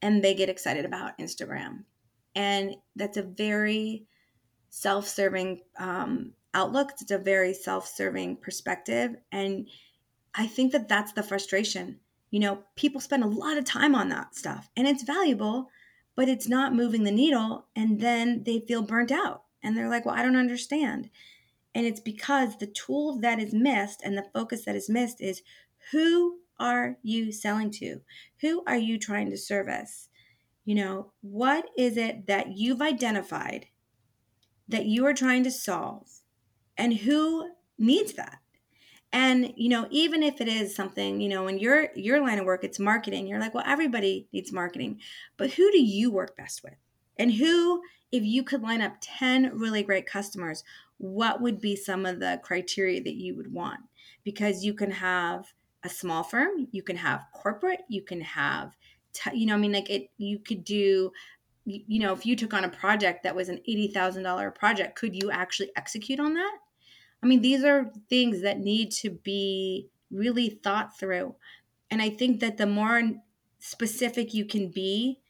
and 0.00 0.22
they 0.22 0.34
get 0.34 0.48
excited 0.48 0.84
about 0.84 1.18
Instagram. 1.18 1.84
And 2.34 2.76
that's 2.96 3.16
a 3.16 3.22
very 3.22 4.06
self 4.70 5.06
serving 5.06 5.60
um, 5.78 6.32
outlook. 6.54 6.90
It's 7.00 7.10
a 7.10 7.18
very 7.18 7.54
self 7.54 7.86
serving 7.86 8.36
perspective. 8.36 9.16
And 9.30 9.68
I 10.34 10.46
think 10.46 10.72
that 10.72 10.88
that's 10.88 11.12
the 11.12 11.22
frustration. 11.22 12.00
You 12.30 12.40
know, 12.40 12.62
people 12.76 13.00
spend 13.00 13.22
a 13.22 13.28
lot 13.28 13.58
of 13.58 13.64
time 13.64 13.94
on 13.94 14.08
that 14.08 14.34
stuff 14.34 14.70
and 14.76 14.88
it's 14.88 15.02
valuable, 15.02 15.68
but 16.16 16.28
it's 16.28 16.48
not 16.48 16.74
moving 16.74 17.04
the 17.04 17.10
needle. 17.10 17.66
And 17.76 18.00
then 18.00 18.42
they 18.44 18.60
feel 18.60 18.82
burnt 18.82 19.12
out 19.12 19.42
and 19.62 19.76
they're 19.76 19.90
like, 19.90 20.06
well, 20.06 20.14
I 20.14 20.22
don't 20.22 20.36
understand. 20.36 21.10
And 21.74 21.86
it's 21.86 22.00
because 22.00 22.56
the 22.56 22.66
tool 22.66 23.18
that 23.20 23.38
is 23.38 23.52
missed 23.52 24.00
and 24.02 24.16
the 24.16 24.26
focus 24.34 24.64
that 24.64 24.76
is 24.76 24.90
missed 24.90 25.20
is 25.20 25.42
who 25.90 26.38
are 26.62 26.96
you 27.02 27.32
selling 27.32 27.70
to? 27.72 28.00
Who 28.40 28.62
are 28.66 28.76
you 28.76 28.98
trying 28.98 29.30
to 29.30 29.36
service? 29.36 30.08
You 30.64 30.76
know, 30.76 31.12
what 31.20 31.66
is 31.76 31.96
it 31.96 32.28
that 32.28 32.56
you've 32.56 32.80
identified 32.80 33.66
that 34.68 34.86
you 34.86 35.04
are 35.06 35.12
trying 35.12 35.42
to 35.44 35.50
solve 35.50 36.08
and 36.78 36.94
who 36.94 37.50
needs 37.78 38.12
that? 38.12 38.38
And 39.12 39.52
you 39.56 39.68
know, 39.68 39.88
even 39.90 40.22
if 40.22 40.40
it 40.40 40.48
is 40.48 40.74
something, 40.74 41.20
you 41.20 41.28
know, 41.28 41.48
in 41.48 41.58
your 41.58 41.88
your 41.96 42.20
line 42.20 42.38
of 42.38 42.46
work 42.46 42.64
it's 42.64 42.78
marketing, 42.78 43.26
you're 43.26 43.40
like, 43.40 43.54
well, 43.54 43.64
everybody 43.66 44.28
needs 44.32 44.52
marketing. 44.52 45.00
But 45.36 45.50
who 45.50 45.70
do 45.72 45.82
you 45.82 46.10
work 46.10 46.36
best 46.36 46.62
with? 46.62 46.76
And 47.18 47.32
who 47.32 47.82
if 48.12 48.22
you 48.22 48.44
could 48.44 48.62
line 48.62 48.82
up 48.82 48.94
10 49.00 49.58
really 49.58 49.82
great 49.82 50.06
customers, 50.06 50.62
what 50.98 51.40
would 51.40 51.60
be 51.60 51.74
some 51.74 52.06
of 52.06 52.20
the 52.20 52.40
criteria 52.44 53.02
that 53.02 53.14
you 53.14 53.34
would 53.34 53.52
want? 53.52 53.80
Because 54.22 54.64
you 54.64 54.74
can 54.74 54.92
have 54.92 55.46
a 55.84 55.88
small 55.88 56.22
firm, 56.22 56.68
you 56.70 56.82
can 56.82 56.96
have 56.96 57.24
corporate, 57.32 57.80
you 57.88 58.02
can 58.02 58.20
have, 58.20 58.76
t- 59.12 59.36
you 59.36 59.46
know, 59.46 59.54
I 59.54 59.58
mean, 59.58 59.72
like 59.72 59.90
it, 59.90 60.10
you 60.16 60.38
could 60.38 60.64
do, 60.64 61.12
you 61.64 62.00
know, 62.00 62.12
if 62.12 62.26
you 62.26 62.36
took 62.36 62.54
on 62.54 62.64
a 62.64 62.68
project 62.68 63.22
that 63.22 63.36
was 63.36 63.48
an 63.48 63.60
$80,000 63.68 64.54
project, 64.54 64.96
could 64.96 65.14
you 65.14 65.30
actually 65.30 65.70
execute 65.76 66.20
on 66.20 66.34
that? 66.34 66.58
I 67.22 67.26
mean, 67.26 67.40
these 67.40 67.64
are 67.64 67.92
things 68.08 68.42
that 68.42 68.58
need 68.58 68.90
to 68.92 69.10
be 69.10 69.88
really 70.10 70.50
thought 70.50 70.98
through. 70.98 71.36
And 71.90 72.02
I 72.02 72.10
think 72.10 72.40
that 72.40 72.58
the 72.58 72.66
more 72.66 73.02
specific 73.58 74.34
you 74.34 74.44
can 74.44 74.68
be, 74.68 75.20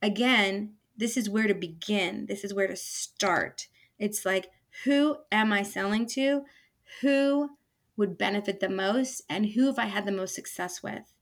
again, 0.00 0.74
this 0.96 1.16
is 1.16 1.28
where 1.28 1.46
to 1.46 1.54
begin. 1.54 2.26
This 2.26 2.44
is 2.44 2.54
where 2.54 2.68
to 2.68 2.76
start. 2.76 3.68
It's 3.98 4.24
like, 4.24 4.50
who 4.84 5.16
am 5.30 5.52
I 5.52 5.62
selling 5.62 6.06
to? 6.08 6.44
Who 7.00 7.50
would 7.96 8.18
benefit 8.18 8.60
the 8.60 8.68
most 8.68 9.22
and 9.28 9.46
who 9.46 9.66
have 9.66 9.78
I 9.78 9.86
had 9.86 10.06
the 10.06 10.12
most 10.12 10.34
success 10.34 10.82
with. 10.82 11.12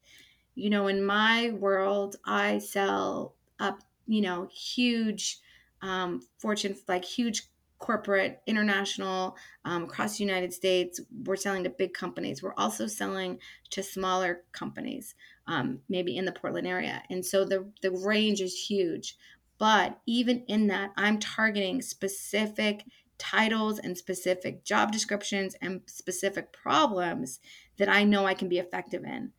You 0.54 0.70
know, 0.70 0.88
in 0.88 1.04
my 1.04 1.50
world, 1.50 2.16
I 2.24 2.58
sell 2.58 3.34
up, 3.58 3.80
you 4.06 4.20
know, 4.20 4.48
huge 4.52 5.38
um, 5.82 6.20
fortune, 6.38 6.76
like 6.88 7.04
huge 7.04 7.44
corporate, 7.78 8.42
international, 8.46 9.36
um, 9.64 9.84
across 9.84 10.18
the 10.18 10.24
United 10.24 10.52
States. 10.52 11.00
We're 11.24 11.36
selling 11.36 11.64
to 11.64 11.70
big 11.70 11.94
companies. 11.94 12.42
We're 12.42 12.54
also 12.56 12.86
selling 12.86 13.38
to 13.70 13.82
smaller 13.82 14.42
companies, 14.52 15.14
um, 15.46 15.80
maybe 15.88 16.16
in 16.16 16.26
the 16.26 16.32
Portland 16.32 16.66
area. 16.66 17.02
And 17.10 17.24
so 17.24 17.44
the, 17.44 17.66
the 17.82 17.90
range 17.90 18.40
is 18.40 18.54
huge. 18.54 19.16
But 19.58 19.98
even 20.06 20.44
in 20.46 20.68
that, 20.68 20.92
I'm 20.96 21.18
targeting 21.18 21.82
specific 21.82 22.84
titles 23.20 23.78
and 23.78 23.96
specific 23.96 24.64
job 24.64 24.90
descriptions 24.90 25.54
and 25.60 25.82
specific 25.86 26.52
problems 26.52 27.38
that 27.76 27.88
I 27.88 28.02
know 28.02 28.26
I 28.26 28.34
can 28.34 28.48
be 28.48 28.58
effective 28.58 29.04
in. 29.04 29.32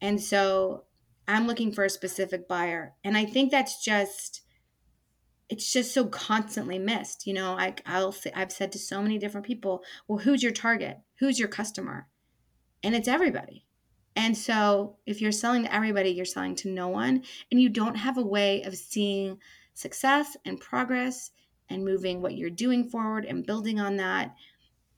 And 0.00 0.20
so 0.20 0.84
I'm 1.26 1.46
looking 1.46 1.72
for 1.72 1.84
a 1.84 1.90
specific 1.90 2.46
buyer. 2.46 2.94
And 3.02 3.16
I 3.16 3.24
think 3.24 3.50
that's 3.50 3.82
just 3.82 4.42
it's 5.48 5.70
just 5.70 5.92
so 5.92 6.06
constantly 6.06 6.78
missed. 6.78 7.26
You 7.26 7.34
know, 7.34 7.52
I 7.58 7.74
I'll 7.86 8.12
say 8.12 8.32
I've 8.34 8.52
said 8.52 8.72
to 8.72 8.78
so 8.78 9.02
many 9.02 9.18
different 9.18 9.46
people, 9.46 9.82
well, 10.06 10.18
who's 10.18 10.42
your 10.42 10.52
target? 10.52 10.98
Who's 11.18 11.38
your 11.38 11.48
customer? 11.48 12.08
And 12.82 12.94
it's 12.94 13.08
everybody. 13.08 13.64
And 14.14 14.36
so 14.36 14.96
if 15.06 15.20
you're 15.20 15.32
selling 15.32 15.64
to 15.64 15.74
everybody, 15.74 16.10
you're 16.10 16.24
selling 16.24 16.54
to 16.56 16.68
no 16.68 16.88
one 16.88 17.22
and 17.50 17.60
you 17.60 17.68
don't 17.68 17.94
have 17.94 18.18
a 18.18 18.22
way 18.22 18.62
of 18.62 18.76
seeing 18.76 19.38
success 19.74 20.36
and 20.44 20.60
progress 20.60 21.30
and 21.72 21.84
moving 21.84 22.20
what 22.20 22.36
you're 22.36 22.50
doing 22.50 22.88
forward 22.88 23.24
and 23.24 23.46
building 23.46 23.80
on 23.80 23.96
that 23.96 24.34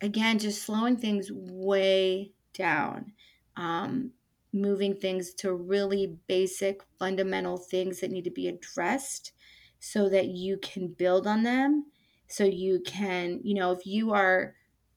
again, 0.01 0.39
just 0.39 0.62
slowing 0.62 0.97
things 0.97 1.31
way 1.33 2.33
down, 2.53 3.12
um, 3.57 4.11
moving 4.53 4.95
things 4.95 5.33
to 5.35 5.55
really 5.55 6.16
basic, 6.29 6.83
fundamental 6.99 7.57
things 7.57 8.01
that 8.01 8.11
need 8.11 8.25
to 8.25 8.31
be 8.31 8.49
addressed 8.49 9.33
so 9.81 10.09
that 10.09 10.29
you 10.29 10.59
can 10.59 10.89
build 10.89 11.27
on 11.27 11.43
them. 11.43 11.87
So 12.29 12.45
you 12.45 12.81
can, 12.85 13.41
you 13.43 13.55
know, 13.55 13.72
if 13.72 13.87
you 13.87 14.12
are 14.12 14.55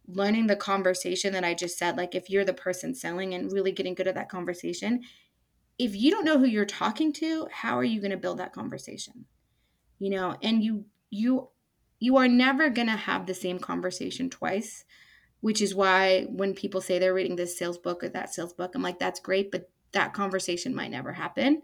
learning 0.07 0.47
the 0.47 0.55
conversation 0.55 1.33
that 1.33 1.43
I 1.43 1.53
just 1.53 1.77
said, 1.77 1.97
like 1.97 2.15
if 2.15 2.29
you're 2.29 2.45
the 2.45 2.53
person 2.53 2.93
selling 2.93 3.33
and 3.33 3.51
really 3.51 3.71
getting 3.71 3.95
good 3.95 4.07
at 4.07 4.15
that 4.15 4.29
conversation, 4.29 5.01
if 5.79 5.95
you 5.95 6.11
don't 6.11 6.25
know 6.25 6.39
who 6.39 6.45
you're 6.45 6.65
talking 6.65 7.13
to, 7.13 7.47
how 7.51 7.77
are 7.77 7.83
you 7.83 7.99
going 7.99 8.11
to 8.11 8.17
build 8.17 8.39
that 8.39 8.53
conversation? 8.53 9.25
You 9.99 10.11
know, 10.11 10.35
and 10.41 10.63
you, 10.63 10.85
you, 11.09 11.49
you 11.99 12.17
are 12.17 12.27
never 12.27 12.69
going 12.69 12.87
to 12.87 12.93
have 12.93 13.25
the 13.25 13.33
same 13.33 13.59
conversation 13.59 14.29
twice 14.29 14.85
which 15.41 15.61
is 15.61 15.75
why 15.75 16.25
when 16.29 16.53
people 16.53 16.81
say 16.81 16.99
they're 16.99 17.13
reading 17.13 17.35
this 17.35 17.57
sales 17.57 17.77
book 17.77 18.03
or 18.03 18.09
that 18.09 18.33
sales 18.33 18.53
book, 18.53 18.73
I'm 18.73 18.81
like, 18.81 18.99
that's 18.99 19.19
great, 19.19 19.51
but 19.51 19.69
that 19.91 20.13
conversation 20.13 20.75
might 20.75 20.91
never 20.91 21.13
happen. 21.13 21.61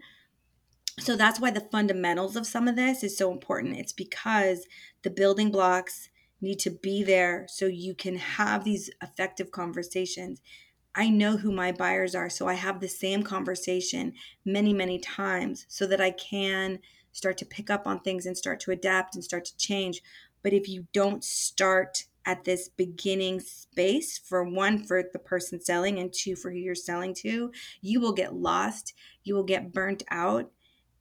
So 1.00 1.16
that's 1.16 1.40
why 1.40 1.50
the 1.50 1.68
fundamentals 1.72 2.36
of 2.36 2.46
some 2.46 2.68
of 2.68 2.76
this 2.76 3.04
is 3.04 3.18
so 3.18 3.32
important. 3.32 3.78
It's 3.78 3.94
because 3.94 4.68
the 5.02 5.10
building 5.10 5.50
blocks 5.50 6.10
need 6.40 6.60
to 6.60 6.70
be 6.70 7.04
there 7.04 7.46
so 7.50 7.66
you 7.66 7.96
can 7.96 8.18
have 8.18 8.64
these 8.64 8.92
effective 9.02 9.50
conversations. 9.52 10.42
I 10.94 11.10
know 11.10 11.38
who 11.38 11.52
my 11.52 11.72
buyers 11.72 12.14
are, 12.14 12.30
so 12.30 12.48
I 12.48 12.54
have 12.54 12.80
the 12.80 12.88
same 12.88 13.24
conversation 13.24 14.14
many, 14.46 14.72
many 14.72 15.00
times 15.00 15.66
so 15.68 15.88
that 15.88 16.00
I 16.00 16.12
can 16.12 16.80
start 17.12 17.38
to 17.40 17.46
pick 17.46 17.70
up 17.70 17.88
on 17.88 18.00
things 18.00 18.26
and 18.26 18.38
start 18.38 18.60
to 18.60 18.72
adapt 18.72 19.16
and 19.16 19.24
start 19.24 19.46
to 19.46 19.58
change. 19.58 20.02
But 20.44 20.54
if 20.54 20.68
you 20.68 20.88
don't 20.94 21.24
start 21.24 22.04
at 22.26 22.44
this 22.44 22.70
beginning 22.70 23.40
space 23.40 24.18
for 24.18 24.44
one 24.44 24.84
for 24.84 25.04
the 25.12 25.20
person 25.20 25.60
selling 25.60 26.00
and 26.00 26.14
two 26.14 26.36
for 26.36 26.52
who 26.52 26.58
you're 26.58 26.74
selling 26.74 27.14
to 27.14 27.52
you 27.82 28.00
will 28.00 28.14
get 28.14 28.34
lost 28.34 28.94
you 29.26 29.36
will 29.36 29.44
get 29.44 29.74
burnt 29.74 30.04
out 30.10 30.50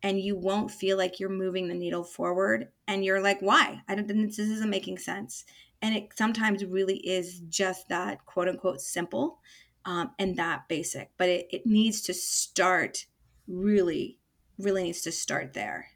and 0.03 0.21
you 0.21 0.37
won't 0.37 0.71
feel 0.71 0.97
like 0.97 1.21
you're 1.21 1.29
moving 1.29 1.69
the 1.69 1.75
needle 1.75 2.05
forward. 2.05 2.69
And 2.89 3.05
you're 3.05 3.23
like 3.23 3.41
why? 3.41 3.81
I 3.89 3.95
don't 3.95 4.07
this 4.07 4.39
isn't 4.39 4.69
making 4.71 4.99
sense. 4.99 5.45
And 5.81 5.95
it 5.95 6.11
sometimes 6.15 6.65
really 6.65 6.99
is 6.99 7.41
just 7.49 7.89
that 7.89 8.25
quote 8.27 8.49
unquote 8.49 8.81
simple 8.81 9.39
um, 9.85 10.11
and 10.19 10.37
that 10.37 10.69
basic. 10.69 11.11
But 11.17 11.29
it, 11.29 11.47
it 11.51 11.67
needs 11.67 12.03
to 12.03 12.15
start 12.15 13.07
really 13.47 14.19
really 14.59 14.83
needs 14.85 15.03
to 15.03 15.13
start 15.13 15.55
there. 15.55 15.87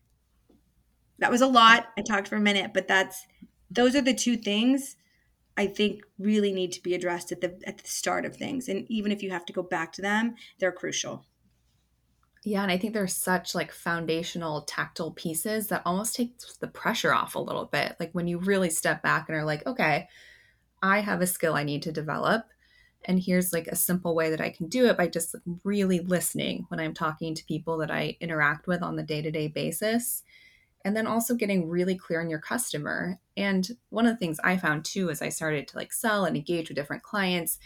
That 1.18 1.30
was 1.30 1.40
a 1.40 1.46
lot. 1.46 1.86
I 1.96 2.02
talked 2.02 2.28
for 2.28 2.36
a 2.36 2.40
minute 2.40 2.72
but 2.72 2.88
that's 2.88 3.26
those 3.70 3.94
are 3.94 4.02
the 4.02 4.14
two 4.14 4.36
things 4.36 4.96
I 5.56 5.66
think 5.66 6.02
really 6.18 6.52
need 6.52 6.72
to 6.72 6.82
be 6.82 6.94
addressed 6.94 7.32
at 7.32 7.40
the 7.40 7.58
at 7.66 7.78
the 7.78 7.88
start 7.88 8.24
of 8.24 8.36
things. 8.36 8.68
And 8.68 8.86
even 8.90 9.10
if 9.10 9.22
you 9.22 9.30
have 9.30 9.46
to 9.46 9.52
go 9.52 9.62
back 9.62 9.92
to 9.94 10.02
them, 10.02 10.34
they're 10.58 10.72
crucial. 10.72 11.24
Yeah, 12.44 12.62
and 12.62 12.70
I 12.70 12.78
think 12.78 12.92
there's 12.92 13.14
such 13.14 13.56
like 13.56 13.72
foundational 13.72 14.62
tactile 14.62 15.10
pieces 15.10 15.66
that 15.68 15.82
almost 15.84 16.14
takes 16.14 16.56
the 16.58 16.68
pressure 16.68 17.12
off 17.12 17.34
a 17.34 17.40
little 17.40 17.64
bit. 17.64 17.96
Like 17.98 18.12
when 18.12 18.28
you 18.28 18.38
really 18.38 18.70
step 18.70 19.02
back 19.02 19.28
and 19.28 19.36
are 19.36 19.44
like, 19.44 19.66
okay, 19.66 20.08
I 20.80 21.00
have 21.00 21.20
a 21.22 21.26
skill 21.26 21.54
I 21.54 21.64
need 21.64 21.82
to 21.82 21.92
develop. 21.92 22.44
And 23.04 23.18
here's 23.18 23.52
like 23.52 23.66
a 23.66 23.76
simple 23.76 24.14
way 24.14 24.30
that 24.30 24.40
I 24.40 24.50
can 24.50 24.68
do 24.68 24.86
it 24.86 24.96
by 24.96 25.08
just 25.08 25.34
really 25.64 26.00
listening 26.00 26.66
when 26.68 26.78
I'm 26.78 26.94
talking 26.94 27.34
to 27.34 27.44
people 27.46 27.78
that 27.78 27.90
I 27.90 28.16
interact 28.20 28.66
with 28.68 28.82
on 28.82 28.94
the 28.94 29.02
day 29.02 29.22
to 29.22 29.30
day 29.30 29.48
basis 29.48 30.22
and 30.86 30.96
then 30.96 31.08
also 31.08 31.34
getting 31.34 31.68
really 31.68 31.96
clear 31.96 32.20
on 32.20 32.30
your 32.30 32.38
customer. 32.38 33.18
And 33.36 33.68
one 33.88 34.06
of 34.06 34.12
the 34.12 34.18
things 34.18 34.38
I 34.44 34.56
found 34.56 34.84
too 34.84 35.10
as 35.10 35.20
I 35.20 35.30
started 35.30 35.66
to 35.66 35.76
like 35.76 35.92
sell 35.92 36.26
and 36.26 36.36
engage 36.36 36.68
with 36.68 36.76
different 36.76 37.02
clients 37.02 37.58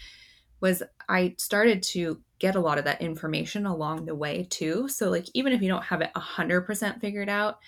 was 0.62 0.82
I 1.06 1.34
started 1.36 1.82
to 1.82 2.22
get 2.38 2.56
a 2.56 2.60
lot 2.60 2.78
of 2.78 2.84
that 2.86 3.02
information 3.02 3.66
along 3.66 4.06
the 4.06 4.14
way 4.14 4.46
too. 4.48 4.88
So 4.88 5.10
like 5.10 5.26
even 5.34 5.52
if 5.52 5.60
you 5.60 5.68
don't 5.68 5.84
have 5.84 6.00
it 6.00 6.10
100% 6.16 7.00
figured 7.02 7.28
out, 7.28 7.58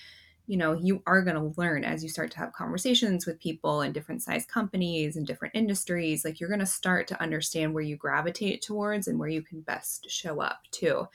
you 0.46 0.56
know, 0.56 0.72
you 0.72 1.02
are 1.06 1.20
going 1.20 1.36
to 1.36 1.60
learn 1.60 1.84
as 1.84 2.02
you 2.02 2.08
start 2.08 2.30
to 2.30 2.38
have 2.38 2.54
conversations 2.54 3.26
with 3.26 3.38
people 3.38 3.82
in 3.82 3.92
different 3.92 4.22
size 4.22 4.46
companies 4.46 5.16
and 5.16 5.26
different 5.26 5.54
industries. 5.54 6.24
Like 6.24 6.40
you're 6.40 6.48
going 6.48 6.60
to 6.60 6.66
start 6.66 7.08
to 7.08 7.22
understand 7.22 7.74
where 7.74 7.84
you 7.84 7.96
gravitate 7.96 8.62
towards 8.62 9.06
and 9.06 9.18
where 9.18 9.28
you 9.28 9.42
can 9.42 9.60
best 9.60 10.10
show 10.10 10.40
up 10.40 10.60
too 10.70 11.08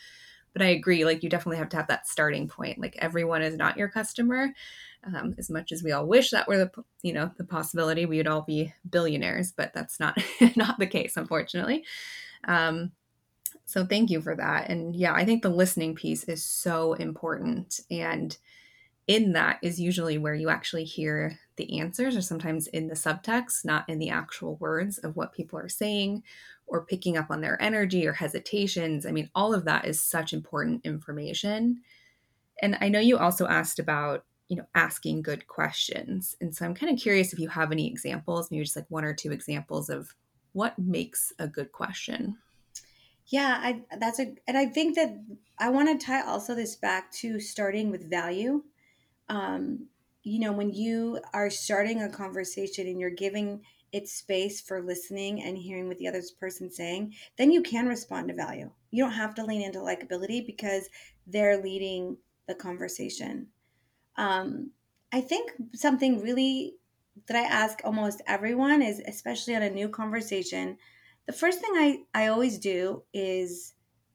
but 0.57 0.65
I 0.65 0.69
agree, 0.69 1.05
like 1.05 1.21
you 1.21 1.29
definitely 1.29 1.57
have 1.57 1.69
to 1.69 1.77
have 1.77 1.85
that 1.89 2.07
starting 2.07 2.47
point. 2.47 2.79
Like 2.79 2.95
everyone 2.97 3.43
is 3.43 3.55
not 3.55 3.77
your 3.77 3.89
customer. 3.89 4.55
Um, 5.03 5.35
as 5.37 5.51
much 5.51 5.71
as 5.71 5.83
we 5.83 5.91
all 5.91 6.07
wish 6.07 6.31
that 6.31 6.47
were 6.47 6.57
the 6.57 6.71
you 7.03 7.13
know 7.13 7.29
the 7.37 7.43
possibility, 7.43 8.07
we 8.07 8.17
would 8.17 8.25
all 8.25 8.41
be 8.41 8.73
billionaires, 8.89 9.51
but 9.51 9.71
that's 9.75 9.99
not 9.99 10.17
not 10.55 10.79
the 10.79 10.87
case, 10.87 11.15
unfortunately. 11.15 11.85
Um, 12.45 12.91
so 13.65 13.85
thank 13.85 14.09
you 14.09 14.19
for 14.19 14.35
that. 14.35 14.71
And 14.71 14.95
yeah, 14.95 15.13
I 15.13 15.25
think 15.25 15.43
the 15.43 15.49
listening 15.49 15.93
piece 15.93 16.23
is 16.23 16.43
so 16.43 16.93
important. 16.93 17.81
And 17.91 18.35
in 19.05 19.33
that 19.33 19.59
is 19.61 19.79
usually 19.79 20.17
where 20.17 20.33
you 20.33 20.49
actually 20.49 20.85
hear 20.85 21.37
the 21.57 21.79
answers, 21.79 22.17
or 22.17 22.21
sometimes 22.23 22.65
in 22.65 22.87
the 22.87 22.95
subtext, 22.95 23.63
not 23.63 23.87
in 23.87 23.99
the 23.99 24.09
actual 24.09 24.55
words 24.55 24.97
of 24.97 25.15
what 25.15 25.33
people 25.33 25.59
are 25.59 25.69
saying 25.69 26.23
or 26.67 26.85
picking 26.85 27.17
up 27.17 27.27
on 27.29 27.41
their 27.41 27.61
energy 27.61 28.05
or 28.05 28.13
hesitations. 28.13 29.05
I 29.05 29.11
mean, 29.11 29.29
all 29.33 29.53
of 29.53 29.65
that 29.65 29.85
is 29.85 30.01
such 30.01 30.33
important 30.33 30.85
information. 30.85 31.81
And 32.61 32.77
I 32.81 32.89
know 32.89 32.99
you 32.99 33.17
also 33.17 33.47
asked 33.47 33.79
about, 33.79 34.25
you 34.49 34.57
know, 34.57 34.67
asking 34.75 35.21
good 35.21 35.47
questions. 35.47 36.35
And 36.41 36.55
so 36.55 36.65
I'm 36.65 36.73
kind 36.73 36.91
of 36.91 36.99
curious 36.99 37.33
if 37.33 37.39
you 37.39 37.49
have 37.49 37.71
any 37.71 37.87
examples, 37.87 38.51
maybe 38.51 38.63
just 38.63 38.75
like 38.75 38.85
one 38.89 39.05
or 39.05 39.13
two 39.13 39.31
examples 39.31 39.89
of 39.89 40.13
what 40.53 40.77
makes 40.77 41.31
a 41.39 41.47
good 41.47 41.71
question. 41.71 42.37
Yeah, 43.27 43.59
I 43.61 43.81
that's 43.97 44.19
a 44.19 44.35
and 44.47 44.57
I 44.57 44.67
think 44.67 44.95
that 44.95 45.17
I 45.59 45.69
want 45.69 45.99
to 45.99 46.05
tie 46.05 46.21
also 46.21 46.55
this 46.55 46.77
back 46.77 47.11
to 47.13 47.39
starting 47.41 47.91
with 47.91 48.09
value. 48.09 48.63
Um, 49.27 49.87
you 50.23 50.39
know, 50.39 50.53
when 50.53 50.71
you 50.71 51.19
are 51.33 51.49
starting 51.49 52.01
a 52.01 52.09
conversation 52.09 52.87
and 52.87 52.99
you're 52.99 53.09
giving 53.09 53.61
it's 53.91 54.13
space 54.13 54.61
for 54.61 54.81
listening 54.81 55.41
and 55.41 55.57
hearing 55.57 55.87
what 55.87 55.97
the 55.97 56.07
other 56.07 56.21
person 56.39 56.71
saying, 56.71 57.13
then 57.37 57.51
you 57.51 57.61
can 57.61 57.87
respond 57.87 58.27
to 58.27 58.33
value. 58.33 58.69
You 58.91 59.03
don't 59.03 59.13
have 59.13 59.35
to 59.35 59.45
lean 59.45 59.61
into 59.61 59.79
likability 59.79 60.45
because 60.45 60.89
they're 61.25 61.61
leading 61.61 62.17
the 62.47 62.55
conversation. 62.55 63.47
Um, 64.17 64.71
I 65.11 65.21
think 65.21 65.51
something 65.73 66.21
really 66.21 66.75
that 67.27 67.37
I 67.37 67.43
ask 67.43 67.79
almost 67.83 68.21
everyone 68.27 68.81
is, 68.81 69.01
especially 69.07 69.55
on 69.55 69.63
a 69.63 69.69
new 69.69 69.89
conversation, 69.89 70.77
the 71.25 71.33
first 71.33 71.59
thing 71.59 71.71
I, 71.73 71.99
I 72.13 72.27
always 72.27 72.57
do 72.57 73.03
is 73.13 73.73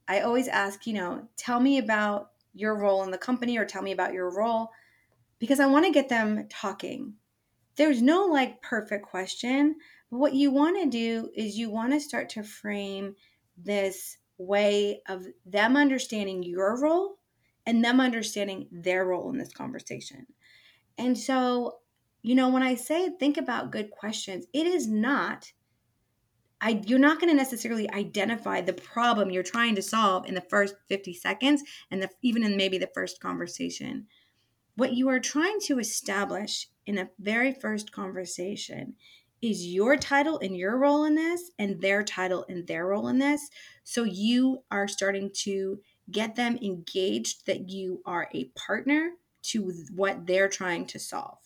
I 0.09 0.21
always 0.21 0.49
ask, 0.49 0.87
you 0.87 0.95
know, 0.95 1.29
tell 1.37 1.61
me 1.61 1.79
about 1.79 2.31
your 2.55 2.77
role 2.77 3.03
in 3.03 3.11
the 3.11 3.19
company 3.19 3.59
or 3.59 3.65
tell 3.65 3.83
me 3.83 3.93
about 3.93 4.13
your 4.13 4.31
role 4.31 4.71
because 5.39 5.61
I 5.61 5.67
want 5.67 5.87
to 5.87 5.93
get 5.93 6.09
them 6.09 6.47
talking 6.49 7.15
there's 7.77 8.03
no 8.03 8.27
like 8.27 8.63
perfect 8.63 9.07
question. 9.07 9.77
What 10.11 10.35
you 10.35 10.51
want 10.51 10.83
to 10.83 10.89
do 10.89 11.31
is 11.35 11.57
you 11.57 11.71
want 11.71 11.93
to 11.93 12.01
start 12.01 12.29
to 12.31 12.43
frame 12.43 13.15
this 13.57 14.19
way 14.39 15.03
of 15.09 15.27
them 15.47 15.77
understanding 15.77 16.43
your 16.43 16.81
role 16.81 17.19
and 17.67 17.85
them 17.85 18.01
understanding 18.01 18.69
their 18.71 19.07
role 19.07 19.31
in 19.31 19.39
this 19.39 19.53
conversation. 19.53 20.27
And 20.99 21.17
so, 21.17 21.79
you 22.23 22.35
know, 22.35 22.51
when 22.51 22.63
I 22.63 22.75
say 22.75 23.11
think 23.19 23.37
about 23.37 23.73
good 23.73 23.91
questions, 23.91 24.47
it 24.53 24.67
is 24.67 24.89
not 24.89 25.53
I, 26.65 26.81
you're 26.87 27.01
not 27.01 27.19
going 27.19 27.29
to 27.29 27.37
necessarily 27.37 27.91
identify 27.91 28.61
the 28.61 28.73
problem 28.73 29.33
you're 29.33 29.43
trying 29.43 29.75
to 29.75 29.83
solve 29.83 30.27
in 30.27 30.35
the 30.35 30.41
first 30.43 30.77
50 30.89 31.13
seconds 31.13 31.65
and 31.91 32.01
the, 32.01 32.09
even 32.23 32.45
in 32.45 32.57
maybe 32.57 32.79
the 32.79 32.91
first 32.95 33.21
conversation. 33.21 34.07
What 34.77 34.93
you 34.93 35.09
are 35.09 35.19
trying 35.19 35.59
to 35.63 35.81
establish 35.81 36.69
in 36.87 36.99
a 36.99 37.11
very 37.19 37.53
first 37.53 37.93
conversation 37.93 38.95
is 39.43 39.67
your 39.67 39.97
title 39.97 40.39
and 40.39 40.57
your 40.57 40.79
role 40.79 41.05
in 41.05 41.17
this 41.17 41.51
and 41.59 41.81
their 41.81 42.05
title 42.05 42.47
and 42.49 42.67
their 42.67 42.87
role 42.87 43.09
in 43.09 43.19
this. 43.19 43.51
So 43.83 44.05
you 44.05 44.63
are 44.71 44.87
starting 44.87 45.31
to 45.43 45.81
get 46.11 46.37
them 46.37 46.59
engaged 46.63 47.47
that 47.47 47.69
you 47.69 48.03
are 48.07 48.29
a 48.33 48.45
partner 48.55 49.11
to 49.43 49.73
what 49.95 50.27
they're 50.27 50.49
trying 50.49 50.87
to 50.87 50.99
solve. 50.99 51.39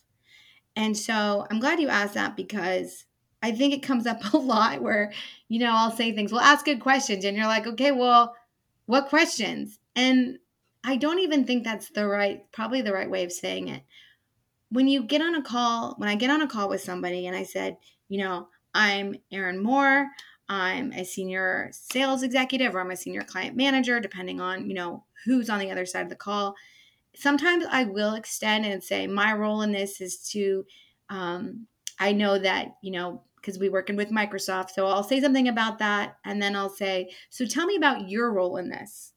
And 0.76 0.94
so 0.96 1.46
I'm 1.50 1.58
glad 1.58 1.80
you 1.80 1.88
asked 1.88 2.14
that 2.14 2.36
because 2.36 3.06
I 3.42 3.52
think 3.52 3.72
it 3.72 3.82
comes 3.82 4.06
up 4.06 4.20
a 4.34 4.36
lot 4.36 4.82
where, 4.82 5.12
you 5.48 5.58
know, 5.58 5.72
I'll 5.72 5.90
say 5.90 6.12
things, 6.12 6.32
well, 6.32 6.42
ask 6.42 6.66
good 6.66 6.80
questions. 6.80 7.24
And 7.24 7.36
you're 7.36 7.46
like, 7.46 7.66
okay, 7.66 7.92
well, 7.92 8.36
what 8.84 9.08
questions? 9.08 9.78
And 9.94 10.38
I 10.84 10.96
don't 10.96 11.18
even 11.20 11.44
think 11.44 11.64
that's 11.64 11.90
the 11.90 12.06
right, 12.06 12.44
probably 12.52 12.82
the 12.82 12.92
right 12.92 13.10
way 13.10 13.24
of 13.24 13.32
saying 13.32 13.68
it 13.68 13.82
when 14.70 14.88
you 14.88 15.04
get 15.04 15.22
on 15.22 15.34
a 15.34 15.42
call, 15.42 15.94
when 15.98 16.08
I 16.08 16.16
get 16.16 16.30
on 16.30 16.42
a 16.42 16.48
call 16.48 16.68
with 16.68 16.80
somebody 16.80 17.26
and 17.26 17.36
I 17.36 17.44
said, 17.44 17.76
you 18.08 18.18
know, 18.18 18.48
I'm 18.74 19.16
Erin 19.32 19.62
Moore, 19.62 20.08
I'm 20.48 20.92
a 20.92 21.04
senior 21.04 21.70
sales 21.72 22.22
executive 22.22 22.74
or 22.74 22.80
I'm 22.80 22.90
a 22.90 22.96
senior 22.96 23.22
client 23.22 23.56
manager, 23.56 24.00
depending 24.00 24.40
on, 24.40 24.68
you 24.68 24.74
know, 24.74 25.04
who's 25.24 25.50
on 25.50 25.58
the 25.58 25.70
other 25.70 25.86
side 25.86 26.02
of 26.02 26.08
the 26.08 26.16
call. 26.16 26.54
Sometimes 27.14 27.64
I 27.70 27.84
will 27.84 28.14
extend 28.14 28.66
and 28.66 28.82
say, 28.82 29.06
my 29.06 29.32
role 29.32 29.62
in 29.62 29.72
this 29.72 30.00
is 30.00 30.18
to, 30.30 30.64
um, 31.08 31.66
I 31.98 32.12
know 32.12 32.38
that, 32.38 32.76
you 32.82 32.92
know, 32.92 33.22
because 33.46 33.58
we're 33.58 33.72
working 33.72 33.96
with 33.96 34.10
Microsoft. 34.10 34.70
So 34.70 34.86
I'll 34.86 35.04
say 35.04 35.20
something 35.20 35.48
about 35.48 35.78
that. 35.78 36.16
And 36.24 36.42
then 36.42 36.56
I'll 36.56 36.68
say, 36.68 37.10
So 37.30 37.46
tell 37.46 37.64
me 37.64 37.76
about 37.76 38.08
your 38.08 38.32
role 38.32 38.56
in 38.56 38.68
this. 38.68 39.12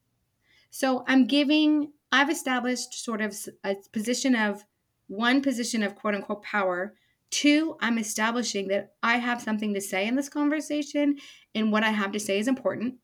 So 0.70 1.04
I'm 1.08 1.26
giving, 1.26 1.92
I've 2.12 2.30
established 2.30 3.04
sort 3.04 3.22
of 3.22 3.36
a 3.64 3.76
position 3.92 4.36
of 4.36 4.64
one 5.10 5.42
position 5.42 5.84
of 5.84 5.96
quote 5.96 6.16
unquote 6.16 6.44
power. 6.44 6.94
Two, 7.32 7.76
I'm 7.82 7.98
establishing 7.98 8.70
that 8.70 8.94
I 9.04 9.18
have 9.18 9.42
something 9.42 9.74
to 9.74 9.82
say 9.82 10.08
in 10.08 10.16
this 10.16 10.30
conversation 10.30 11.18
and 11.54 11.72
what 11.72 11.84
I 11.84 11.90
have 11.90 12.12
to 12.14 12.20
say 12.20 12.40
is 12.40 12.48
important. 12.48 12.96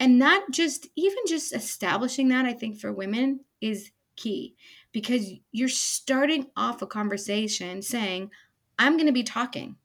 And 0.00 0.20
that 0.22 0.46
just, 0.50 0.88
even 0.96 1.18
just 1.28 1.54
establishing 1.54 2.28
that, 2.28 2.44
I 2.44 2.52
think 2.52 2.78
for 2.78 2.92
women 2.92 3.40
is 3.60 3.90
key 4.16 4.56
because 4.92 5.30
you're 5.52 5.68
starting 5.68 6.46
off 6.56 6.82
a 6.82 6.86
conversation 6.86 7.82
saying, 7.82 8.30
I'm 8.78 8.96
going 8.96 9.06
to 9.06 9.12
be 9.12 9.22
talking. 9.22 9.76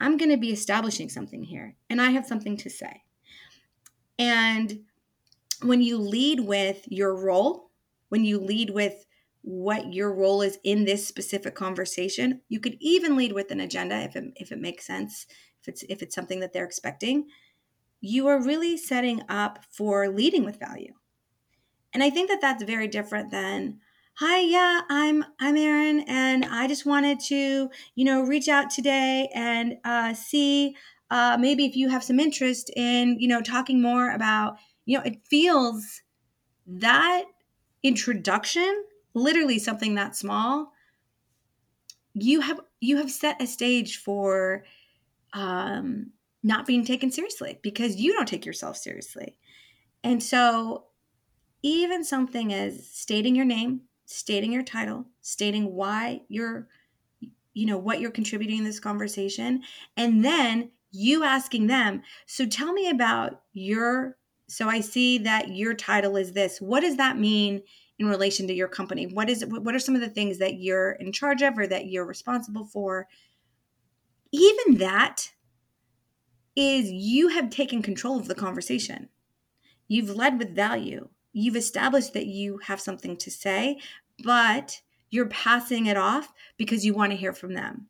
I'm 0.00 0.16
going 0.16 0.30
to 0.30 0.36
be 0.36 0.52
establishing 0.52 1.08
something 1.08 1.42
here 1.42 1.74
and 1.88 2.00
I 2.00 2.10
have 2.10 2.26
something 2.26 2.56
to 2.58 2.70
say. 2.70 3.02
And 4.18 4.80
when 5.62 5.82
you 5.82 5.98
lead 5.98 6.40
with 6.40 6.84
your 6.86 7.14
role, 7.14 7.70
when 8.08 8.24
you 8.24 8.38
lead 8.38 8.70
with 8.70 9.04
what 9.42 9.92
your 9.92 10.12
role 10.12 10.42
is 10.42 10.58
in 10.64 10.84
this 10.84 11.06
specific 11.06 11.54
conversation, 11.54 12.42
you 12.48 12.60
could 12.60 12.76
even 12.80 13.16
lead 13.16 13.32
with 13.32 13.50
an 13.50 13.60
agenda 13.60 13.98
if 14.00 14.16
it, 14.16 14.24
if 14.36 14.52
it 14.52 14.60
makes 14.60 14.86
sense, 14.86 15.26
if 15.60 15.68
it's 15.68 15.82
if 15.84 16.02
it's 16.02 16.14
something 16.14 16.40
that 16.40 16.52
they're 16.52 16.64
expecting. 16.64 17.26
You 18.00 18.28
are 18.28 18.42
really 18.42 18.76
setting 18.76 19.22
up 19.28 19.64
for 19.70 20.08
leading 20.08 20.44
with 20.44 20.58
value. 20.58 20.94
And 21.92 22.02
I 22.02 22.10
think 22.10 22.30
that 22.30 22.40
that's 22.40 22.62
very 22.62 22.88
different 22.88 23.30
than 23.30 23.80
hi 24.14 24.40
yeah 24.40 24.80
i'm 24.90 25.24
i'm 25.38 25.56
erin 25.56 26.00
and 26.08 26.44
i 26.44 26.66
just 26.66 26.84
wanted 26.84 27.20
to 27.20 27.70
you 27.94 28.04
know 28.04 28.22
reach 28.22 28.48
out 28.48 28.68
today 28.68 29.30
and 29.32 29.76
uh, 29.84 30.12
see 30.12 30.74
uh, 31.12 31.36
maybe 31.40 31.64
if 31.64 31.76
you 31.76 31.88
have 31.88 32.02
some 32.02 32.18
interest 32.18 32.70
in 32.76 33.16
you 33.20 33.28
know 33.28 33.40
talking 33.40 33.80
more 33.80 34.10
about 34.10 34.56
you 34.90 34.98
know, 34.98 35.04
it 35.04 35.20
feels 35.28 36.02
that 36.66 37.24
introduction, 37.84 38.84
literally 39.14 39.58
something 39.58 39.94
that 39.94 40.16
small, 40.16 40.72
you 42.14 42.40
have 42.40 42.60
you 42.80 42.96
have 42.96 43.10
set 43.10 43.40
a 43.40 43.46
stage 43.46 43.98
for 43.98 44.64
um 45.32 46.10
not 46.42 46.66
being 46.66 46.84
taken 46.84 47.10
seriously 47.10 47.58
because 47.62 47.96
you 47.96 48.12
don't 48.12 48.28
take 48.28 48.46
yourself 48.46 48.76
seriously. 48.76 49.36
And 50.02 50.22
so 50.22 50.86
even 51.62 52.04
something 52.04 52.52
as 52.52 52.88
stating 52.88 53.36
your 53.36 53.44
name, 53.44 53.82
stating 54.06 54.52
your 54.52 54.62
title, 54.62 55.06
stating 55.20 55.74
why 55.74 56.22
you're 56.28 56.68
you 57.52 57.66
know 57.66 57.78
what 57.78 58.00
you're 58.00 58.10
contributing 58.10 58.58
in 58.58 58.64
this 58.64 58.80
conversation 58.80 59.62
and 59.96 60.24
then 60.24 60.70
you 60.92 61.22
asking 61.22 61.68
them, 61.68 62.02
so 62.26 62.46
tell 62.46 62.72
me 62.72 62.88
about 62.88 63.42
your 63.52 64.16
so 64.48 64.68
I 64.68 64.80
see 64.80 65.18
that 65.18 65.54
your 65.54 65.74
title 65.74 66.16
is 66.16 66.32
this. 66.32 66.60
What 66.60 66.80
does 66.80 66.96
that 66.96 67.16
mean 67.16 67.62
in 68.00 68.08
relation 68.08 68.46
to 68.48 68.54
your 68.54 68.66
company? 68.66 69.06
What 69.06 69.28
is 69.28 69.42
it, 69.42 69.50
what 69.50 69.74
are 69.74 69.78
some 69.78 69.94
of 69.94 70.00
the 70.00 70.08
things 70.08 70.38
that 70.38 70.54
you're 70.54 70.92
in 70.92 71.12
charge 71.12 71.42
of 71.42 71.56
or 71.58 71.66
that 71.66 71.86
you're 71.86 72.06
responsible 72.06 72.64
for? 72.64 73.06
Even 74.32 74.78
that 74.78 75.32
is 76.56 76.90
you 76.90 77.28
have 77.28 77.50
taken 77.50 77.82
control 77.82 78.18
of 78.18 78.26
the 78.26 78.34
conversation. 78.34 79.10
You've 79.86 80.16
led 80.16 80.38
with 80.38 80.56
value. 80.56 81.08
You've 81.32 81.56
established 81.56 82.14
that 82.14 82.26
you 82.26 82.58
have 82.64 82.80
something 82.80 83.18
to 83.18 83.30
say, 83.30 83.78
but 84.24 84.80
you're 85.10 85.28
passing 85.28 85.86
it 85.86 85.98
off 85.98 86.32
because 86.56 86.86
you 86.86 86.94
want 86.94 87.12
to 87.12 87.18
hear 87.18 87.34
from 87.34 87.52
them. 87.52 87.88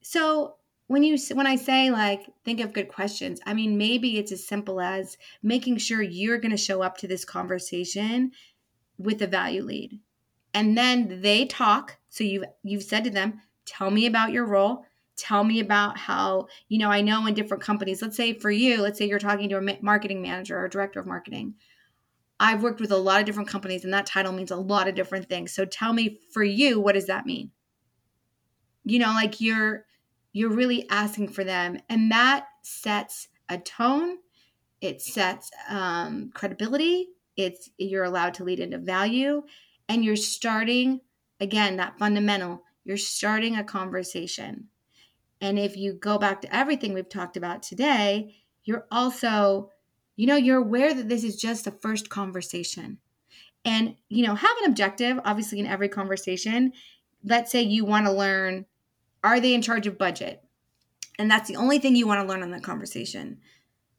So 0.00 0.56
when 0.86 1.02
you 1.02 1.16
when 1.32 1.46
i 1.46 1.56
say 1.56 1.90
like 1.90 2.26
think 2.44 2.60
of 2.60 2.74
good 2.74 2.88
questions 2.88 3.40
i 3.46 3.54
mean 3.54 3.78
maybe 3.78 4.18
it's 4.18 4.32
as 4.32 4.46
simple 4.46 4.80
as 4.80 5.16
making 5.42 5.78
sure 5.78 6.02
you're 6.02 6.38
going 6.38 6.50
to 6.50 6.58
show 6.58 6.82
up 6.82 6.98
to 6.98 7.08
this 7.08 7.24
conversation 7.24 8.30
with 8.98 9.22
a 9.22 9.26
value 9.26 9.62
lead. 9.62 10.00
And 10.52 10.76
then 10.76 11.20
they 11.20 11.46
talk. 11.46 11.98
So 12.08 12.24
you've 12.24 12.44
you've 12.62 12.82
said 12.82 13.04
to 13.04 13.10
them 13.10 13.40
tell 13.64 13.90
me 13.90 14.06
about 14.06 14.32
your 14.32 14.46
role. 14.46 14.84
Tell 15.16 15.44
me 15.44 15.60
about 15.60 15.96
how 15.96 16.48
you 16.68 16.78
know 16.78 16.90
i 16.90 17.00
know 17.00 17.26
in 17.26 17.34
different 17.34 17.62
companies. 17.62 18.02
Let's 18.02 18.16
say 18.16 18.32
for 18.34 18.50
you 18.50 18.80
let's 18.80 18.98
say 18.98 19.06
you're 19.06 19.18
talking 19.18 19.48
to 19.48 19.58
a 19.58 19.78
marketing 19.82 20.22
manager 20.22 20.58
or 20.58 20.68
director 20.68 21.00
of 21.00 21.06
marketing. 21.06 21.54
I've 22.40 22.62
worked 22.62 22.80
with 22.80 22.90
a 22.90 22.96
lot 22.96 23.20
of 23.20 23.26
different 23.26 23.48
companies 23.48 23.84
and 23.84 23.94
that 23.94 24.06
title 24.06 24.32
means 24.32 24.50
a 24.50 24.56
lot 24.56 24.88
of 24.88 24.94
different 24.94 25.28
things. 25.28 25.52
So 25.52 25.64
tell 25.64 25.92
me 25.92 26.18
for 26.32 26.42
you 26.42 26.80
what 26.80 26.94
does 26.94 27.06
that 27.06 27.26
mean? 27.26 27.50
You 28.84 28.98
know 28.98 29.12
like 29.12 29.40
you're 29.40 29.86
you're 30.34 30.50
really 30.50 30.86
asking 30.90 31.28
for 31.28 31.44
them. 31.44 31.78
And 31.88 32.10
that 32.10 32.46
sets 32.62 33.28
a 33.48 33.56
tone, 33.56 34.18
it 34.80 35.00
sets 35.00 35.50
um, 35.70 36.30
credibility, 36.34 37.08
it's 37.36 37.70
you're 37.78 38.04
allowed 38.04 38.34
to 38.34 38.44
lead 38.44 38.60
into 38.60 38.78
value, 38.78 39.42
and 39.88 40.04
you're 40.04 40.16
starting 40.16 41.00
again 41.40 41.76
that 41.76 41.98
fundamental, 41.98 42.62
you're 42.84 42.96
starting 42.96 43.56
a 43.56 43.64
conversation. 43.64 44.68
And 45.40 45.58
if 45.58 45.76
you 45.76 45.92
go 45.92 46.18
back 46.18 46.40
to 46.42 46.56
everything 46.56 46.94
we've 46.94 47.08
talked 47.08 47.36
about 47.36 47.62
today, 47.62 48.34
you're 48.64 48.86
also, 48.90 49.70
you 50.16 50.26
know, 50.26 50.36
you're 50.36 50.58
aware 50.58 50.94
that 50.94 51.08
this 51.08 51.24
is 51.24 51.36
just 51.36 51.66
a 51.66 51.70
first 51.70 52.08
conversation. 52.08 52.98
And, 53.64 53.96
you 54.08 54.26
know, 54.26 54.34
have 54.34 54.56
an 54.62 54.70
objective, 54.70 55.18
obviously, 55.24 55.58
in 55.58 55.66
every 55.66 55.88
conversation. 55.88 56.72
Let's 57.24 57.50
say 57.50 57.62
you 57.62 57.84
want 57.84 58.06
to 58.06 58.12
learn 58.12 58.66
are 59.22 59.40
they 59.40 59.54
in 59.54 59.62
charge 59.62 59.86
of 59.86 59.96
budget? 59.96 60.44
And 61.18 61.30
that's 61.30 61.48
the 61.48 61.56
only 61.56 61.78
thing 61.78 61.96
you 61.96 62.06
want 62.06 62.20
to 62.20 62.28
learn 62.28 62.42
in 62.42 62.50
the 62.50 62.60
conversation. 62.60 63.38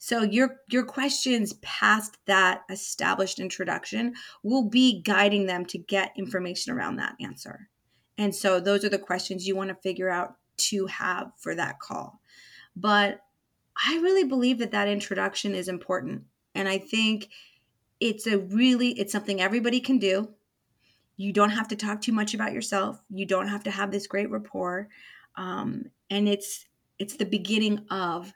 So 0.06 0.22
your 0.22 0.58
your 0.70 0.86
questions 0.86 1.54
past 1.64 2.20
that 2.28 2.62
established 2.70 3.40
introduction 3.40 4.14
will 4.44 4.70
be 4.70 5.02
guiding 5.02 5.48
them 5.48 5.66
to 5.66 5.80
get 5.80 6.14
information 6.16 6.72
around 6.72 6.98
that 6.98 7.16
answer. 7.20 7.70
And 8.16 8.36
so 8.36 8.60
those 8.60 8.86
are 8.86 8.90
the 8.90 9.00
questions 9.00 9.48
you 9.48 9.56
want 9.56 9.70
to 9.70 9.82
figure 9.82 10.12
out 10.12 10.36
to 10.58 10.86
have 10.86 11.32
for 11.40 11.56
that 11.56 11.80
call. 11.80 12.22
But 12.76 13.22
I 13.84 13.96
really 13.96 14.24
believe 14.24 14.60
that 14.60 14.70
that 14.74 14.88
introduction 14.88 15.56
is 15.56 15.68
important. 15.68 16.26
And 16.54 16.70
I 16.70 16.78
think 16.78 17.30
it's 18.00 18.28
a 18.28 18.38
really 18.38 18.90
it's 19.00 19.12
something 19.12 19.42
everybody 19.42 19.80
can 19.80 19.98
do. 19.98 20.30
You 21.18 21.34
don't 21.34 21.50
have 21.50 21.70
to 21.70 21.76
talk 21.76 22.02
too 22.02 22.14
much 22.14 22.36
about 22.36 22.54
yourself. 22.54 23.02
You 23.10 23.26
don't 23.26 23.48
have 23.48 23.64
to 23.64 23.72
have 23.72 23.90
this 23.90 24.06
great 24.06 24.30
rapport 24.30 24.88
um, 25.36 25.86
and 26.12 26.30
it's 26.30 26.68
it's 27.00 27.16
the 27.16 27.26
beginning 27.26 27.88
of 27.90 28.32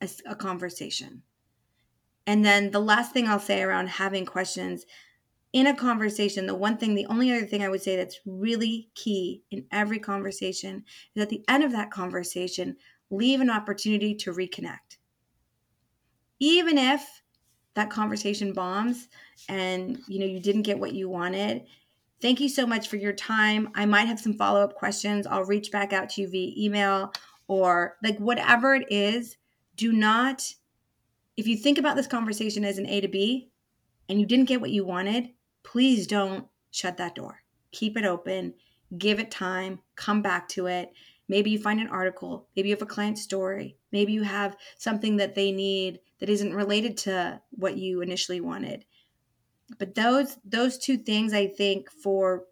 a, 0.00 0.08
a 0.26 0.34
conversation 0.34 1.22
and 2.26 2.44
then 2.44 2.70
the 2.70 2.80
last 2.80 3.12
thing 3.12 3.28
i'll 3.28 3.38
say 3.38 3.62
around 3.62 3.88
having 3.88 4.24
questions 4.24 4.86
in 5.52 5.66
a 5.66 5.74
conversation 5.74 6.46
the 6.46 6.54
one 6.54 6.76
thing 6.76 6.94
the 6.94 7.06
only 7.06 7.32
other 7.32 7.46
thing 7.46 7.62
i 7.62 7.68
would 7.68 7.82
say 7.82 7.96
that's 7.96 8.20
really 8.26 8.88
key 8.94 9.42
in 9.50 9.64
every 9.72 9.98
conversation 9.98 10.84
is 11.14 11.22
at 11.22 11.28
the 11.28 11.44
end 11.48 11.64
of 11.64 11.72
that 11.72 11.90
conversation 11.90 12.76
leave 13.10 13.40
an 13.40 13.50
opportunity 13.50 14.14
to 14.14 14.32
reconnect 14.32 14.98
even 16.40 16.78
if 16.78 17.22
that 17.74 17.90
conversation 17.90 18.52
bombs 18.52 19.08
and 19.48 19.98
you 20.06 20.18
know 20.18 20.26
you 20.26 20.40
didn't 20.40 20.62
get 20.62 20.78
what 20.78 20.92
you 20.92 21.08
wanted 21.08 21.62
Thank 22.22 22.38
you 22.38 22.48
so 22.48 22.64
much 22.64 22.86
for 22.86 22.96
your 22.96 23.12
time. 23.12 23.68
I 23.74 23.84
might 23.84 24.06
have 24.06 24.20
some 24.20 24.34
follow 24.34 24.60
up 24.62 24.76
questions. 24.76 25.26
I'll 25.26 25.44
reach 25.44 25.72
back 25.72 25.92
out 25.92 26.08
to 26.10 26.20
you 26.20 26.28
via 26.28 26.52
email 26.56 27.12
or 27.48 27.96
like 28.04 28.16
whatever 28.18 28.76
it 28.76 28.86
is. 28.90 29.36
Do 29.76 29.92
not, 29.92 30.54
if 31.36 31.46
you 31.46 31.56
think 31.56 31.78
about 31.78 31.96
this 31.96 32.06
conversation 32.06 32.64
as 32.64 32.78
an 32.78 32.86
A 32.86 33.00
to 33.00 33.08
B 33.08 33.50
and 34.08 34.20
you 34.20 34.26
didn't 34.26 34.46
get 34.46 34.60
what 34.60 34.70
you 34.70 34.84
wanted, 34.84 35.30
please 35.62 36.06
don't 36.06 36.46
shut 36.70 36.96
that 36.98 37.14
door. 37.14 37.42
Keep 37.70 37.96
it 37.96 38.04
open, 38.04 38.54
give 38.98 39.18
it 39.18 39.30
time, 39.30 39.80
come 39.96 40.22
back 40.22 40.48
to 40.50 40.66
it. 40.66 40.92
Maybe 41.28 41.50
you 41.50 41.58
find 41.58 41.80
an 41.80 41.88
article, 41.88 42.48
maybe 42.54 42.68
you 42.68 42.74
have 42.74 42.82
a 42.82 42.86
client 42.86 43.18
story, 43.18 43.78
maybe 43.90 44.12
you 44.12 44.22
have 44.22 44.56
something 44.76 45.16
that 45.16 45.34
they 45.34 45.52
need 45.52 46.00
that 46.18 46.28
isn't 46.28 46.54
related 46.54 46.96
to 46.98 47.40
what 47.50 47.76
you 47.76 48.00
initially 48.00 48.40
wanted. 48.40 48.84
But 49.78 49.94
those 49.94 50.36
those 50.44 50.78
two 50.78 50.98
things 50.98 51.32
i 51.32 51.46
think 51.46 51.90
for 51.90 52.44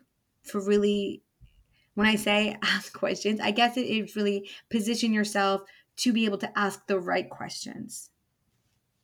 for 0.43 0.65
really 0.65 1.23
when 1.95 2.07
i 2.07 2.15
say 2.15 2.57
ask 2.63 2.93
questions 2.93 3.41
i 3.41 3.51
guess 3.51 3.77
it 3.77 3.83
is 3.83 4.17
really 4.17 4.49
position 4.71 5.13
yourself 5.13 5.63
to 6.01 6.13
be 6.13 6.25
able 6.25 6.39
to 6.39 6.59
ask 6.59 6.87
the 6.87 6.99
right 6.99 7.29
questions 7.31 8.11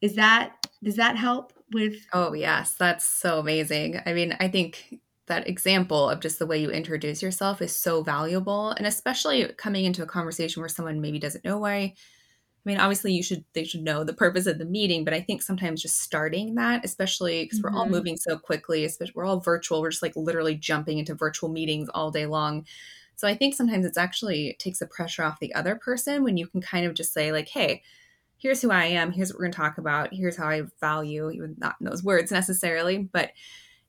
is 0.01 0.15
that 0.15 0.55
does 0.83 0.97
that 0.97 1.17
help 1.17 1.53
with 1.73 1.95
oh 2.13 2.33
yes 2.33 2.75
that's 2.79 3.05
so 3.05 3.39
amazing 3.39 4.01
i 4.07 4.13
mean 4.13 4.37
i 4.41 4.49
think 4.49 5.01
that 5.27 5.49
example 5.49 6.09
of 6.09 6.21
just 6.21 6.39
the 6.39 6.47
way 6.47 6.59
you 6.59 6.71
introduce 6.71 7.23
yourself 7.23 7.61
is 7.61 7.75
so 7.75 8.03
valuable 8.03 8.71
and 8.71 8.87
especially 8.87 9.47
coming 9.59 9.85
into 9.85 10.03
a 10.03 10.07
conversation 10.07 10.61
where 10.61 10.69
someone 10.69 11.01
maybe 11.01 11.19
doesn't 11.19 11.45
know 11.45 11.59
why 11.59 11.95
I 12.67 12.69
mean, 12.69 12.81
obviously, 12.81 13.13
you 13.13 13.23
should 13.23 13.45
they 13.53 13.63
should 13.63 13.85
know 13.85 14.03
the 14.03 14.13
purpose 14.13 14.47
of 14.47 14.59
the 14.59 14.65
meeting, 14.65 15.05
but 15.05 15.15
I 15.15 15.21
think 15.21 15.41
sometimes 15.41 15.81
just 15.81 16.03
starting 16.03 16.57
that, 16.57 16.85
especially 16.85 17.45
because 17.45 17.61
mm-hmm. 17.61 17.73
we're 17.73 17.79
all 17.79 17.85
mm-hmm. 17.85 17.95
moving 17.95 18.17
so 18.17 18.37
quickly, 18.37 18.85
especially 18.85 19.13
we're 19.15 19.25
all 19.25 19.39
virtual, 19.39 19.81
we're 19.81 19.91
just 19.91 20.03
like 20.03 20.17
literally 20.17 20.57
jumping 20.57 20.99
into 20.99 21.15
virtual 21.15 21.49
meetings 21.49 21.89
all 21.91 22.11
day 22.11 22.27
long. 22.27 22.67
So 23.17 23.27
I 23.27 23.35
think 23.35 23.55
sometimes 23.55 23.85
it's 23.87 23.99
actually 23.99 24.57
takes 24.59 24.79
the 24.79 24.87
pressure 24.87 25.25
off 25.25 25.41
the 25.41 25.55
other 25.55 25.75
person 25.75 26.23
when 26.23 26.37
you 26.37 26.47
can 26.47 26.61
kind 26.61 26.87
of 26.87 26.95
just 26.95 27.13
say, 27.13 27.33
like, 27.33 27.49
hey, 27.49 27.83
here's 28.39 28.61
who 28.61 28.71
I 28.71 28.85
am, 28.85 29.11
here's 29.11 29.31
what 29.33 29.39
we're 29.39 29.47
going 29.47 29.53
to 29.53 29.59
talk 29.59 29.79
about, 29.79 30.13
here's 30.13 30.37
how 30.37 30.49
I 30.49 30.63
value, 30.81 31.31
even 31.31 31.57
not 31.59 31.77
in 31.81 31.87
those 31.87 32.05
words 32.05 32.31
necessarily, 32.31 32.99
but 32.99 33.31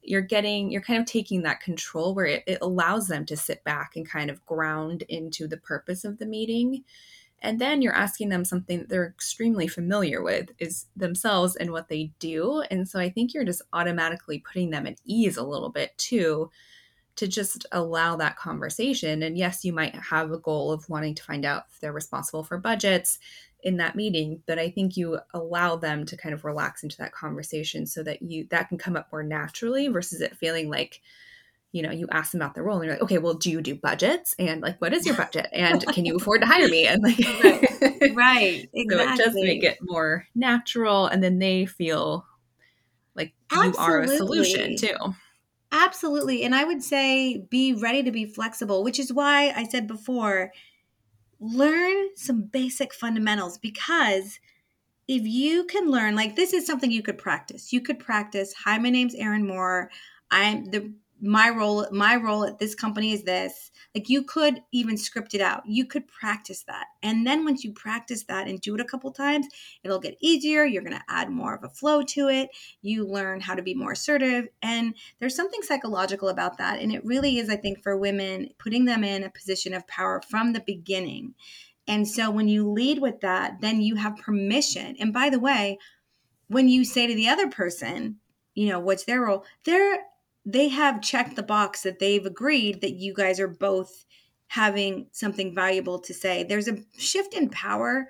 you're 0.02 0.22
getting, 0.22 0.72
you're 0.72 0.82
kind 0.82 1.02
of 1.02 1.06
taking 1.06 1.42
that 1.42 1.60
control 1.60 2.16
where 2.16 2.26
it, 2.26 2.44
it 2.48 2.60
allows 2.62 3.08
them 3.08 3.26
to 3.26 3.36
sit 3.36 3.64
back 3.66 3.98
and 3.98 4.10
kind 4.10 4.30
of 4.30 4.46
ground 4.46 5.04
into 5.10 5.48
the 5.48 5.58
purpose 5.58 6.06
of 6.06 6.18
the 6.18 6.26
meeting. 6.26 6.86
And 7.42 7.60
then 7.60 7.82
you're 7.82 7.94
asking 7.94 8.30
them 8.30 8.46
something 8.46 8.80
that 8.80 8.90
they're 8.90 9.06
extremely 9.08 9.68
familiar 9.68 10.24
with 10.24 10.50
is 10.60 10.86
themselves 10.96 11.58
and 11.58 11.72
what 11.72 11.90
they 11.90 12.14
do. 12.20 12.64
And 12.72 12.88
so 12.88 13.00
I 13.00 13.10
think 13.10 13.34
you're 13.34 13.44
just 13.44 13.62
automatically 13.74 14.40
putting 14.40 14.70
them 14.70 14.88
at 14.88 15.02
ease 15.06 15.36
a 15.36 15.44
little 15.44 15.70
bit 15.70 15.96
too 15.98 16.50
to 17.18 17.28
just 17.28 17.66
allow 17.72 18.16
that 18.16 18.38
conversation. 18.38 19.24
And 19.24 19.38
yes, 19.38 19.66
you 19.66 19.74
might 19.74 19.96
have 19.96 20.32
a 20.32 20.40
goal 20.40 20.72
of 20.72 20.88
wanting 20.90 21.16
to 21.16 21.24
find 21.24 21.46
out 21.46 21.66
if 21.72 21.80
they're 21.80 21.92
responsible 21.92 22.44
for 22.44 22.58
budgets 22.58 23.20
in 23.64 23.78
that 23.78 23.96
meeting, 23.96 24.42
but 24.46 24.60
I 24.60 24.70
think 24.70 24.96
you 24.96 25.20
allow 25.34 25.76
them 25.76 26.06
to 26.06 26.16
kind 26.16 26.34
of 26.34 26.46
relax 26.46 26.84
into 26.84 26.98
that 26.98 27.12
conversation 27.12 27.86
so 27.86 28.04
that 28.04 28.22
you 28.22 28.48
that 28.52 28.70
can 28.70 28.78
come 28.78 28.96
up 28.96 29.10
more 29.12 29.24
naturally 29.24 29.88
versus 29.88 30.22
it 30.22 30.38
feeling 30.38 30.70
like 30.70 31.02
you 31.74 31.82
know, 31.82 31.92
you 31.92 32.08
ask 32.12 32.32
them 32.32 32.42
about 32.42 32.56
their 32.56 32.64
role 32.64 32.78
and 32.78 32.86
you're 32.86 32.94
like, 32.94 33.04
okay, 33.04 33.18
well, 33.18 33.34
do 33.34 33.52
you 33.52 33.62
do 33.62 33.76
budgets? 33.76 34.34
And 34.40 34.62
like, 34.62 34.80
what 34.80 34.94
is 34.94 35.06
your 35.06 35.16
budget? 35.16 35.48
And 35.52 35.86
can 35.88 36.06
you 36.06 36.16
afford 36.16 36.42
to 36.42 36.48
hire 36.48 36.70
me? 36.70 36.88
And 36.88 37.04
like, 37.04 37.20
right, 37.44 38.12
right. 38.16 38.70
exactly. 38.74 38.88
so 38.96 39.14
it 39.14 39.18
does 39.18 39.34
make 39.36 39.64
it 39.64 39.78
more 39.82 40.26
natural. 40.34 41.08
And 41.08 41.22
then 41.22 41.40
they 41.40 41.66
feel 41.66 42.26
like 43.16 43.34
Absolutely. 43.52 43.84
you 43.84 43.86
are 43.86 44.02
a 44.02 44.08
solution 44.08 44.78
too. 44.78 44.96
Absolutely. 45.72 46.44
And 46.44 46.56
I 46.56 46.64
would 46.64 46.84
say 46.84 47.46
be 47.50 47.74
ready 47.74 48.04
to 48.04 48.12
be 48.12 48.26
flexible, 48.26 48.84
which 48.84 49.00
is 49.00 49.12
why 49.12 49.52
I 49.56 49.64
said 49.68 49.88
before 49.88 50.52
learn 51.40 52.10
some 52.16 52.42
basic 52.44 52.94
fundamentals 52.94 53.58
because 53.60 54.40
if 55.08 55.24
you 55.24 55.66
can 55.66 55.92
learn, 55.92 56.16
like 56.16 56.36
this 56.36 56.54
is 56.54 56.66
something 56.66 56.92
you 56.92 57.04
could 57.04 57.18
practice. 57.18 57.74
You 57.74 57.82
could 57.82 58.00
practice, 58.00 58.54
hi, 58.54 58.78
my 58.80 58.90
name's 58.90 59.16
Erin 59.16 59.48
Moore. 59.48 59.92
I'm 60.32 60.66
the 60.66 60.94
my 61.22 61.50
role 61.50 61.88
my 61.92 62.16
role 62.16 62.44
at 62.44 62.60
this 62.60 62.76
company 62.76 63.12
is 63.12 63.24
this. 63.24 63.72
Like 63.96 64.10
you 64.10 64.24
could 64.24 64.62
even 64.72 64.98
script 64.98 65.34
it 65.34 65.42
out. 65.42 65.64
You 65.66 65.86
could 65.86 66.08
practice 66.08 66.64
that. 66.64 66.88
And 67.02 67.26
then 67.26 67.44
once 67.44 67.64
you 67.64 67.72
practice 67.74 68.24
that 68.26 68.48
and 68.48 68.62
do 68.62 68.76
it 68.76 68.82
a 68.82 68.86
couple 68.86 69.12
times 69.12 69.48
it'll 69.84 70.00
get 70.00 70.18
easier. 70.22 70.66
You're 70.66 70.84
going 70.84 70.98
to 70.98 71.04
add 71.08 71.30
more 71.30 71.56
of 71.56 71.64
a 71.64 71.70
flow 71.70 72.04
to 72.04 72.28
it. 72.28 72.50
You 72.82 73.06
learn 73.06 73.42
how 73.42 73.56
to 73.56 73.62
be 73.62 73.74
more 73.74 73.94
assertive. 73.94 74.48
And 74.62 74.96
there's 75.20 75.36
something 75.36 75.62
psychological 75.64 76.30
about 76.30 76.58
that. 76.58 76.80
And 76.80 76.92
it 76.94 77.06
really 77.06 77.38
is 77.38 77.50
i 77.50 77.56
think 77.56 77.82
for 77.82 77.98
women 77.98 78.50
putting 78.58 78.86
them 78.86 79.04
in 79.04 79.24
a 79.24 79.30
position 79.30 79.74
of 79.74 79.88
power 79.88 80.22
from 80.22 80.54
the 80.54 80.64
beginning. 80.66 81.34
And 81.88 82.08
so 82.08 82.30
when 82.30 82.48
you 82.48 82.70
lead 82.70 83.00
with 83.00 83.22
that 83.22 83.62
then 83.62 83.82
you 83.82 83.96
have 83.96 84.18
permission. 84.18 84.96
And 85.00 85.14
by 85.14 85.30
the 85.30 85.40
way 85.40 85.80
when 86.48 86.70
you 86.70 86.86
say 86.86 87.08
to 87.08 87.16
the 87.16 87.30
other 87.30 87.50
person 87.50 88.18
you 88.54 88.68
know 88.68 88.80
what's 88.80 89.04
their 89.06 89.22
role 89.22 89.46
they're 89.66 90.00
they 90.48 90.70
have 90.70 91.02
checked 91.02 91.36
the 91.36 91.44
box 91.44 91.84
that 91.84 92.00
they've 92.00 92.26
agreed 92.26 92.80
that 92.80 92.94
you 92.94 93.14
guys 93.14 93.38
are 93.38 93.50
both 93.50 94.06
having 94.48 95.08
something 95.12 95.54
valuable 95.54 96.00
to 96.00 96.14
say. 96.14 96.44
There's 96.44 96.70
a 96.70 96.78
shift 96.98 97.34
in 97.34 97.50
power 97.50 98.08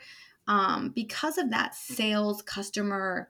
um, 0.47 0.89
because 0.93 1.39
of 1.39 1.49
that 1.49 1.73
sales 1.73 2.43
customer 2.43 3.27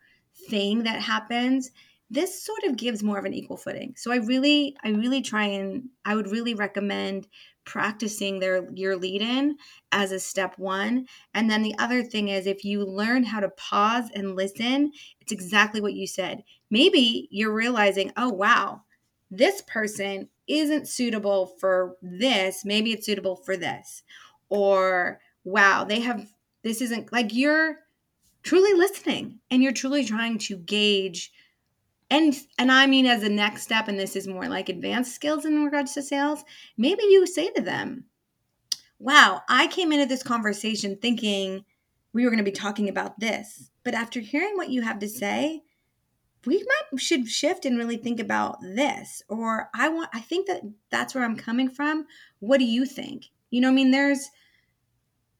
thing 0.49 0.83
that 0.83 1.01
happens. 1.01 1.71
This 2.09 2.43
sort 2.43 2.63
of 2.63 2.75
gives 2.75 3.01
more 3.01 3.17
of 3.17 3.23
an 3.23 3.33
equal 3.33 3.55
footing. 3.55 3.93
So 3.95 4.11
I 4.11 4.17
really, 4.17 4.75
I 4.83 4.89
really 4.89 5.21
try 5.21 5.45
and 5.45 5.87
I 6.03 6.13
would 6.13 6.29
really 6.29 6.53
recommend 6.53 7.29
practicing 7.63 8.39
their 8.39 8.69
your 8.73 8.97
lead 8.97 9.21
in 9.21 9.57
as 9.91 10.13
a 10.13 10.19
step 10.19 10.57
one 10.57 11.05
and 11.33 11.51
then 11.51 11.61
the 11.63 11.75
other 11.79 12.01
thing 12.01 12.29
is 12.29 12.47
if 12.47 12.63
you 12.63 12.85
learn 12.85 13.23
how 13.23 13.41
to 13.41 13.49
pause 13.49 14.09
and 14.15 14.37
listen 14.37 14.89
it's 15.19 15.33
exactly 15.33 15.81
what 15.81 15.91
you 15.91 16.07
said 16.07 16.41
maybe 16.71 17.27
you're 17.29 17.53
realizing 17.53 18.09
oh 18.15 18.29
wow 18.29 18.81
this 19.29 19.61
person 19.61 20.29
isn't 20.47 20.87
suitable 20.87 21.47
for 21.59 21.97
this. 22.01 22.63
Maybe 22.63 22.91
it's 22.91 23.05
suitable 23.05 23.35
for 23.35 23.57
this. 23.57 24.03
Or, 24.49 25.19
wow, 25.43 25.83
they 25.83 25.99
have, 26.01 26.31
this 26.63 26.81
isn't 26.81 27.11
like 27.11 27.33
you're 27.33 27.79
truly 28.43 28.73
listening 28.73 29.39
and 29.51 29.61
you're 29.61 29.73
truly 29.73 30.05
trying 30.05 30.37
to 30.37 30.57
gauge 30.57 31.31
and 32.09 32.33
and 32.57 32.71
i 32.71 32.87
mean 32.87 33.05
as 33.05 33.23
a 33.23 33.29
next 33.29 33.63
step 33.63 33.87
and 33.87 33.99
this 33.99 34.15
is 34.15 34.27
more 34.27 34.47
like 34.47 34.69
advanced 34.69 35.13
skills 35.13 35.45
in 35.45 35.63
regards 35.63 35.93
to 35.93 36.01
sales 36.01 36.43
maybe 36.77 37.03
you 37.03 37.27
say 37.27 37.49
to 37.51 37.61
them 37.61 38.05
wow 38.99 39.41
i 39.49 39.67
came 39.67 39.91
into 39.91 40.05
this 40.05 40.23
conversation 40.23 40.97
thinking 41.01 41.65
we 42.13 42.23
were 42.23 42.29
going 42.29 42.37
to 42.37 42.43
be 42.43 42.51
talking 42.51 42.87
about 42.87 43.19
this 43.19 43.69
but 43.83 43.93
after 43.93 44.19
hearing 44.19 44.55
what 44.55 44.69
you 44.69 44.81
have 44.81 44.99
to 44.99 45.09
say 45.09 45.61
we 46.45 46.57
might 46.57 46.99
should 47.01 47.27
shift 47.27 47.65
and 47.65 47.77
really 47.77 47.97
think 47.97 48.19
about 48.19 48.61
this 48.61 49.21
or 49.29 49.69
i 49.73 49.89
want 49.89 50.09
i 50.13 50.19
think 50.19 50.47
that 50.47 50.61
that's 50.89 51.13
where 51.13 51.23
i'm 51.23 51.35
coming 51.35 51.69
from. 51.69 52.05
What 52.39 52.59
do 52.59 52.65
you 52.65 52.85
think? 52.85 53.25
You 53.49 53.61
know 53.61 53.69
i 53.69 53.73
mean 53.73 53.91
there's 53.91 54.29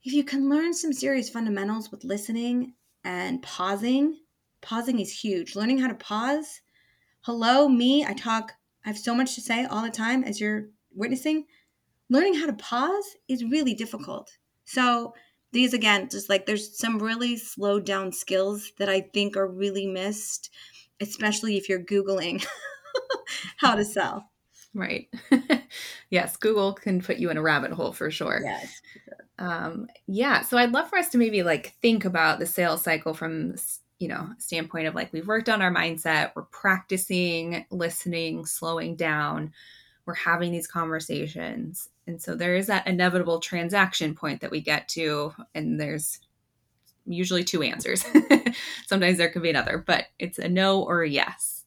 if 0.04 0.14
you 0.14 0.24
can 0.24 0.50
learn 0.50 0.74
some 0.74 0.94
serious 0.94 1.30
fundamentals 1.30 1.92
with 1.92 2.04
listening 2.04 2.74
and 3.04 3.42
pausing 3.42 4.18
pausing 4.62 5.00
is 5.00 5.22
huge. 5.22 5.56
Learning 5.56 5.78
how 5.78 5.88
to 5.88 5.96
pause. 5.96 6.62
Hello 7.22 7.68
me 7.68 8.06
i 8.06 8.14
talk 8.14 8.54
i 8.86 8.90
have 8.90 8.98
so 8.98 9.14
much 9.14 9.36
to 9.36 9.42
say 9.42 9.66
all 9.66 9.84
the 9.84 9.90
time 9.90 10.24
as 10.24 10.40
you're 10.40 10.70
witnessing. 10.96 11.46
Learning 12.10 12.34
how 12.34 12.46
to 12.46 12.54
pause 12.54 13.18
is 13.28 13.44
really 13.44 13.74
difficult. 13.74 14.38
So 14.64 15.14
these 15.52 15.74
again 15.74 16.10
just 16.10 16.30
like 16.30 16.46
there's 16.46 16.78
some 16.78 17.00
really 17.00 17.38
slowed 17.38 17.86
down 17.86 18.12
skills 18.12 18.72
that 18.78 18.90
i 18.90 19.02
think 19.02 19.38
are 19.38 19.48
really 19.48 19.88
missed 19.88 20.50
especially 21.02 21.58
if 21.58 21.70
you're 21.70 21.84
Googling 21.84 22.46
how 23.58 23.76
to 23.76 23.86
sell. 23.86 24.30
Right. 24.74 25.10
yes, 26.10 26.38
Google 26.38 26.74
can 26.74 27.02
put 27.02 27.18
you 27.18 27.32
in 27.32 27.38
a 27.38 27.42
rabbit 27.42 27.72
hole 27.72 27.94
for 27.94 28.12
sure. 28.12 28.42
Yes. 28.44 28.82
Um, 29.40 29.88
yeah. 30.08 30.42
So 30.42 30.58
I'd 30.58 30.72
love 30.72 30.90
for 30.90 30.98
us 30.98 31.10
to 31.10 31.18
maybe 31.18 31.44
like 31.44 31.76
think 31.82 32.06
about 32.06 32.40
the 32.40 32.46
sales 32.46 32.84
cycle 32.84 33.14
from 33.14 33.56
you 34.00 34.08
know 34.08 34.30
standpoint 34.38 34.88
of 34.88 34.96
like 34.96 35.12
we've 35.12 35.28
worked 35.28 35.50
on 35.50 35.62
our 35.62 35.74
mindset, 35.74 36.32
we're 36.36 36.44
practicing 36.44 37.66
listening, 37.72 38.46
slowing 38.46 38.96
down, 38.96 39.54
we're 40.06 40.14
having 40.14 40.52
these 40.52 40.68
conversations, 40.68 41.90
and 42.06 42.22
so 42.22 42.36
there 42.36 42.56
is 42.56 42.68
that 42.68 42.88
inevitable 42.88 43.40
transaction 43.40 44.14
point 44.14 44.42
that 44.42 44.52
we 44.52 44.62
get 44.62 44.88
to, 44.90 45.34
and 45.56 45.80
there's 45.80 46.20
usually 47.08 47.44
two 47.44 47.64
answers. 47.64 48.06
Sometimes 48.88 49.18
there 49.18 49.30
could 49.30 49.42
be 49.42 49.50
another, 49.50 49.84
but 49.86 50.06
it's 50.20 50.40
a 50.40 50.48
no 50.48 50.82
or 50.84 51.04
a 51.04 51.10
yes. 51.10 51.64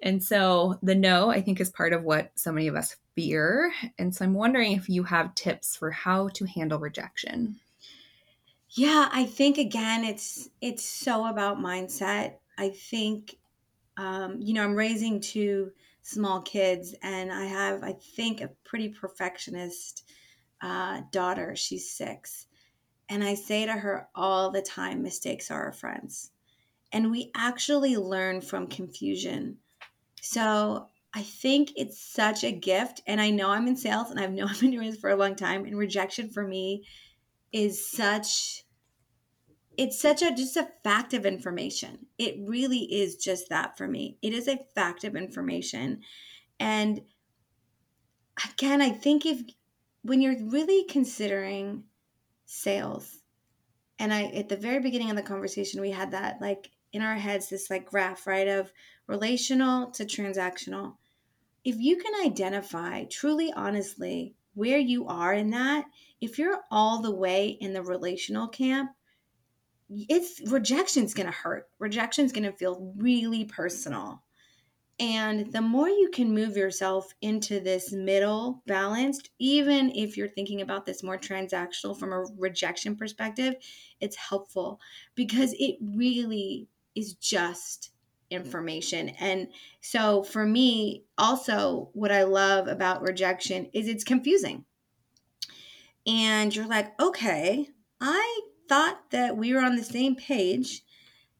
And 0.00 0.22
so 0.22 0.78
the 0.82 0.94
no, 0.94 1.30
I 1.30 1.40
think, 1.40 1.60
is 1.60 1.70
part 1.70 1.92
of 1.92 2.04
what 2.04 2.30
so 2.36 2.52
many 2.52 2.68
of 2.68 2.76
us 2.76 2.96
fear. 3.16 3.72
And 3.98 4.14
so 4.14 4.24
I'm 4.24 4.34
wondering 4.34 4.72
if 4.72 4.88
you 4.88 5.02
have 5.04 5.34
tips 5.34 5.74
for 5.74 5.90
how 5.90 6.28
to 6.28 6.44
handle 6.44 6.78
rejection. 6.78 7.56
Yeah, 8.70 9.08
I 9.10 9.24
think 9.24 9.58
again, 9.58 10.04
it's 10.04 10.50
it's 10.60 10.84
so 10.84 11.26
about 11.26 11.58
mindset. 11.58 12.34
I 12.58 12.68
think, 12.70 13.36
um, 13.96 14.36
you 14.40 14.52
know, 14.52 14.62
I'm 14.62 14.74
raising 14.74 15.20
two 15.20 15.72
small 16.02 16.42
kids, 16.42 16.94
and 17.02 17.32
I 17.32 17.44
have, 17.44 17.82
I 17.82 17.92
think, 17.92 18.40
a 18.40 18.50
pretty 18.64 18.90
perfectionist 18.90 20.04
uh, 20.60 21.02
daughter. 21.10 21.56
She's 21.56 21.90
six, 21.90 22.46
and 23.08 23.24
I 23.24 23.34
say 23.34 23.66
to 23.66 23.72
her 23.72 24.08
all 24.14 24.50
the 24.50 24.62
time 24.62 25.02
mistakes 25.02 25.50
are 25.50 25.64
our 25.64 25.72
friends. 25.72 26.30
And 26.92 27.10
we 27.10 27.30
actually 27.34 27.96
learn 27.96 28.40
from 28.40 28.66
confusion. 28.66 29.58
So 30.20 30.88
I 31.14 31.22
think 31.22 31.72
it's 31.76 32.00
such 32.00 32.44
a 32.44 32.52
gift. 32.52 33.02
And 33.06 33.20
I 33.20 33.30
know 33.30 33.50
I'm 33.50 33.66
in 33.66 33.76
sales 33.76 34.10
and 34.10 34.20
I 34.20 34.26
know 34.26 34.46
I've 34.48 34.60
been 34.60 34.70
doing 34.70 34.90
this 34.90 35.00
for 35.00 35.10
a 35.10 35.16
long 35.16 35.36
time. 35.36 35.64
And 35.64 35.76
rejection 35.76 36.30
for 36.30 36.46
me 36.46 36.84
is 37.52 37.90
such 37.90 38.64
it's 39.78 40.00
such 40.00 40.22
a 40.22 40.34
just 40.34 40.56
a 40.56 40.68
fact 40.82 41.14
of 41.14 41.24
information. 41.24 42.06
It 42.18 42.36
really 42.40 42.80
is 42.80 43.16
just 43.16 43.48
that 43.50 43.78
for 43.78 43.86
me. 43.86 44.18
It 44.22 44.32
is 44.32 44.48
a 44.48 44.58
fact 44.74 45.04
of 45.04 45.14
information. 45.14 46.00
And 46.58 47.02
again, 48.44 48.82
I 48.82 48.90
think 48.90 49.24
if 49.24 49.40
when 50.02 50.20
you're 50.20 50.36
really 50.46 50.84
considering 50.84 51.84
sales. 52.50 53.18
And 53.98 54.12
I 54.12 54.24
at 54.24 54.48
the 54.48 54.56
very 54.56 54.80
beginning 54.80 55.10
of 55.10 55.16
the 55.16 55.22
conversation 55.22 55.82
we 55.82 55.90
had 55.90 56.12
that 56.12 56.40
like 56.40 56.70
in 56.92 57.02
our 57.02 57.14
heads 57.14 57.50
this 57.50 57.68
like 57.68 57.84
graph, 57.84 58.26
right, 58.26 58.48
of 58.48 58.72
relational 59.06 59.90
to 59.92 60.04
transactional. 60.04 60.94
If 61.62 61.76
you 61.76 61.98
can 61.98 62.14
identify 62.24 63.04
truly 63.04 63.52
honestly 63.52 64.34
where 64.54 64.78
you 64.78 65.06
are 65.08 65.34
in 65.34 65.50
that, 65.50 65.84
if 66.22 66.38
you're 66.38 66.60
all 66.70 67.02
the 67.02 67.14
way 67.14 67.48
in 67.48 67.74
the 67.74 67.82
relational 67.82 68.48
camp, 68.48 68.92
it's 69.90 70.40
rejection's 70.50 71.12
going 71.12 71.26
to 71.26 71.32
hurt. 71.32 71.68
Rejection's 71.78 72.32
going 72.32 72.44
to 72.44 72.52
feel 72.52 72.94
really 72.96 73.44
personal. 73.44 74.22
And 75.00 75.52
the 75.52 75.60
more 75.60 75.88
you 75.88 76.10
can 76.12 76.34
move 76.34 76.56
yourself 76.56 77.14
into 77.20 77.60
this 77.60 77.92
middle 77.92 78.62
balanced, 78.66 79.30
even 79.38 79.92
if 79.94 80.16
you're 80.16 80.28
thinking 80.28 80.60
about 80.60 80.86
this 80.86 81.04
more 81.04 81.18
transactional 81.18 81.96
from 81.96 82.12
a 82.12 82.24
rejection 82.36 82.96
perspective, 82.96 83.54
it's 84.00 84.16
helpful 84.16 84.80
because 85.14 85.54
it 85.58 85.76
really 85.80 86.66
is 86.96 87.14
just 87.14 87.92
information. 88.30 89.10
And 89.20 89.48
so 89.80 90.24
for 90.24 90.44
me, 90.44 91.04
also, 91.16 91.90
what 91.92 92.10
I 92.10 92.24
love 92.24 92.66
about 92.66 93.02
rejection 93.02 93.70
is 93.72 93.86
it's 93.86 94.04
confusing. 94.04 94.64
And 96.06 96.54
you're 96.54 96.66
like, 96.66 97.00
okay, 97.00 97.68
I 98.00 98.40
thought 98.68 99.10
that 99.10 99.36
we 99.36 99.54
were 99.54 99.60
on 99.60 99.76
the 99.76 99.84
same 99.84 100.16
page 100.16 100.82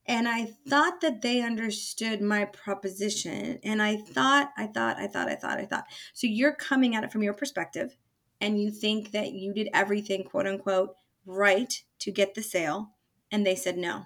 and 0.08 0.26
I 0.26 0.46
thought 0.66 1.02
that 1.02 1.20
they 1.20 1.42
understood 1.42 2.22
my 2.22 2.46
proposition. 2.46 3.60
And 3.62 3.82
I 3.82 3.98
thought, 3.98 4.50
I 4.56 4.66
thought, 4.66 4.96
I 4.96 5.06
thought, 5.06 5.28
I 5.28 5.34
thought, 5.34 5.58
I 5.58 5.66
thought. 5.66 5.84
So 6.14 6.26
you're 6.26 6.54
coming 6.54 6.96
at 6.96 7.04
it 7.04 7.12
from 7.12 7.22
your 7.22 7.34
perspective 7.34 7.94
and 8.40 8.58
you 8.58 8.70
think 8.70 9.10
that 9.12 9.32
you 9.32 9.52
did 9.52 9.68
everything, 9.74 10.24
quote 10.24 10.46
unquote, 10.46 10.96
right 11.26 11.72
to 11.98 12.10
get 12.10 12.34
the 12.34 12.42
sale. 12.42 12.94
And 13.30 13.46
they 13.46 13.54
said 13.54 13.76
no. 13.76 14.04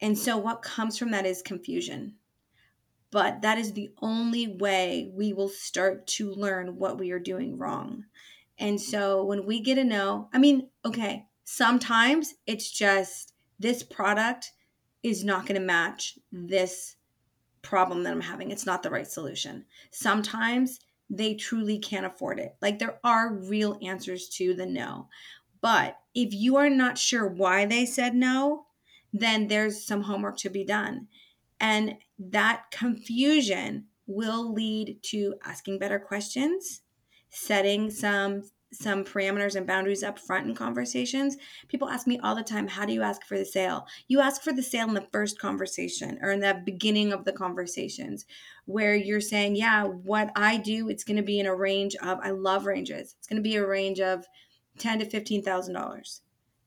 And 0.00 0.18
so 0.18 0.38
what 0.38 0.62
comes 0.62 0.96
from 0.96 1.10
that 1.10 1.26
is 1.26 1.42
confusion. 1.42 2.14
But 3.10 3.42
that 3.42 3.58
is 3.58 3.74
the 3.74 3.90
only 4.00 4.56
way 4.56 5.12
we 5.14 5.34
will 5.34 5.50
start 5.50 6.06
to 6.08 6.32
learn 6.32 6.78
what 6.78 6.98
we 6.98 7.10
are 7.10 7.18
doing 7.18 7.58
wrong. 7.58 8.04
And 8.58 8.80
so 8.80 9.22
when 9.22 9.44
we 9.44 9.60
get 9.60 9.76
a 9.76 9.84
no, 9.84 10.30
I 10.32 10.38
mean, 10.38 10.70
okay, 10.82 11.26
sometimes 11.44 12.32
it's 12.46 12.70
just 12.70 13.34
this 13.58 13.82
product 13.82 14.52
is 15.02 15.24
not 15.24 15.46
going 15.46 15.60
to 15.60 15.66
match 15.66 16.18
mm. 16.34 16.48
this 16.48 16.96
problem 17.62 18.02
that 18.02 18.12
I'm 18.12 18.20
having. 18.20 18.50
It's 18.50 18.66
not 18.66 18.82
the 18.82 18.90
right 18.90 19.06
solution. 19.06 19.64
Sometimes 19.90 20.80
they 21.08 21.34
truly 21.34 21.78
can't 21.78 22.06
afford 22.06 22.38
it. 22.38 22.56
Like 22.60 22.78
there 22.78 22.98
are 23.04 23.34
real 23.34 23.78
answers 23.82 24.28
to 24.30 24.54
the 24.54 24.66
no. 24.66 25.08
But 25.60 25.98
if 26.14 26.32
you 26.32 26.56
are 26.56 26.70
not 26.70 26.98
sure 26.98 27.28
why 27.28 27.66
they 27.66 27.86
said 27.86 28.14
no, 28.14 28.66
then 29.12 29.46
there's 29.46 29.84
some 29.84 30.02
homework 30.02 30.38
to 30.38 30.50
be 30.50 30.64
done. 30.64 31.06
And 31.60 31.96
that 32.18 32.70
confusion 32.72 33.86
will 34.06 34.52
lead 34.52 34.98
to 35.02 35.34
asking 35.44 35.78
better 35.78 35.98
questions, 35.98 36.82
setting 37.30 37.90
some 37.90 38.42
some 38.72 39.04
parameters 39.04 39.54
and 39.54 39.66
boundaries 39.66 40.02
up 40.02 40.18
front 40.18 40.46
in 40.46 40.54
conversations. 40.54 41.36
People 41.68 41.88
ask 41.88 42.06
me 42.06 42.18
all 42.22 42.34
the 42.34 42.42
time, 42.42 42.66
how 42.66 42.86
do 42.86 42.92
you 42.92 43.02
ask 43.02 43.24
for 43.24 43.36
the 43.36 43.44
sale? 43.44 43.86
You 44.08 44.20
ask 44.20 44.42
for 44.42 44.52
the 44.52 44.62
sale 44.62 44.88
in 44.88 44.94
the 44.94 45.06
first 45.12 45.38
conversation 45.38 46.18
or 46.22 46.30
in 46.32 46.40
the 46.40 46.60
beginning 46.64 47.12
of 47.12 47.24
the 47.24 47.32
conversations 47.32 48.24
where 48.64 48.94
you're 48.94 49.20
saying, 49.20 49.56
yeah, 49.56 49.84
what 49.84 50.30
I 50.36 50.56
do, 50.56 50.88
it's 50.88 51.04
going 51.04 51.18
to 51.18 51.22
be 51.22 51.38
in 51.38 51.46
a 51.46 51.54
range 51.54 51.94
of, 51.96 52.18
I 52.22 52.30
love 52.30 52.64
ranges. 52.64 53.14
It's 53.18 53.28
going 53.28 53.36
to 53.36 53.42
be 53.42 53.56
a 53.56 53.66
range 53.66 54.00
of 54.00 54.24
ten 54.78 54.98
to 55.00 55.06
$15,000. 55.06 56.20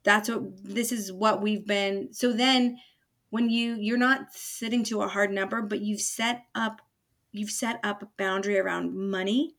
That's 0.04 0.30
what, 0.30 0.64
this 0.64 0.92
is 0.92 1.12
what 1.12 1.42
we've 1.42 1.66
been. 1.66 2.14
So 2.14 2.32
then 2.32 2.78
when 3.32 3.50
you, 3.50 3.76
you're 3.76 3.98
not 3.98 4.32
sitting 4.32 4.84
to 4.86 5.02
a 5.02 5.08
hard 5.08 5.32
number, 5.32 5.62
but 5.64 5.82
you've 5.82 6.02
set 6.02 6.44
up, 6.54 6.82
you've 7.32 7.50
set 7.50 7.80
up 7.84 8.04
a 8.04 8.10
boundary 8.18 8.60
around 8.60 8.96
money 8.96 9.56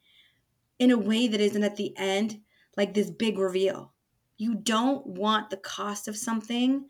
in 0.79 0.91
a 0.91 0.99
way 0.99 1.27
that 1.27 1.41
isn't 1.41 1.65
at 1.65 1.77
the 1.77 1.97
end 1.97 2.41
like 2.77 2.95
this 2.95 3.11
big 3.11 3.39
reveal. 3.39 3.93
You 4.37 4.55
don't 4.55 5.07
want 5.07 5.51
the 5.51 5.57
cost 5.57 6.09
of 6.09 6.17
something 6.17 6.87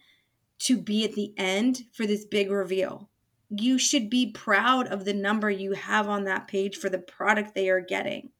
to 0.60 0.76
be 0.76 1.04
at 1.04 1.12
the 1.12 1.32
end 1.36 1.82
for 1.92 2.06
this 2.06 2.24
big 2.24 2.50
reveal. 2.50 3.10
You 3.48 3.78
should 3.78 4.10
be 4.10 4.32
proud 4.32 4.88
of 4.88 5.04
the 5.04 5.14
number 5.14 5.48
you 5.48 5.72
have 5.72 6.08
on 6.08 6.24
that 6.24 6.48
page 6.48 6.76
for 6.76 6.88
the 6.88 6.98
product 6.98 7.54
they 7.54 7.68
are 7.68 7.80
getting. 7.80 8.30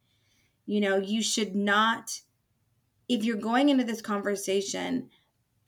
You 0.65 0.81
know, 0.81 0.97
you 0.97 1.23
should 1.23 1.55
not, 1.55 2.21
if 3.09 3.23
you're 3.23 3.37
going 3.37 3.69
into 3.69 3.85
this 3.85 4.01
conversation 4.01 5.11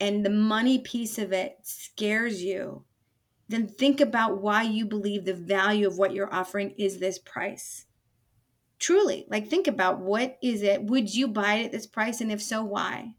and 0.01 0.25
the 0.25 0.29
money 0.29 0.79
piece 0.79 1.17
of 1.17 1.31
it 1.31 1.59
scares 1.63 2.43
you, 2.43 2.83
then 3.47 3.67
think 3.67 4.01
about 4.01 4.41
why 4.41 4.63
you 4.63 4.85
believe 4.85 5.23
the 5.23 5.33
value 5.33 5.87
of 5.87 5.97
what 5.97 6.13
you're 6.13 6.33
offering 6.33 6.71
is 6.77 6.99
this 6.99 7.17
price 7.17 7.85
truly 8.79 9.25
like 9.29 9.47
think 9.47 9.67
about 9.67 9.99
what 9.99 10.37
is 10.41 10.63
it 10.63 10.83
would 10.83 11.13
you 11.13 11.27
buy 11.27 11.55
it 11.55 11.65
at 11.65 11.71
this 11.71 11.87
price 11.87 12.21
and 12.21 12.31
if 12.31 12.41
so 12.41 12.63
why? 12.63 13.15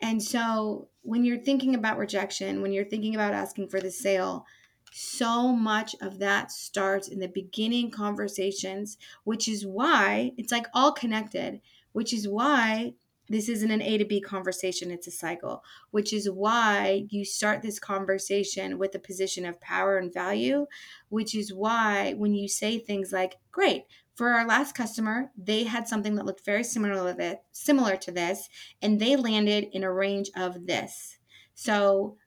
And 0.00 0.22
so 0.22 0.88
when 1.02 1.24
you're 1.24 1.38
thinking 1.38 1.74
about 1.74 1.98
rejection 1.98 2.62
when 2.62 2.72
you're 2.72 2.84
thinking 2.84 3.14
about 3.14 3.34
asking 3.34 3.68
for 3.68 3.80
the 3.80 3.90
sale 3.90 4.46
so 4.92 5.48
much 5.48 5.94
of 6.00 6.18
that 6.18 6.50
starts 6.50 7.06
in 7.08 7.20
the 7.20 7.28
beginning 7.28 7.90
conversations 7.90 8.98
which 9.24 9.48
is 9.48 9.64
why 9.64 10.32
it's 10.36 10.52
like 10.52 10.66
all 10.74 10.92
connected 10.92 11.60
which 11.92 12.12
is 12.12 12.26
why 12.26 12.92
this 13.30 13.48
isn't 13.48 13.70
an 13.70 13.80
A 13.80 13.96
to 13.96 14.04
B 14.04 14.20
conversation, 14.20 14.90
it's 14.90 15.06
a 15.06 15.12
cycle, 15.12 15.62
which 15.92 16.12
is 16.12 16.28
why 16.28 17.06
you 17.10 17.24
start 17.24 17.62
this 17.62 17.78
conversation 17.78 18.76
with 18.76 18.92
a 18.96 18.98
position 18.98 19.46
of 19.46 19.60
power 19.60 19.98
and 19.98 20.12
value, 20.12 20.66
which 21.10 21.36
is 21.36 21.54
why 21.54 22.14
when 22.14 22.34
you 22.34 22.48
say 22.48 22.76
things 22.76 23.12
like, 23.12 23.36
Great, 23.52 23.84
for 24.20 24.34
our 24.34 24.46
last 24.46 24.74
customer, 24.74 25.30
they 25.34 25.64
had 25.64 25.88
something 25.88 26.14
that 26.14 26.26
looked 26.26 26.44
very 26.44 26.62
similar 26.62 27.14
to 27.14 27.38
similar 27.52 27.96
to 27.96 28.12
this, 28.12 28.50
and 28.82 29.00
they 29.00 29.16
landed 29.16 29.68
in 29.72 29.82
a 29.82 29.90
range 29.90 30.30
of 30.36 30.66
this. 30.66 31.16
So 31.54 32.18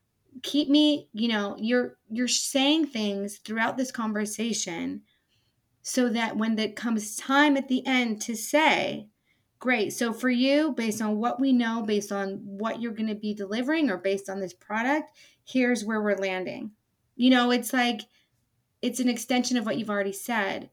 keep 0.41 0.69
me, 0.69 1.07
you 1.13 1.27
know, 1.27 1.55
you're 1.59 1.97
you're 2.09 2.27
saying 2.27 2.87
things 2.87 3.37
throughout 3.37 3.77
this 3.77 3.91
conversation 3.91 5.03
so 5.83 6.09
that 6.09 6.35
when 6.35 6.57
it 6.57 6.75
comes 6.75 7.15
time 7.15 7.55
at 7.57 7.67
the 7.67 7.85
end 7.85 8.23
to 8.23 8.35
say, 8.35 9.09
Great. 9.59 9.93
So 9.93 10.13
for 10.13 10.31
you, 10.31 10.71
based 10.71 10.99
on 10.99 11.19
what 11.19 11.39
we 11.39 11.53
know, 11.53 11.83
based 11.83 12.11
on 12.11 12.39
what 12.43 12.81
you're 12.81 12.91
going 12.91 13.09
to 13.09 13.13
be 13.13 13.35
delivering, 13.35 13.91
or 13.91 13.97
based 13.97 14.31
on 14.31 14.39
this 14.39 14.53
product, 14.53 15.15
here's 15.45 15.85
where 15.85 16.01
we're 16.01 16.17
landing. 16.17 16.71
You 17.15 17.29
know, 17.29 17.51
it's 17.51 17.71
like 17.71 18.01
it's 18.81 18.99
an 18.99 19.09
extension 19.09 19.57
of 19.57 19.65
what 19.67 19.77
you've 19.77 19.91
already 19.91 20.11
said. 20.11 20.71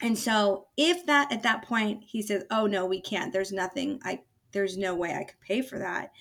And 0.00 0.16
so 0.18 0.68
if 0.76 1.06
that 1.06 1.32
at 1.32 1.42
that 1.42 1.64
point 1.64 2.04
he 2.06 2.22
says, 2.22 2.44
"Oh 2.50 2.66
no, 2.66 2.86
we 2.86 3.00
can't. 3.00 3.32
There's 3.32 3.52
nothing. 3.52 4.00
I 4.04 4.20
there's 4.52 4.78
no 4.78 4.94
way 4.94 5.14
I 5.14 5.24
could 5.24 5.40
pay 5.40 5.62
for 5.62 5.78
that." 5.78 6.12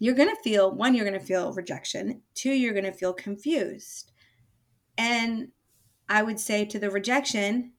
You're 0.00 0.14
going 0.14 0.34
to 0.34 0.42
feel 0.42 0.72
one 0.72 0.94
you're 0.94 1.08
going 1.08 1.18
to 1.18 1.26
feel 1.26 1.52
rejection, 1.52 2.22
two 2.34 2.52
you're 2.52 2.72
going 2.72 2.84
to 2.84 2.92
feel 2.92 3.12
confused. 3.12 4.12
And 4.96 5.48
I 6.08 6.22
would 6.22 6.38
say 6.38 6.64
to 6.66 6.78
the 6.78 6.90
rejection, 6.90 7.72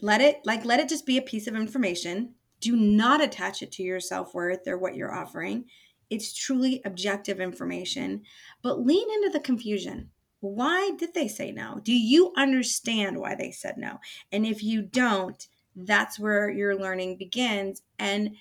let 0.00 0.20
it 0.20 0.40
like 0.44 0.64
let 0.64 0.80
it 0.80 0.88
just 0.88 1.06
be 1.06 1.16
a 1.16 1.22
piece 1.22 1.46
of 1.46 1.56
information 1.56 2.34
do 2.60 2.76
not 2.76 3.22
attach 3.22 3.62
it 3.62 3.72
to 3.72 3.82
your 3.82 4.00
self 4.00 4.34
worth 4.34 4.66
or 4.66 4.78
what 4.78 4.94
you're 4.94 5.14
offering. 5.14 5.66
It's 6.08 6.32
truly 6.32 6.80
objective 6.84 7.40
information, 7.40 8.22
but 8.62 8.84
lean 8.84 9.06
into 9.10 9.30
the 9.30 9.40
confusion. 9.40 10.10
Why 10.54 10.92
did 10.98 11.14
they 11.14 11.28
say 11.28 11.52
no? 11.52 11.80
Do 11.82 11.92
you 11.92 12.32
understand 12.36 13.18
why 13.18 13.34
they 13.34 13.50
said 13.50 13.76
no? 13.76 13.98
And 14.32 14.46
if 14.46 14.62
you 14.62 14.82
don't, 14.82 15.46
that's 15.74 16.18
where 16.18 16.48
your 16.50 16.76
learning 16.76 17.16
begins. 17.16 17.82
And 17.98 18.36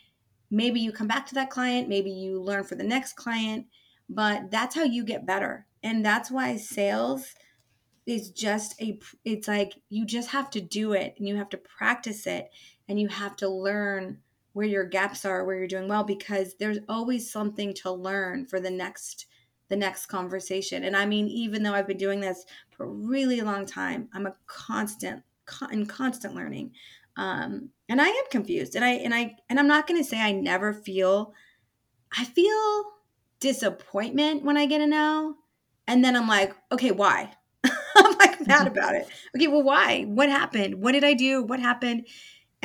maybe 0.49 0.79
you 0.79 0.91
come 0.91 1.07
back 1.07 1.25
to 1.27 1.35
that 1.35 1.49
client, 1.49 1.89
maybe 1.89 2.11
you 2.11 2.41
learn 2.41 2.63
for 2.63 2.75
the 2.75 2.83
next 2.83 3.13
client, 3.13 3.67
but 4.07 4.51
that's 4.51 4.75
how 4.75 4.83
you 4.83 5.03
get 5.03 5.25
better. 5.25 5.65
And 5.83 6.05
that's 6.05 6.31
why 6.31 6.55
sales 6.57 7.33
is 8.05 8.29
just 8.29 8.79
a 8.81 8.99
it's 9.23 9.47
like 9.47 9.73
you 9.89 10.05
just 10.05 10.29
have 10.29 10.49
to 10.51 10.61
do 10.61 10.93
it 10.93 11.15
and 11.17 11.27
you 11.27 11.35
have 11.35 11.49
to 11.49 11.57
practice 11.57 12.27
it 12.27 12.49
and 12.87 12.99
you 12.99 13.07
have 13.07 13.35
to 13.35 13.49
learn 13.49 14.19
where 14.53 14.67
your 14.67 14.85
gaps 14.85 15.25
are 15.25 15.43
where 15.43 15.57
you're 15.57 15.67
doing 15.67 15.87
well 15.87 16.03
because 16.03 16.55
there's 16.59 16.77
always 16.87 17.31
something 17.31 17.73
to 17.73 17.91
learn 17.91 18.45
for 18.45 18.59
the 18.59 18.69
next 18.69 19.25
the 19.69 19.75
next 19.75 20.07
conversation. 20.07 20.83
And 20.83 20.95
i 20.95 21.05
mean 21.05 21.27
even 21.27 21.63
though 21.63 21.73
i've 21.73 21.87
been 21.87 21.97
doing 21.97 22.19
this 22.19 22.45
for 22.71 22.85
a 22.85 22.89
really 22.89 23.41
long 23.41 23.65
time 23.65 24.09
i'm 24.13 24.25
a 24.25 24.35
constant 24.47 25.23
in 25.71 25.85
constant 25.85 26.35
learning. 26.35 26.71
Um, 27.17 27.69
and 27.87 28.01
i 28.01 28.07
am 28.07 28.25
confused. 28.31 28.75
And 28.75 28.83
i 28.83 28.91
and 28.91 29.13
i 29.13 29.35
and 29.49 29.59
i'm 29.59 29.67
not 29.67 29.87
going 29.87 30.01
to 30.01 30.09
say 30.09 30.19
i 30.19 30.31
never 30.31 30.73
feel 30.73 31.33
i 32.17 32.23
feel 32.23 32.83
disappointment 33.39 34.43
when 34.43 34.57
i 34.57 34.65
get 34.65 34.81
a 34.81 34.87
no 34.87 35.35
and 35.87 36.03
then 36.03 36.15
i'm 36.15 36.27
like 36.27 36.53
okay 36.71 36.91
why? 36.91 37.31
I'm 37.97 38.17
like 38.17 38.45
mad 38.45 38.67
about 38.67 38.95
it. 38.95 39.07
Okay 39.35 39.47
well 39.47 39.63
why? 39.63 40.03
What 40.03 40.29
happened? 40.29 40.81
What 40.81 40.91
did 40.91 41.03
i 41.03 41.13
do? 41.13 41.43
What 41.43 41.59
happened? 41.59 42.07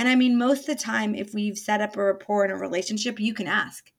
And 0.00 0.08
I 0.08 0.14
mean, 0.14 0.38
most 0.38 0.60
of 0.60 0.78
the 0.78 0.82
time, 0.82 1.14
if 1.14 1.34
we've 1.34 1.58
set 1.58 1.82
up 1.82 1.94
a 1.94 2.02
rapport 2.02 2.46
in 2.46 2.50
a 2.50 2.56
relationship, 2.56 3.20
you 3.20 3.34
can 3.34 3.46
ask, 3.46 3.92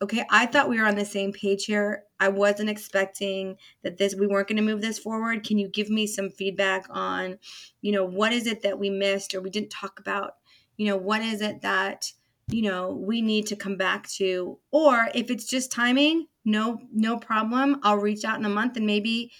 okay, 0.00 0.24
I 0.30 0.46
thought 0.46 0.68
we 0.68 0.78
were 0.78 0.86
on 0.86 0.94
the 0.94 1.04
same 1.04 1.32
page 1.32 1.64
here. 1.64 2.04
I 2.20 2.28
wasn't 2.28 2.70
expecting 2.70 3.56
that 3.82 3.98
this, 3.98 4.14
we 4.14 4.26
weren't 4.26 4.48
going 4.48 4.56
to 4.56 4.62
move 4.62 4.80
this 4.80 4.98
forward. 4.98 5.44
Can 5.44 5.58
you 5.58 5.68
give 5.68 5.90
me 5.90 6.06
some 6.06 6.30
feedback 6.30 6.86
on, 6.90 7.38
you 7.80 7.92
know, 7.92 8.04
what 8.04 8.32
is 8.32 8.46
it 8.46 8.62
that 8.62 8.78
we 8.78 8.90
missed 8.90 9.34
or 9.34 9.40
we 9.40 9.50
didn't 9.50 9.70
talk 9.70 9.98
about? 9.98 10.34
You 10.76 10.86
know, 10.86 10.96
what 10.96 11.22
is 11.22 11.40
it 11.40 11.62
that, 11.62 12.12
you 12.48 12.62
know, 12.62 12.92
we 12.92 13.20
need 13.20 13.46
to 13.48 13.56
come 13.56 13.76
back 13.76 14.08
to? 14.10 14.58
Or 14.70 15.08
if 15.14 15.30
it's 15.30 15.46
just 15.46 15.72
timing, 15.72 16.26
no, 16.44 16.78
no 16.92 17.18
problem. 17.18 17.80
I'll 17.82 17.96
reach 17.96 18.24
out 18.24 18.38
in 18.38 18.44
a 18.44 18.50
month 18.50 18.76
and 18.76 18.86
maybe 18.86 19.32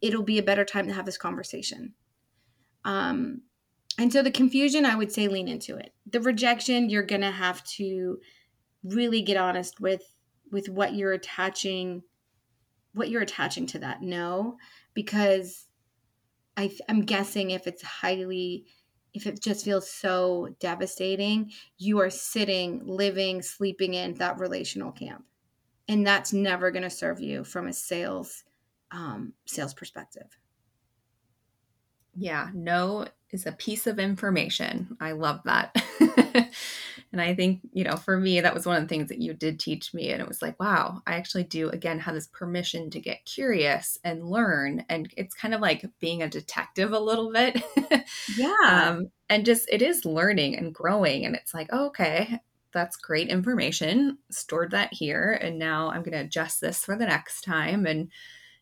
it'll 0.00 0.22
be 0.22 0.38
a 0.38 0.42
better 0.42 0.64
time 0.64 0.86
to 0.86 0.94
have 0.94 1.06
this 1.06 1.18
conversation. 1.18 1.94
Um, 2.84 3.42
and 3.98 4.12
so 4.12 4.22
the 4.22 4.30
confusion, 4.30 4.86
I 4.86 4.94
would 4.94 5.12
say 5.12 5.28
lean 5.28 5.48
into 5.48 5.76
it. 5.76 5.92
The 6.06 6.20
rejection, 6.20 6.88
you're 6.88 7.02
going 7.02 7.20
to 7.20 7.30
have 7.30 7.62
to 7.64 8.20
really 8.82 9.22
get 9.22 9.36
honest 9.36 9.80
with 9.80 10.02
with 10.50 10.68
what 10.68 10.94
you're 10.94 11.12
attaching 11.12 12.02
what 12.92 13.08
you're 13.08 13.22
attaching 13.22 13.66
to 13.68 13.78
that 13.78 14.02
no? 14.02 14.56
Because 14.94 15.66
I, 16.56 16.76
i'm 16.88 17.02
guessing 17.02 17.52
if 17.52 17.66
it's 17.66 17.82
highly 17.82 18.66
if 19.14 19.26
it 19.26 19.40
just 19.40 19.64
feels 19.64 19.90
so 19.90 20.48
devastating 20.60 21.50
you 21.78 22.00
are 22.00 22.10
sitting 22.10 22.82
living 22.84 23.42
sleeping 23.42 23.94
in 23.94 24.14
that 24.14 24.38
relational 24.38 24.92
camp. 24.92 25.24
And 25.88 26.06
that's 26.06 26.32
never 26.32 26.70
going 26.70 26.82
to 26.82 26.90
serve 26.90 27.20
you 27.20 27.44
from 27.44 27.66
a 27.66 27.72
sales 27.72 28.44
um, 28.92 29.32
sales 29.46 29.74
perspective. 29.74 30.38
Yeah 32.14 32.50
no 32.52 33.06
is 33.30 33.46
a 33.46 33.52
piece 33.52 33.86
of 33.86 33.98
information. 33.98 34.96
I 35.00 35.12
love 35.12 35.40
that 35.44 35.74
And 37.12 37.20
I 37.20 37.34
think, 37.34 37.60
you 37.72 37.82
know, 37.82 37.96
for 37.96 38.18
me, 38.18 38.40
that 38.40 38.54
was 38.54 38.66
one 38.66 38.76
of 38.76 38.82
the 38.82 38.88
things 38.88 39.08
that 39.08 39.20
you 39.20 39.34
did 39.34 39.58
teach 39.58 39.92
me. 39.92 40.10
And 40.10 40.22
it 40.22 40.28
was 40.28 40.42
like, 40.42 40.60
wow, 40.60 41.02
I 41.06 41.14
actually 41.14 41.42
do, 41.42 41.68
again, 41.70 41.98
have 41.98 42.14
this 42.14 42.28
permission 42.28 42.88
to 42.90 43.00
get 43.00 43.24
curious 43.24 43.98
and 44.04 44.30
learn. 44.30 44.84
And 44.88 45.12
it's 45.16 45.34
kind 45.34 45.52
of 45.52 45.60
like 45.60 45.84
being 45.98 46.22
a 46.22 46.28
detective 46.28 46.92
a 46.92 46.98
little 47.00 47.32
bit. 47.32 47.62
Yeah. 48.36 48.54
um, 48.66 49.10
and 49.28 49.44
just, 49.44 49.68
it 49.70 49.82
is 49.82 50.04
learning 50.04 50.56
and 50.56 50.74
growing. 50.74 51.24
And 51.24 51.34
it's 51.34 51.52
like, 51.52 51.68
oh, 51.72 51.86
okay, 51.86 52.38
that's 52.72 52.96
great 52.96 53.28
information. 53.28 54.18
Stored 54.30 54.70
that 54.70 54.92
here. 54.92 55.38
And 55.40 55.58
now 55.58 55.90
I'm 55.90 56.02
going 56.02 56.12
to 56.12 56.24
adjust 56.24 56.60
this 56.60 56.84
for 56.84 56.96
the 56.96 57.06
next 57.06 57.42
time. 57.42 57.86
And 57.86 58.10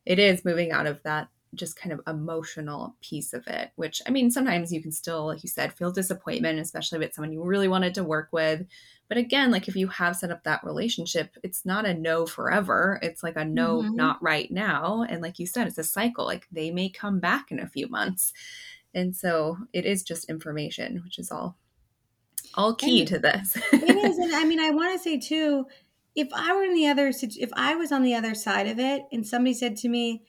it 0.07 0.19
is 0.19 0.45
moving 0.45 0.73
out 0.73 0.87
of 0.87 1.03
that 1.03 1.29
just 1.55 1.77
kind 1.77 1.93
of 1.93 2.01
emotional 2.07 2.97
piece 3.01 3.33
of 3.33 3.47
it, 3.47 3.71
which 3.77 4.03
I 4.07 4.11
mean, 4.11 4.31
sometimes 4.31 4.73
you 4.73 4.83
can 4.83 4.93
still, 4.93 5.27
like 5.27 5.43
you 5.43 5.49
said, 5.49 5.73
feel 5.73 5.91
disappointment, 5.91 6.59
especially 6.59 6.99
with 6.99 7.15
someone 7.15 7.33
you 7.33 7.43
really 7.43 7.69
wanted 7.69 7.95
to 7.95 8.05
work 8.05 8.29
with. 8.33 8.67
But 9.09 9.19
again, 9.19 9.51
like 9.51 9.69
if 9.69 9.77
you 9.77 9.89
have 9.89 10.17
set 10.17 10.31
up 10.31 10.45
that 10.45 10.65
relationship, 10.65 11.37
it's 11.43 11.65
not 11.65 11.87
a 11.87 11.95
no 11.95 12.27
forever. 12.27 12.99
It's 13.03 13.23
like 13.23 13.37
a 13.37 13.45
no, 13.45 13.83
mm-hmm. 13.83 13.97
not 13.97 14.23
right 14.23 14.51
now. 14.51 15.05
And 15.09 15.23
like 15.23 15.39
you 15.39 15.47
said, 15.47 15.67
it's 15.67 15.79
a 15.79 15.85
cycle. 15.85 16.27
Like 16.27 16.47
they 16.53 16.71
may 16.71 16.91
come 16.91 17.19
back 17.19 17.51
in 17.51 17.59
a 17.59 17.69
few 17.69 17.89
months. 17.89 18.33
And 18.95 19.17
so 19.17 19.57
it 19.73 19.87
is 19.87 20.03
just 20.03 20.29
information, 20.29 21.01
which 21.05 21.19
is 21.19 21.31
all 21.31 21.57
all 22.55 22.75
key 22.75 23.01
and 23.01 23.09
to 23.09 23.19
this. 23.19 23.57
it 23.73 24.05
is. 24.05 24.19
And 24.19 24.35
I 24.35 24.45
mean, 24.45 24.61
I 24.61 24.71
want 24.71 24.93
to 24.93 25.03
say 25.03 25.19
too, 25.19 25.67
if 26.15 26.29
I 26.35 26.55
were 26.55 26.65
in 26.65 26.75
the 26.75 26.89
other 26.89 27.13
if 27.13 27.51
I 27.55 27.77
was 27.77 27.93
on 27.93 28.03
the 28.03 28.15
other 28.15 28.35
side 28.35 28.67
of 28.67 28.79
it 28.79 29.03
and 29.13 29.27
somebody 29.27 29.55
said 29.55 29.77
to 29.79 29.89
me, 29.89 30.25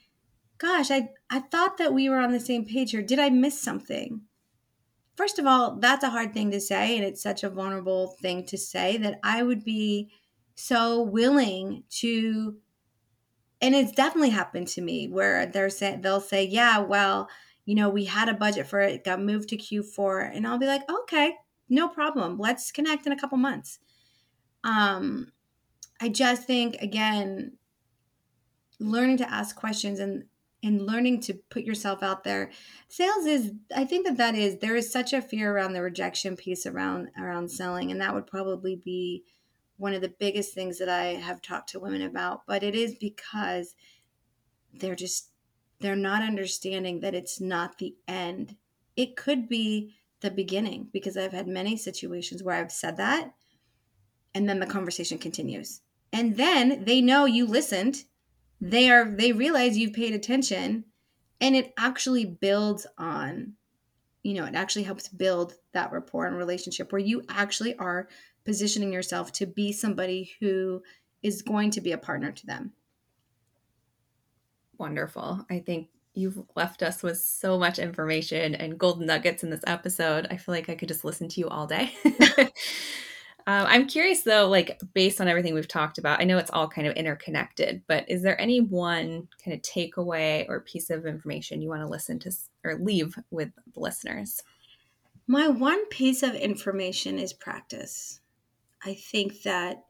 gosh, 0.59 0.91
I, 0.91 1.09
I 1.29 1.39
thought 1.39 1.77
that 1.77 1.93
we 1.93 2.09
were 2.09 2.19
on 2.19 2.31
the 2.31 2.39
same 2.39 2.65
page 2.65 2.91
here. 2.91 3.01
Did 3.01 3.17
I 3.17 3.29
miss 3.29 3.59
something? 3.59 4.21
First 5.15 5.39
of 5.39 5.45
all, 5.45 5.77
that's 5.77 6.03
a 6.03 6.09
hard 6.09 6.33
thing 6.33 6.51
to 6.51 6.61
say, 6.61 6.95
and 6.95 7.05
it's 7.05 7.23
such 7.23 7.43
a 7.43 7.49
vulnerable 7.49 8.15
thing 8.21 8.45
to 8.47 8.57
say 8.57 8.97
that 8.97 9.19
I 9.23 9.41
would 9.41 9.63
be 9.63 10.11
so 10.55 11.01
willing 11.01 11.83
to. 12.01 12.57
And 13.61 13.75
it's 13.75 13.91
definitely 13.91 14.29
happened 14.29 14.67
to 14.69 14.81
me 14.81 15.09
where 15.09 15.45
they're 15.45 15.69
saying 15.69 16.01
they'll 16.01 16.21
say, 16.21 16.45
"Yeah, 16.45 16.79
well, 16.79 17.29
you 17.65 17.75
know, 17.75 17.89
we 17.89 18.05
had 18.05 18.29
a 18.29 18.33
budget 18.33 18.67
for 18.67 18.79
it, 18.79 19.03
got 19.03 19.21
moved 19.21 19.49
to 19.49 19.57
Q4," 19.57 20.33
and 20.33 20.47
I'll 20.47 20.57
be 20.57 20.67
like, 20.67 20.89
"Okay, 20.89 21.35
no 21.67 21.89
problem. 21.89 22.37
Let's 22.37 22.71
connect 22.71 23.05
in 23.05 23.11
a 23.11 23.19
couple 23.19 23.37
months." 23.37 23.79
Um, 24.63 25.33
I 25.99 26.07
just 26.09 26.43
think 26.43 26.75
again, 26.81 27.57
learning 28.79 29.17
to 29.17 29.29
ask 29.29 29.55
questions 29.55 29.99
and 29.99 30.23
and 30.61 30.85
learning 30.85 31.21
to 31.21 31.33
put 31.49 31.63
yourself 31.63 32.03
out 32.03 32.23
there. 32.23 32.51
Sales 32.87 33.25
is 33.25 33.53
i 33.75 33.85
think 33.85 34.05
that 34.05 34.17
that 34.17 34.35
is 34.35 34.57
there 34.57 34.75
is 34.75 34.91
such 34.91 35.13
a 35.13 35.21
fear 35.21 35.55
around 35.55 35.73
the 35.73 35.81
rejection 35.81 36.35
piece 36.35 36.65
around 36.65 37.09
around 37.17 37.49
selling 37.49 37.91
and 37.91 38.01
that 38.01 38.13
would 38.13 38.27
probably 38.27 38.75
be 38.75 39.23
one 39.77 39.93
of 39.93 40.01
the 40.01 40.13
biggest 40.19 40.53
things 40.53 40.77
that 40.79 40.89
i 40.89 41.05
have 41.05 41.41
talked 41.41 41.69
to 41.69 41.79
women 41.79 42.01
about 42.01 42.41
but 42.45 42.63
it 42.63 42.75
is 42.75 42.95
because 42.95 43.75
they're 44.73 44.95
just 44.95 45.29
they're 45.79 45.95
not 45.95 46.21
understanding 46.21 46.99
that 46.99 47.15
it's 47.15 47.39
not 47.39 47.77
the 47.77 47.95
end. 48.07 48.57
It 48.97 49.15
could 49.15 49.47
be 49.47 49.95
the 50.21 50.29
beginning 50.29 50.89
because 50.91 51.15
i've 51.15 51.31
had 51.31 51.47
many 51.47 51.77
situations 51.77 52.43
where 52.43 52.55
i've 52.57 52.73
said 52.73 52.97
that 52.97 53.31
and 54.35 54.49
then 54.49 54.59
the 54.59 54.65
conversation 54.65 55.17
continues. 55.17 55.81
And 56.11 56.37
then 56.37 56.83
they 56.83 57.01
know 57.01 57.25
you 57.25 57.45
listened 57.45 58.03
they 58.61 58.89
are 58.89 59.09
they 59.09 59.31
realize 59.31 59.77
you've 59.77 59.93
paid 59.93 60.13
attention 60.13 60.83
and 61.41 61.55
it 61.55 61.73
actually 61.77 62.25
builds 62.25 62.85
on 62.97 63.53
you 64.23 64.33
know 64.33 64.45
it 64.45 64.55
actually 64.55 64.83
helps 64.83 65.07
build 65.07 65.53
that 65.73 65.91
rapport 65.91 66.25
and 66.25 66.37
relationship 66.37 66.91
where 66.91 66.99
you 66.99 67.23
actually 67.29 67.75
are 67.77 68.07
positioning 68.45 68.91
yourself 68.91 69.31
to 69.31 69.45
be 69.45 69.71
somebody 69.71 70.31
who 70.39 70.81
is 71.21 71.41
going 71.41 71.71
to 71.71 71.81
be 71.81 71.91
a 71.91 71.97
partner 71.97 72.31
to 72.31 72.45
them. 72.45 72.71
Wonderful. 74.77 75.45
I 75.49 75.59
think 75.59 75.89
you've 76.13 76.41
left 76.55 76.81
us 76.81 77.03
with 77.03 77.17
so 77.17 77.59
much 77.59 77.77
information 77.77 78.55
and 78.55 78.79
golden 78.79 79.05
nuggets 79.05 79.43
in 79.43 79.49
this 79.49 79.63
episode. 79.67 80.27
I 80.31 80.37
feel 80.37 80.55
like 80.55 80.69
i 80.69 80.75
could 80.75 80.87
just 80.87 81.05
listen 81.05 81.27
to 81.29 81.39
you 81.39 81.47
all 81.47 81.67
day 81.67 81.93
Um, 83.49 83.65
I'm 83.67 83.87
curious 83.87 84.21
though, 84.21 84.47
like 84.47 84.79
based 84.93 85.19
on 85.19 85.27
everything 85.27 85.55
we've 85.55 85.67
talked 85.67 85.97
about, 85.97 86.21
I 86.21 86.23
know 86.23 86.37
it's 86.37 86.51
all 86.51 86.67
kind 86.67 86.85
of 86.85 86.93
interconnected, 86.93 87.81
but 87.87 88.05
is 88.07 88.21
there 88.21 88.39
any 88.39 88.61
one 88.61 89.27
kind 89.43 89.55
of 89.57 89.63
takeaway 89.63 90.47
or 90.47 90.59
piece 90.59 90.91
of 90.91 91.07
information 91.07 91.59
you 91.59 91.69
want 91.69 91.81
to 91.81 91.87
listen 91.87 92.19
to 92.19 92.31
or 92.63 92.75
leave 92.75 93.15
with 93.31 93.49
the 93.73 93.79
listeners? 93.79 94.43
My 95.25 95.47
one 95.47 95.83
piece 95.87 96.21
of 96.21 96.35
information 96.35 97.17
is 97.17 97.33
practice. 97.33 98.19
I 98.85 98.93
think 98.93 99.41
that 99.41 99.83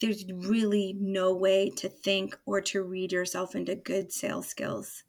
there's 0.00 0.24
really 0.32 0.96
no 0.98 1.34
way 1.34 1.68
to 1.68 1.90
think 1.90 2.34
or 2.46 2.62
to 2.62 2.82
read 2.82 3.12
yourself 3.12 3.54
into 3.54 3.74
good 3.74 4.10
sales 4.10 4.48
skills. 4.48 5.02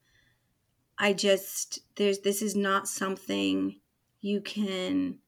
I 0.98 1.14
just 1.14 1.80
there's 1.96 2.20
this 2.20 2.42
is 2.42 2.54
not 2.54 2.90
something 2.90 3.80
you 4.20 4.42
can 4.42 5.20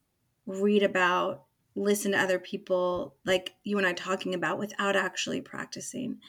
read 0.45 0.84
about 0.84 1.44
listen 1.76 2.13
to 2.13 2.19
other 2.19 2.39
people 2.39 3.15
like 3.26 3.55
you 3.63 3.78
and 3.78 3.86
I 3.86 3.93
talking 3.93 4.34
about 4.34 4.59
without 4.59 4.95
actually 4.95 5.41
practicing. 5.41 6.19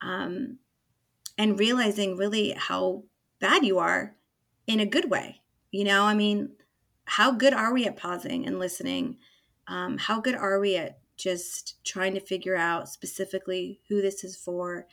Um, 0.00 0.58
and 1.38 1.58
realizing 1.58 2.16
really 2.16 2.50
how 2.50 3.04
bad 3.40 3.64
you 3.64 3.78
are 3.78 4.16
in 4.66 4.80
a 4.80 4.86
good 4.86 5.08
way. 5.08 5.40
You 5.70 5.84
know, 5.84 6.02
I 6.02 6.14
mean, 6.14 6.50
how 7.04 7.30
good 7.30 7.54
are 7.54 7.72
we 7.72 7.86
at 7.86 7.96
pausing 7.96 8.44
and 8.46 8.58
listening? 8.58 9.18
Um, 9.68 9.96
how 9.98 10.20
good 10.20 10.34
are 10.34 10.58
we 10.58 10.76
at 10.76 10.98
just 11.16 11.82
trying 11.84 12.14
to 12.14 12.20
figure 12.20 12.56
out 12.56 12.88
specifically 12.88 13.80
who 13.88 14.02
this 14.02 14.24
is 14.24 14.36
for? 14.36 14.86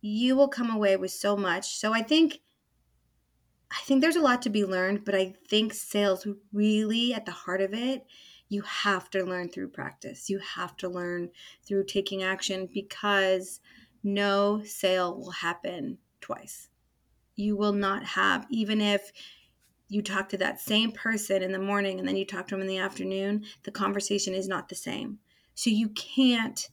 You 0.00 0.34
will 0.34 0.48
come 0.48 0.70
away 0.70 0.96
with 0.96 1.10
so 1.10 1.36
much. 1.36 1.76
So 1.76 1.92
I 1.92 2.02
think 2.02 2.40
I 3.70 3.80
think 3.80 4.00
there's 4.00 4.16
a 4.16 4.22
lot 4.22 4.42
to 4.42 4.50
be 4.50 4.64
learned, 4.64 5.04
but 5.04 5.14
I 5.14 5.34
think 5.48 5.74
sales 5.74 6.26
really 6.52 7.12
at 7.12 7.26
the 7.26 7.32
heart 7.32 7.60
of 7.60 7.74
it 7.74 8.06
you 8.48 8.62
have 8.62 9.10
to 9.10 9.24
learn 9.24 9.48
through 9.48 9.68
practice. 9.68 10.30
You 10.30 10.38
have 10.38 10.76
to 10.78 10.88
learn 10.88 11.30
through 11.64 11.84
taking 11.84 12.22
action 12.22 12.68
because 12.72 13.60
no 14.02 14.62
sale 14.64 15.16
will 15.18 15.32
happen 15.32 15.98
twice. 16.20 16.68
You 17.34 17.56
will 17.56 17.72
not 17.72 18.04
have, 18.04 18.46
even 18.50 18.80
if 18.80 19.12
you 19.88 20.02
talk 20.02 20.28
to 20.30 20.36
that 20.38 20.60
same 20.60 20.92
person 20.92 21.42
in 21.42 21.52
the 21.52 21.58
morning 21.58 21.98
and 21.98 22.08
then 22.08 22.16
you 22.16 22.24
talk 22.24 22.48
to 22.48 22.54
them 22.54 22.62
in 22.62 22.66
the 22.66 22.78
afternoon, 22.78 23.44
the 23.64 23.70
conversation 23.70 24.34
is 24.34 24.48
not 24.48 24.68
the 24.68 24.74
same. 24.74 25.18
So 25.54 25.70
you 25.70 25.88
can't 25.90 26.68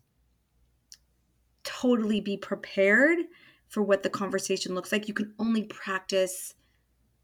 totally 1.64 2.22
be 2.22 2.38
prepared 2.38 3.20
for 3.68 3.82
what 3.82 4.04
the 4.04 4.10
conversation 4.10 4.76
looks 4.76 4.92
like. 4.92 5.08
You 5.08 5.14
can 5.14 5.34
only 5.40 5.64
practice 5.64 6.54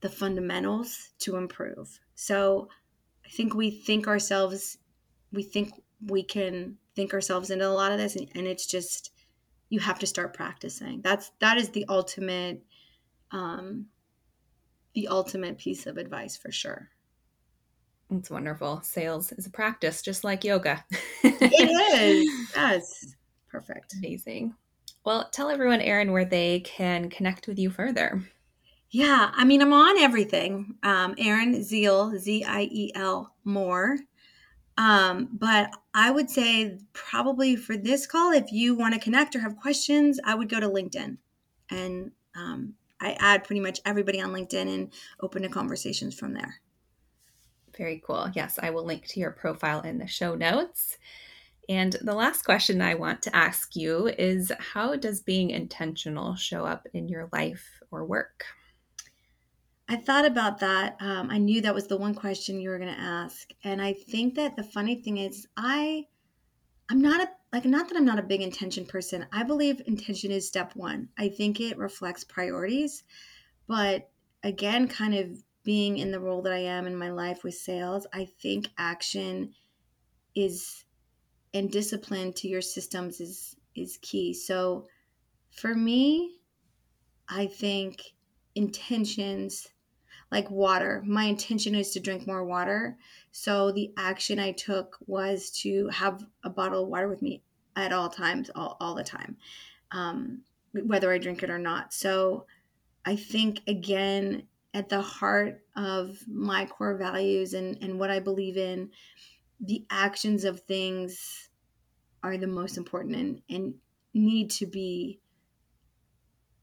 the 0.02 0.10
fundamentals 0.10 1.10
to 1.20 1.36
improve. 1.36 2.00
So 2.16 2.70
I 3.30 3.32
think 3.32 3.54
we 3.54 3.70
think 3.70 4.08
ourselves, 4.08 4.80
we 5.32 5.44
think 5.44 5.74
we 6.08 6.24
can 6.24 6.78
think 6.96 7.14
ourselves 7.14 7.52
into 7.52 7.68
a 7.68 7.70
lot 7.70 7.92
of 7.92 8.00
this, 8.00 8.16
and, 8.16 8.28
and 8.34 8.48
it's 8.48 8.66
just 8.66 9.12
you 9.70 9.80
have 9.80 10.00
to 10.00 10.08
start 10.08 10.34
practicing. 10.34 11.02
That's 11.02 11.32
that 11.40 11.58
is 11.58 11.70
the 11.70 11.86
ultimate, 11.88 12.64
um, 13.32 13.86
the 14.96 15.08
ultimate 15.10 15.60
piece 15.60 15.86
of 15.86 15.98
advice 15.98 16.36
for 16.36 16.52
sure. 16.52 16.90
It's 18.10 18.32
wonderful. 18.32 18.82
Sales 18.82 19.32
is 19.34 19.46
a 19.46 19.52
practice, 19.52 20.02
just 20.02 20.24
like 20.24 20.44
yoga. 20.44 20.84
it 21.24 21.94
is. 21.94 22.52
Yes. 22.56 23.16
Perfect. 23.48 23.94
Amazing. 24.00 24.56
Well, 25.06 25.30
tell 25.32 25.52
everyone, 25.52 25.82
Erin, 25.82 26.12
where 26.12 26.26
they 26.26 26.62
can 26.62 27.12
connect 27.12 27.48
with 27.48 27.60
you 27.60 27.70
further. 27.70 28.24
Yeah, 28.92 29.32
I 29.34 29.46
mean, 29.46 29.62
I'm 29.62 29.74
on 29.74 29.98
everything. 30.00 30.76
Um, 30.82 31.14
Erin 31.18 31.56
Ziel, 31.56 32.18
Z 32.18 32.44
I 32.44 32.64
E 32.64 32.92
L, 32.96 33.36
Moore. 33.44 33.98
Um, 34.78 35.30
but 35.34 35.72
I 35.94 36.10
would 36.10 36.30
say 36.30 36.80
probably 36.94 37.56
for 37.56 37.76
this 37.76 38.08
call, 38.08 38.32
if 38.32 38.52
you 38.52 38.76
want 38.76 38.94
to 38.94 39.00
connect 39.00 39.36
or 39.36 39.40
have 39.40 39.58
questions, 39.58 40.20
I 40.24 40.36
would 40.36 40.50
go 40.50 40.60
to 40.60 40.70
LinkedIn 40.70 41.18
and 41.70 42.12
um, 42.36 42.74
I 43.02 43.18
add 43.20 43.44
pretty 43.44 43.60
much 43.60 43.82
everybody 43.86 44.22
on 44.22 44.32
LinkedIn 44.32 44.74
and 44.74 44.94
open 45.22 45.42
to 45.44 45.50
conversations 45.50 46.16
from 46.16 46.34
there. 46.34 46.62
Very 47.78 48.02
cool. 48.06 48.30
Yes, 48.34 48.58
I 48.62 48.70
will 48.70 48.86
link 48.86 49.06
to 49.08 49.20
your 49.20 49.32
profile 49.32 49.82
in 49.82 49.98
the 49.98 50.08
show 50.08 50.34
notes. 50.34 50.98
And 51.68 51.98
the 52.02 52.16
last 52.16 52.44
question 52.44 52.82
I 52.82 52.96
want 52.96 53.22
to 53.24 53.36
ask 53.36 53.76
you 53.76 54.08
is 54.08 54.52
how 54.60 54.96
does 54.96 55.22
being 55.22 55.50
intentional 55.50 56.36
show 56.36 56.66
up 56.66 56.88
in 56.94 57.08
your 57.08 57.30
life 57.32 57.82
or 57.92 58.06
work? 58.06 58.46
I 59.90 59.96
thought 59.96 60.26
about 60.26 60.60
that. 60.60 60.98
Um, 61.00 61.32
I 61.32 61.40
knew 61.40 61.62
that 61.62 61.74
was 61.74 61.88
the 61.88 61.98
one 61.98 62.14
question 62.14 62.62
you 62.62 62.70
were 62.70 62.78
going 62.78 62.94
to 62.94 63.02
ask, 63.02 63.50
and 63.64 63.82
I 63.82 63.94
think 63.94 64.36
that 64.36 64.56
the 64.56 64.64
funny 64.64 64.96
thing 64.96 65.18
is, 65.18 65.48
I, 65.58 66.06
I'm 66.90 67.02
not 67.02 67.22
a 67.22 67.30
like 67.52 67.66
not 67.66 67.90
that 67.90 67.98
I'm 67.98 68.06
not 68.06 68.20
a 68.20 68.24
big 68.24 68.42
intention 68.42 68.86
person. 68.86 69.26
I 69.32 69.42
believe 69.42 69.82
intention 69.88 70.30
is 70.30 70.48
step 70.48 70.76
one. 70.76 71.10
I 71.18 71.30
think 71.30 71.60
it 71.60 71.80
reflects 71.80 72.24
priorities, 72.24 73.04
but 73.68 74.12
again, 74.44 74.88
kind 74.88 75.16
of 75.16 75.44
being 75.64 75.98
in 75.98 76.12
the 76.12 76.20
role 76.20 76.44
that 76.44 76.54
I 76.54 76.60
am 76.60 76.86
in 76.86 76.96
my 76.96 77.10
life 77.10 77.44
with 77.44 77.56
sales, 77.56 78.06
I 78.14 78.26
think 78.26 78.68
action 78.78 79.56
is 80.36 80.86
and 81.56 81.72
discipline 81.72 82.32
to 82.34 82.48
your 82.48 82.62
systems 82.62 83.20
is 83.20 83.56
is 83.76 83.98
key. 84.04 84.36
So 84.36 84.88
for 85.50 85.74
me, 85.74 86.42
I 87.28 87.48
think 87.48 88.04
intentions 88.54 89.68
like 90.32 90.50
water. 90.50 91.04
My 91.06 91.26
intention 91.26 91.76
is 91.76 91.92
to 91.92 92.00
drink 92.00 92.28
more 92.28 92.44
water. 92.44 92.98
So 93.32 93.72
the 93.72 93.92
action 93.98 94.40
I 94.40 94.52
took 94.52 94.98
was 95.08 95.50
to 95.62 95.88
have 95.88 96.26
a 96.44 96.50
bottle 96.50 96.84
of 96.84 96.90
water 96.90 97.08
with 97.08 97.22
me 97.22 97.42
at 97.76 97.94
all 97.94 98.10
times, 98.10 98.52
all, 98.54 98.78
all 98.80 98.96
the 98.96 99.04
time, 99.04 99.38
um, 99.92 100.42
whether 100.74 101.12
I 101.12 101.18
drink 101.18 101.44
it 101.44 101.50
or 101.50 101.60
not. 101.60 101.94
So 101.94 102.46
I 103.06 103.16
think, 103.16 103.62
again, 103.68 104.44
at 104.74 104.90
the 104.90 105.02
heart 105.02 105.64
of 105.76 106.20
my 106.28 106.66
core 106.66 106.96
values 106.96 107.54
and, 107.54 107.78
and 107.82 108.00
what 108.00 108.12
I 108.12 108.20
believe 108.20 108.58
in, 108.58 108.92
the 109.60 109.86
actions 109.90 110.44
of 110.44 110.62
things 110.62 111.50
are 112.22 112.38
the 112.38 112.48
most 112.48 112.78
important 112.78 113.16
and, 113.16 113.42
and 113.50 113.74
need 114.14 114.52
to 114.52 114.66
be 114.66 115.20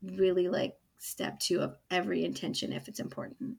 really 0.02 0.48
like 0.48 0.76
step 0.98 1.38
two 1.40 1.60
of 1.60 1.76
every 1.90 2.24
intention 2.24 2.72
if 2.72 2.88
it's 2.88 3.00
important. 3.00 3.56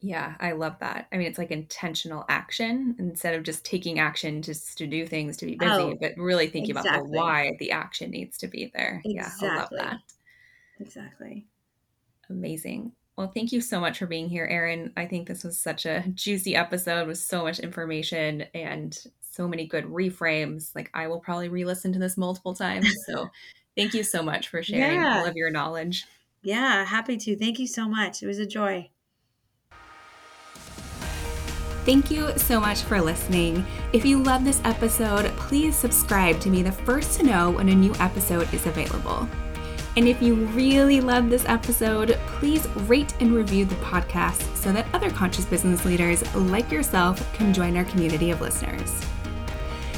Yeah, 0.00 0.34
I 0.38 0.52
love 0.52 0.78
that. 0.80 1.06
I 1.12 1.16
mean, 1.16 1.26
it's 1.28 1.38
like 1.38 1.50
intentional 1.50 2.26
action 2.28 2.94
instead 2.98 3.34
of 3.34 3.42
just 3.42 3.64
taking 3.64 3.98
action 3.98 4.42
just 4.42 4.76
to 4.76 4.86
do 4.86 5.06
things 5.06 5.38
to 5.38 5.46
be 5.46 5.54
busy, 5.54 5.70
oh, 5.70 5.96
but 5.98 6.12
really 6.18 6.46
thinking 6.48 6.76
exactly. 6.76 7.00
about 7.00 7.10
the 7.10 7.18
why 7.18 7.52
the 7.58 7.70
action 7.70 8.10
needs 8.10 8.36
to 8.38 8.46
be 8.46 8.70
there. 8.74 9.00
Exactly. 9.04 9.48
Yeah, 9.48 9.54
I 9.54 9.56
love 9.56 9.68
that. 9.78 9.96
Exactly. 10.78 11.46
Amazing. 12.28 12.92
Well, 13.16 13.30
thank 13.34 13.52
you 13.52 13.62
so 13.62 13.80
much 13.80 13.98
for 13.98 14.06
being 14.06 14.28
here, 14.28 14.44
Erin. 14.44 14.92
I 14.96 15.06
think 15.06 15.26
this 15.26 15.44
was 15.44 15.58
such 15.58 15.86
a 15.86 16.04
juicy 16.12 16.56
episode 16.56 17.06
with 17.06 17.18
so 17.18 17.44
much 17.44 17.60
information 17.60 18.42
and 18.52 18.94
so 19.20 19.48
many 19.48 19.66
good 19.66 19.84
reframes. 19.84 20.74
Like, 20.74 20.90
I 20.92 21.06
will 21.06 21.20
probably 21.20 21.48
re 21.48 21.64
listen 21.64 21.92
to 21.92 21.98
this 21.98 22.16
multiple 22.16 22.54
times. 22.54 22.92
So, 23.06 23.28
thank 23.76 23.94
you 23.94 24.02
so 24.02 24.22
much 24.22 24.48
for 24.48 24.62
sharing 24.62 25.00
yeah. 25.00 25.18
all 25.18 25.26
of 25.26 25.36
your 25.36 25.50
knowledge. 25.50 26.06
Yeah, 26.42 26.84
happy 26.84 27.16
to. 27.16 27.36
Thank 27.36 27.58
you 27.58 27.66
so 27.66 27.88
much. 27.88 28.22
It 28.22 28.26
was 28.26 28.38
a 28.38 28.46
joy. 28.46 28.90
Thank 31.84 32.10
you 32.10 32.32
so 32.38 32.60
much 32.60 32.80
for 32.80 33.00
listening. 33.00 33.64
If 33.92 34.06
you 34.06 34.22
love 34.22 34.42
this 34.42 34.60
episode, 34.64 35.26
please 35.36 35.76
subscribe 35.76 36.40
to 36.40 36.50
be 36.50 36.62
the 36.62 36.72
first 36.72 37.18
to 37.18 37.26
know 37.26 37.50
when 37.50 37.68
a 37.68 37.74
new 37.74 37.92
episode 38.00 38.52
is 38.54 38.64
available. 38.66 39.28
And 39.96 40.08
if 40.08 40.20
you 40.20 40.34
really 40.34 41.00
love 41.00 41.30
this 41.30 41.44
episode, 41.44 42.18
please 42.26 42.66
rate 42.88 43.14
and 43.20 43.34
review 43.34 43.64
the 43.64 43.74
podcast 43.76 44.56
so 44.56 44.72
that 44.72 44.86
other 44.94 45.10
conscious 45.10 45.44
business 45.44 45.84
leaders 45.84 46.22
like 46.34 46.72
yourself 46.72 47.32
can 47.34 47.52
join 47.52 47.76
our 47.76 47.84
community 47.84 48.30
of 48.30 48.40
listeners. 48.40 48.90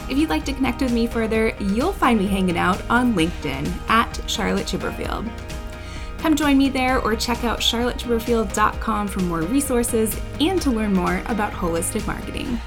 If 0.09 0.19
you'd 0.19 0.31
like 0.31 0.45
to 0.45 0.53
connect 0.53 0.81
with 0.81 0.93
me 0.93 1.07
further, 1.07 1.49
you'll 1.59 1.93
find 1.93 2.19
me 2.19 2.27
hanging 2.27 2.57
out 2.57 2.81
on 2.89 3.15
LinkedIn 3.15 3.69
at 3.89 4.21
Charlotte 4.31 4.67
Chipperfield. 4.67 5.29
Come 6.19 6.37
join 6.37 6.57
me 6.57 6.69
there 6.69 7.01
or 7.01 7.17
check 7.17 7.45
out 7.45 7.61
charlottechipperfield.com 7.61 9.09
for 9.09 9.21
more 9.21 9.43
resources 9.43 10.19
and 10.41 10.63
to 10.63 10.71
learn 10.71 10.93
more 10.93 11.23
about 11.27 11.53
holistic 11.53 12.07
marketing. 12.07 12.61